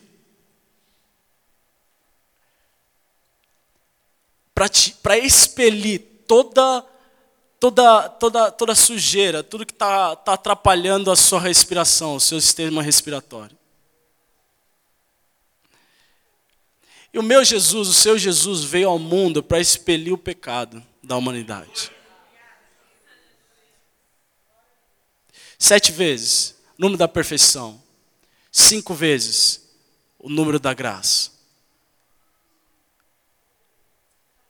Para 4.54 5.18
expelir 5.18 6.00
toda, 6.26 6.84
toda, 7.58 8.08
toda, 8.10 8.50
toda 8.50 8.74
sujeira, 8.74 9.42
tudo 9.42 9.66
que 9.66 9.72
está 9.72 10.14
tá 10.14 10.34
atrapalhando 10.34 11.10
a 11.10 11.16
sua 11.16 11.40
respiração, 11.40 12.16
o 12.16 12.20
seu 12.20 12.40
sistema 12.40 12.82
respiratório. 12.82 13.56
E 17.12 17.18
o 17.18 17.22
meu 17.22 17.44
Jesus, 17.44 17.88
o 17.88 17.92
seu 17.92 18.16
Jesus, 18.16 18.64
veio 18.64 18.88
ao 18.88 18.98
mundo 18.98 19.42
para 19.42 19.60
expelir 19.60 20.12
o 20.12 20.18
pecado 20.18 20.82
da 21.02 21.16
humanidade. 21.16 21.90
Sete 25.62 25.92
vezes, 25.92 26.56
número 26.76 26.98
da 26.98 27.06
perfeição. 27.06 27.80
Cinco 28.50 28.94
vezes, 28.94 29.62
o 30.18 30.28
número 30.28 30.58
da 30.58 30.74
graça. 30.74 31.30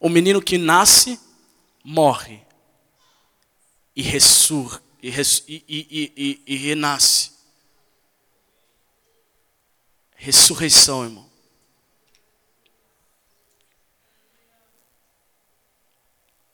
O 0.00 0.08
menino 0.08 0.40
que 0.40 0.56
nasce, 0.56 1.20
morre. 1.84 2.40
E 3.94 4.00
ressur, 4.00 4.80
e, 5.02 5.10
res, 5.10 5.44
e, 5.46 5.62
e, 5.68 6.42
e, 6.46 6.56
renasce. 6.56 7.32
Ressurreição, 10.16 11.04
irmão. 11.04 11.30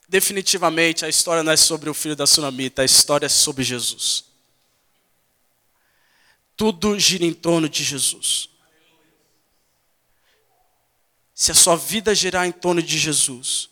Definitivamente 0.09 1.05
a 1.05 1.09
história 1.09 1.45
não 1.45 1.53
é 1.53 1.57
sobre 1.57 1.89
o 1.89 1.95
filho 1.95 2.17
da 2.17 2.27
sunamita, 2.27 2.83
a 2.83 2.85
história 2.85 3.27
é 3.27 3.29
sobre 3.29 3.63
Jesus. 3.63 4.27
Tudo 6.59 6.99
gira 6.99 7.25
em 7.25 7.33
torno 7.33 7.71
de 7.71 7.83
Jesus. 7.83 8.51
se 11.39 11.53
a 11.53 11.55
sua 11.55 11.77
vida 11.77 12.13
girar 12.17 12.49
em 12.49 12.51
torno 12.51 12.83
de 12.83 12.99
Jesus, 12.99 13.71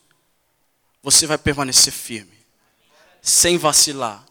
você 1.03 1.27
vai 1.27 1.37
permanecer 1.37 1.93
firme, 1.93 2.39
sem 3.21 3.59
vacilar, 3.59 4.25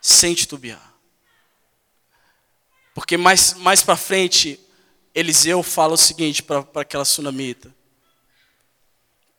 sem 0.00 0.36
titubear. 0.36 0.94
Porque 2.94 3.16
mais, 3.16 3.54
mais 3.54 3.82
para 3.82 3.96
frente, 3.96 4.60
Eliseu 5.12 5.64
fala 5.64 5.94
o 5.94 5.96
seguinte 5.96 6.44
para 6.44 6.64
aquela 6.76 7.04
sunamita: 7.04 7.74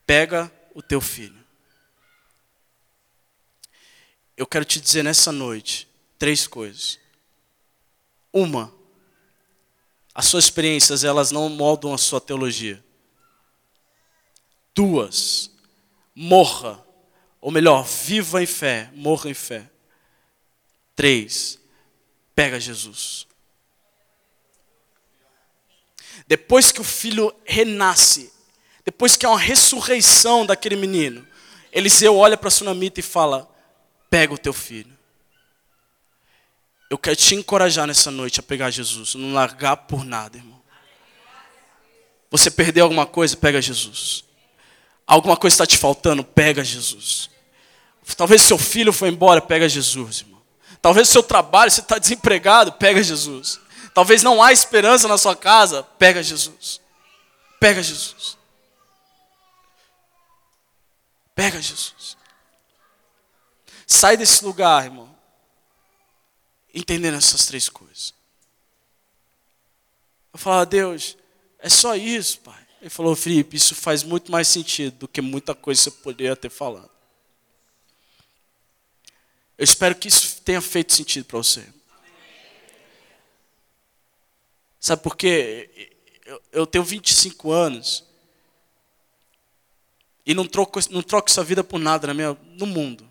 pega 0.04 0.52
o 0.74 0.82
teu 0.82 1.00
filho. 1.00 1.42
Eu 4.36 4.46
quero 4.46 4.66
te 4.66 4.78
dizer 4.78 5.02
nessa 5.02 5.32
noite 5.32 5.88
três 6.18 6.46
coisas. 6.46 6.98
Uma, 8.38 8.72
as 10.14 10.26
suas 10.26 10.44
experiências, 10.44 11.02
elas 11.02 11.32
não 11.32 11.48
moldam 11.48 11.92
a 11.92 11.98
sua 11.98 12.20
teologia. 12.20 12.82
Duas, 14.74 15.50
morra, 16.14 16.84
ou 17.40 17.50
melhor, 17.50 17.84
viva 17.84 18.42
em 18.42 18.46
fé, 18.46 18.90
morra 18.94 19.30
em 19.30 19.34
fé. 19.34 19.68
Três, 20.94 21.58
pega 22.34 22.60
Jesus. 22.60 23.26
Depois 26.26 26.70
que 26.70 26.80
o 26.80 26.84
filho 26.84 27.34
renasce, 27.44 28.32
depois 28.84 29.16
que 29.16 29.24
há 29.24 29.30
uma 29.30 29.38
ressurreição 29.38 30.44
daquele 30.44 30.76
menino, 30.76 31.26
Eliseu 31.72 32.16
olha 32.16 32.36
para 32.36 32.48
a 32.48 32.50
sunamita 32.50 33.00
e 33.00 33.02
fala: 33.02 33.48
Pega 34.10 34.34
o 34.34 34.38
teu 34.38 34.52
filho. 34.52 34.97
Eu 36.90 36.96
quero 36.96 37.16
te 37.16 37.34
encorajar 37.34 37.86
nessa 37.86 38.10
noite 38.10 38.40
a 38.40 38.42
pegar 38.42 38.70
Jesus, 38.70 39.14
não 39.14 39.34
largar 39.34 39.76
por 39.76 40.04
nada, 40.04 40.38
irmão. 40.38 40.58
Você 42.30 42.50
perdeu 42.50 42.84
alguma 42.84 43.06
coisa, 43.06 43.36
pega 43.36 43.60
Jesus. 43.60 44.24
Alguma 45.06 45.36
coisa 45.36 45.54
está 45.54 45.66
te 45.66 45.76
faltando, 45.76 46.24
pega 46.24 46.64
Jesus. 46.64 47.30
Talvez 48.16 48.42
seu 48.42 48.56
filho 48.56 48.92
foi 48.92 49.10
embora, 49.10 49.40
pega 49.40 49.68
Jesus, 49.68 50.20
irmão. 50.20 50.40
Talvez 50.80 51.08
seu 51.08 51.22
trabalho, 51.22 51.70
você 51.70 51.80
está 51.80 51.98
desempregado, 51.98 52.72
pega 52.72 53.02
Jesus. 53.02 53.60
Talvez 53.92 54.22
não 54.22 54.42
há 54.42 54.52
esperança 54.52 55.06
na 55.08 55.18
sua 55.18 55.36
casa, 55.36 55.82
pega 55.98 56.22
Jesus. 56.22 56.80
Pega 57.60 57.82
Jesus. 57.82 58.38
Pega 61.34 61.60
Jesus. 61.60 62.16
Sai 63.86 64.16
desse 64.16 64.42
lugar, 64.44 64.84
irmão 64.84 65.07
entendendo 66.78 67.16
essas 67.16 67.46
três 67.46 67.68
coisas. 67.68 68.14
Eu 70.32 70.38
falava, 70.38 70.66
Deus, 70.66 71.16
é 71.58 71.68
só 71.68 71.96
isso, 71.96 72.40
pai. 72.40 72.66
Ele 72.80 72.90
falou, 72.90 73.16
Felipe, 73.16 73.56
isso 73.56 73.74
faz 73.74 74.02
muito 74.02 74.30
mais 74.30 74.46
sentido 74.46 74.98
do 74.98 75.08
que 75.08 75.20
muita 75.20 75.54
coisa 75.54 75.90
que 75.90 75.96
você 75.96 76.02
poderia 76.02 76.36
ter 76.36 76.50
falado. 76.50 76.90
Eu 79.56 79.64
espero 79.64 79.96
que 79.96 80.06
isso 80.06 80.40
tenha 80.42 80.60
feito 80.60 80.92
sentido 80.92 81.24
para 81.24 81.38
você. 81.38 81.66
Sabe 84.78 85.02
por 85.02 85.16
quê? 85.16 85.96
Eu 86.52 86.66
tenho 86.66 86.84
25 86.84 87.50
anos 87.50 88.04
e 90.28 90.34
não 90.34 90.46
troco, 90.46 90.78
não 90.90 91.02
troco 91.02 91.30
essa 91.30 91.42
vida 91.42 91.64
por 91.64 91.80
nada 91.80 92.06
na 92.06 92.14
minha, 92.14 92.38
no 92.44 92.66
mundo. 92.66 93.08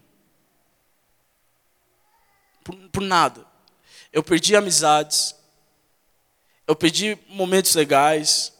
Por, 2.63 2.75
por 2.89 3.01
nada. 3.01 3.46
Eu 4.17 4.23
perdi 4.23 4.55
amizades. 4.55 5.35
Eu 6.65 6.75
perdi 6.75 7.15
momentos 7.29 7.75
legais. 7.75 8.51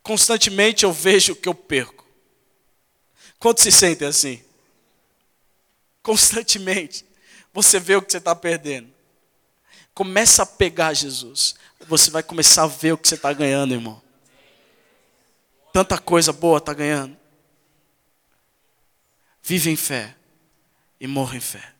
Constantemente 0.00 0.84
eu 0.84 0.92
vejo 0.92 1.34
que 1.34 1.48
eu 1.48 1.54
perco. 1.54 2.06
Quantos 3.36 3.64
se 3.64 3.72
sentem 3.72 4.06
assim? 4.06 4.44
Constantemente. 6.04 7.04
Você 7.52 7.80
vê 7.80 7.96
o 7.96 8.02
que 8.02 8.12
você 8.12 8.18
está 8.18 8.32
perdendo. 8.32 8.94
Começa 9.92 10.44
a 10.44 10.46
pegar 10.46 10.92
Jesus. 10.92 11.56
Você 11.88 12.08
vai 12.08 12.22
começar 12.22 12.62
a 12.62 12.68
ver 12.68 12.92
o 12.92 12.98
que 12.98 13.08
você 13.08 13.16
está 13.16 13.32
ganhando, 13.32 13.74
irmão. 13.74 14.00
Tanta 15.72 15.98
coisa 15.98 16.32
boa 16.32 16.58
está 16.58 16.72
ganhando. 16.72 17.16
Vive 19.42 19.68
em 19.68 19.76
fé 19.76 20.14
e 21.00 21.08
morra 21.08 21.36
em 21.36 21.40
fé 21.40 21.75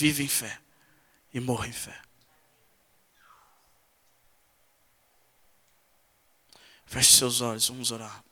vive 0.00 0.24
em 0.24 0.28
fé 0.28 0.58
e 1.32 1.38
morra 1.38 1.68
em 1.68 1.72
fé. 1.72 2.00
Feche 6.86 7.12
seus 7.12 7.42
olhos, 7.42 7.68
vamos 7.68 7.92
orar. 7.92 8.24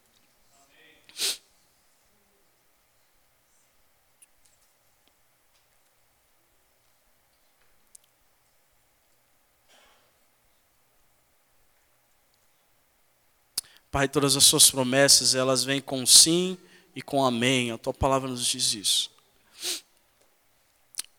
Pai, 13.90 14.08
todas 14.08 14.36
as 14.36 14.44
suas 14.44 14.70
promessas, 14.70 15.34
elas 15.34 15.64
vêm 15.64 15.80
com 15.80 16.04
sim 16.06 16.58
e 16.94 17.02
com 17.02 17.24
amém. 17.24 17.70
A 17.72 17.78
tua 17.78 17.92
palavra 17.92 18.28
nos 18.28 18.46
diz 18.46 18.72
isso. 18.72 19.17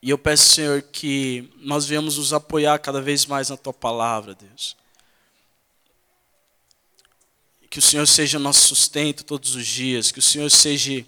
E 0.02 0.08
eu 0.08 0.16
peço, 0.16 0.54
Senhor, 0.54 0.80
que 0.80 1.52
nós 1.58 1.84
venhamos 1.84 2.16
nos 2.16 2.32
apoiar 2.32 2.78
cada 2.78 3.02
vez 3.02 3.26
mais 3.26 3.50
na 3.50 3.56
tua 3.56 3.72
palavra, 3.72 4.34
Deus. 4.34 4.74
Que 7.68 7.78
o 7.78 7.82
Senhor 7.82 8.06
seja 8.06 8.38
nosso 8.38 8.68
sustento 8.68 9.24
todos 9.24 9.54
os 9.54 9.66
dias, 9.66 10.10
que 10.10 10.18
o 10.18 10.22
Senhor 10.22 10.50
seja 10.50 11.04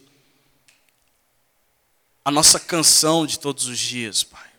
a 2.25 2.31
nossa 2.31 2.61
canção 2.61 3.27
de 3.27 3.39
todos 3.39 3.67
os 3.67 3.79
dias, 3.79 4.23
Pai. 4.23 4.51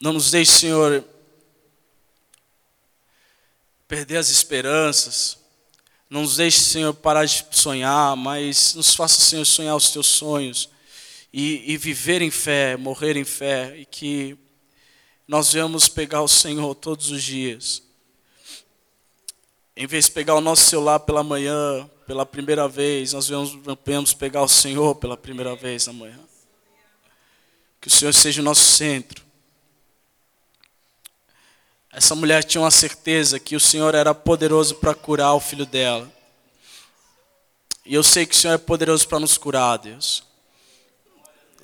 Não 0.00 0.14
nos 0.14 0.30
deixe, 0.30 0.52
Senhor, 0.52 1.04
perder 3.86 4.16
as 4.16 4.30
esperanças. 4.30 5.38
Não 6.08 6.22
nos 6.22 6.36
deixe, 6.36 6.60
Senhor, 6.60 6.94
parar 6.94 7.26
de 7.26 7.46
sonhar, 7.50 8.16
mas 8.16 8.74
nos 8.74 8.94
faça, 8.94 9.20
Senhor, 9.20 9.44
sonhar 9.44 9.76
os 9.76 9.90
teus 9.90 10.06
sonhos 10.06 10.70
e, 11.32 11.72
e 11.72 11.76
viver 11.76 12.22
em 12.22 12.30
fé, 12.30 12.76
morrer 12.76 13.16
em 13.16 13.24
fé, 13.24 13.76
e 13.76 13.84
que 13.84 14.36
nós 15.26 15.52
venhamos 15.52 15.88
pegar 15.88 16.22
o 16.22 16.28
Senhor 16.28 16.74
todos 16.74 17.10
os 17.10 17.22
dias. 17.22 17.82
Em 19.76 19.86
vez 19.86 20.06
de 20.06 20.12
pegar 20.12 20.34
o 20.34 20.40
nosso 20.40 20.64
celular 20.64 21.00
pela 21.00 21.22
manhã, 21.22 21.90
pela 22.06 22.24
primeira 22.24 22.68
vez, 22.68 23.12
nós 23.12 23.28
venhamos 23.28 24.14
pegar 24.14 24.42
o 24.42 24.48
Senhor 24.48 24.94
pela 24.94 25.16
primeira 25.16 25.54
vez 25.56 25.86
na 25.86 25.92
manhã. 25.92 26.20
Que 27.80 27.88
o 27.88 27.90
Senhor 27.90 28.14
seja 28.14 28.40
o 28.40 28.44
nosso 28.44 28.64
centro. 28.64 29.26
Essa 31.92 32.14
mulher 32.14 32.44
tinha 32.44 32.60
uma 32.60 32.70
certeza 32.70 33.40
que 33.40 33.56
o 33.56 33.60
Senhor 33.60 33.94
era 33.94 34.14
poderoso 34.14 34.76
para 34.76 34.94
curar 34.94 35.34
o 35.34 35.40
filho 35.40 35.66
dela. 35.66 36.10
E 37.84 37.94
eu 37.94 38.02
sei 38.02 38.26
que 38.26 38.34
o 38.34 38.38
Senhor 38.38 38.54
é 38.54 38.58
poderoso 38.58 39.08
para 39.08 39.20
nos 39.20 39.36
curar, 39.36 39.78
Deus. 39.78 40.22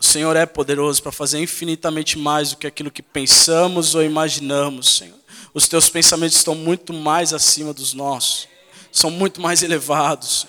O 0.02 0.04
Senhor 0.04 0.34
é 0.34 0.44
poderoso 0.44 1.00
para 1.00 1.12
fazer 1.12 1.38
infinitamente 1.38 2.18
mais 2.18 2.50
do 2.50 2.56
que 2.56 2.66
aquilo 2.66 2.90
que 2.90 3.00
pensamos 3.00 3.94
ou 3.94 4.02
imaginamos, 4.02 4.96
Senhor. 4.96 5.16
Os 5.54 5.68
teus 5.68 5.88
pensamentos 5.88 6.36
estão 6.36 6.56
muito 6.56 6.92
mais 6.92 7.32
acima 7.32 7.72
dos 7.72 7.94
nossos, 7.94 8.48
são 8.90 9.12
muito 9.12 9.40
mais 9.40 9.62
elevados. 9.62 10.48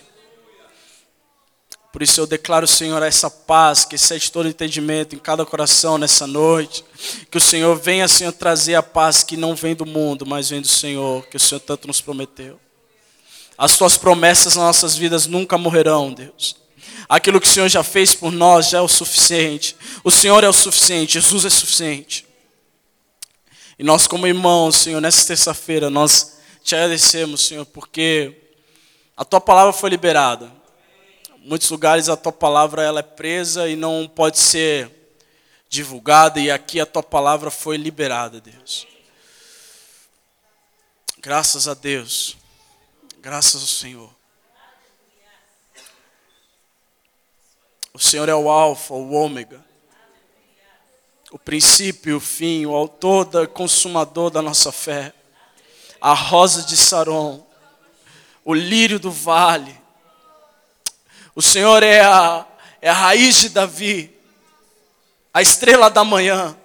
Por 1.91 2.01
isso 2.01 2.19
eu 2.19 2.25
declaro, 2.25 2.65
Senhor, 2.65 3.03
essa 3.03 3.29
paz 3.29 3.85
que 3.85 3.93
excede 3.93 4.31
todo 4.31 4.49
entendimento 4.49 5.15
em 5.15 5.19
cada 5.19 5.45
coração 5.45 5.99
nessa 5.99 6.25
noite. 6.25 6.83
Que 7.29 7.37
o 7.37 7.41
Senhor 7.41 7.75
venha, 7.75 8.07
Senhor, 8.07 8.31
trazer 8.31 8.73
a 8.73 8.81
paz 8.81 9.21
que 9.23 9.37
não 9.37 9.55
vem 9.55 9.75
do 9.75 9.85
mundo, 9.85 10.25
mas 10.25 10.49
vem 10.49 10.61
do 10.61 10.67
Senhor, 10.67 11.27
que 11.27 11.37
o 11.37 11.39
Senhor 11.39 11.59
tanto 11.59 11.85
nos 11.85 12.01
prometeu. 12.01 12.59
As 13.55 13.77
tuas 13.77 13.99
promessas 13.99 14.55
nas 14.55 14.65
nossas 14.65 14.97
vidas 14.97 15.27
nunca 15.27 15.59
morrerão, 15.59 16.11
Deus. 16.11 16.62
Aquilo 17.07 17.39
que 17.39 17.47
o 17.47 17.49
Senhor 17.49 17.69
já 17.69 17.83
fez 17.83 18.15
por 18.15 18.31
nós 18.31 18.69
já 18.69 18.79
é 18.79 18.81
o 18.81 18.87
suficiente. 18.87 19.75
O 20.03 20.11
Senhor 20.11 20.43
é 20.43 20.49
o 20.49 20.53
suficiente, 20.53 21.13
Jesus 21.13 21.45
é 21.45 21.49
suficiente. 21.49 22.25
E 23.77 23.83
nós, 23.83 24.07
como 24.07 24.27
irmãos, 24.27 24.77
Senhor, 24.77 25.01
nessa 25.01 25.25
terça-feira, 25.27 25.89
nós 25.89 26.37
te 26.63 26.75
agradecemos, 26.75 27.45
Senhor, 27.45 27.65
porque 27.65 28.37
a 29.17 29.25
tua 29.25 29.41
palavra 29.41 29.73
foi 29.73 29.89
liberada. 29.89 30.51
Em 31.43 31.47
muitos 31.47 31.69
lugares 31.69 32.07
a 32.09 32.15
tua 32.15 32.31
palavra 32.31 32.83
ela 32.83 32.99
é 32.99 33.03
presa 33.03 33.67
e 33.67 33.75
não 33.75 34.07
pode 34.07 34.39
ser 34.39 34.89
divulgada, 35.69 36.39
e 36.39 36.51
aqui 36.51 36.79
a 36.79 36.85
tua 36.85 37.01
palavra 37.01 37.49
foi 37.49 37.77
liberada, 37.77 38.39
Deus. 38.39 38.87
Graças 41.19 41.67
a 41.67 41.73
Deus. 41.73 42.37
Graças 43.21 43.61
ao 43.61 43.67
Senhor. 43.67 44.22
O 47.95 47.99
Senhor 47.99 48.27
é 48.27 48.33
o 48.33 48.49
Alfa, 48.49 48.95
o 48.95 49.11
Ômega, 49.11 49.63
o 51.31 51.37
princípio, 51.37 52.17
o 52.17 52.19
fim, 52.19 52.65
o 52.65 52.73
autor, 52.73 53.25
da, 53.25 53.45
consumador 53.45 54.31
da 54.31 54.41
nossa 54.41 54.71
fé. 54.71 55.13
a 56.01 56.11
rosa 56.11 56.63
de 56.63 56.75
Saron, 56.75 57.45
o 58.43 58.51
lírio 58.51 58.99
do 58.99 59.11
vale. 59.11 59.79
O 61.35 61.41
Senhor 61.41 61.83
é 61.83 62.01
a, 62.01 62.47
é 62.81 62.89
a 62.89 62.93
raiz 62.93 63.41
de 63.41 63.49
Davi, 63.49 64.19
a 65.31 65.43
estrela 65.43 65.87
da 65.87 66.03
manhã, 66.03 66.57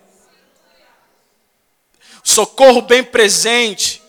socorro 2.25 2.81
bem 2.81 3.05
presente, 3.05 4.03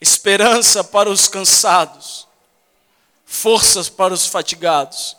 esperança 0.00 0.82
para 0.82 1.08
os 1.08 1.28
cansados, 1.28 2.26
forças 3.30 3.88
para 3.88 4.12
os 4.12 4.26
fatigados. 4.26 5.16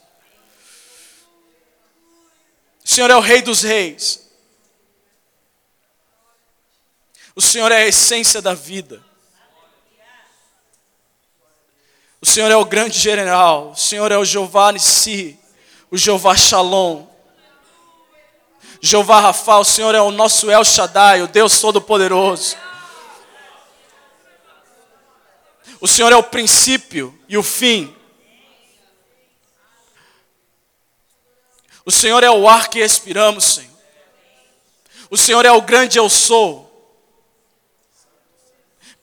O 2.84 2.90
Senhor 2.90 3.10
é 3.10 3.16
o 3.16 3.22
Rei 3.22 3.42
dos 3.42 3.62
Reis. 3.62 4.30
O 7.34 7.42
Senhor 7.42 7.72
é 7.72 7.78
a 7.78 7.88
essência 7.88 8.42
da 8.42 8.54
vida. 8.54 9.02
O 12.20 12.26
Senhor 12.26 12.52
é 12.52 12.56
o 12.58 12.66
grande 12.66 13.00
general. 13.00 13.72
O 13.72 13.78
Senhor 13.78 14.12
é 14.12 14.18
o 14.18 14.26
Jeová 14.26 14.74
Nissi, 14.74 15.40
o 15.90 15.98
Jeová 15.98 16.36
Shalom. 16.36 17.08
Jeová 18.82 19.22
Rafa, 19.22 19.58
o 19.58 19.64
Senhor 19.64 19.96
é 19.96 20.02
o 20.02 20.12
nosso 20.12 20.52
El 20.52 20.66
Shaddai, 20.66 21.22
o 21.22 21.28
Deus 21.28 21.62
Todo-Poderoso. 21.62 22.58
O 25.80 25.88
Senhor 25.88 26.12
é 26.12 26.16
o 26.18 26.24
princípio 26.24 27.18
e 27.30 27.38
o 27.38 27.44
fim. 27.44 28.01
O 31.92 31.94
Senhor 31.94 32.24
é 32.24 32.32
o 32.32 32.48
ar 32.48 32.70
que 32.70 32.80
respiramos, 32.80 33.56
Senhor. 33.56 33.78
O 35.10 35.18
Senhor 35.18 35.46
é 35.46 35.52
o 35.52 35.62
grande 35.62 36.00
eu 36.00 36.10
sou. 36.10 36.72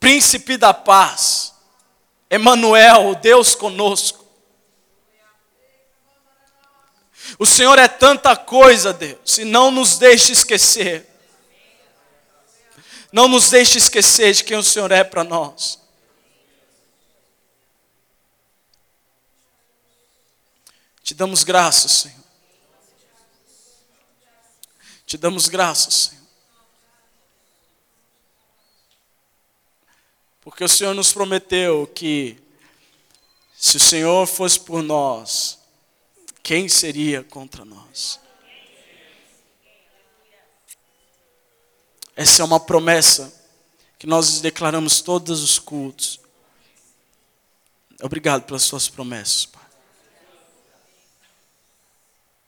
Príncipe 0.01 0.57
da 0.57 0.73
paz. 0.73 1.53
Emanuel, 2.31 3.15
Deus 3.17 3.55
conosco. 3.55 4.25
O 7.39 7.45
Senhor 7.45 7.79
é 7.79 7.87
tanta 7.89 8.35
coisa, 8.35 8.91
Deus, 8.91 9.37
e 9.37 9.45
não 9.45 9.71
nos 9.71 9.99
deixe 9.99 10.33
esquecer. 10.33 11.07
Não 13.13 13.29
nos 13.29 13.51
deixe 13.51 13.77
esquecer 13.77 14.33
de 14.33 14.45
quem 14.45 14.57
o 14.57 14.65
Senhor 14.65 14.91
é 14.93 15.05
para 15.05 15.23
nós. 15.23 15.79
Te 21.03 21.13
damos 21.13 21.45
graças, 21.45 21.93
Senhor. 21.93 22.28
Te 25.09 25.17
damos 25.17 25.49
graças, 25.49 25.95
Senhor. 25.95 26.23
Porque 30.43 30.63
o 30.63 30.69
Senhor 30.69 30.93
nos 30.95 31.15
prometeu 31.15 31.87
que, 31.87 32.37
se 33.57 33.79
o 33.79 33.81
Senhor 33.81 34.27
fosse 34.27 34.61
por 34.61 34.83
nós, 34.83 35.61
quem 36.43 36.69
seria 36.69 37.25
contra 37.25 37.65
nós? 37.65 38.21
Essa 42.15 42.43
é 42.43 42.45
uma 42.45 42.61
promessa 42.61 43.35
que 43.99 44.07
nós 44.07 44.43
declaramos 44.43 45.01
todos 45.01 45.43
os 45.43 45.59
cultos. 45.59 46.21
Obrigado 48.03 48.43
pelas 48.45 48.63
suas 48.63 48.91
promessas, 48.91 49.47
Pai. 49.47 49.58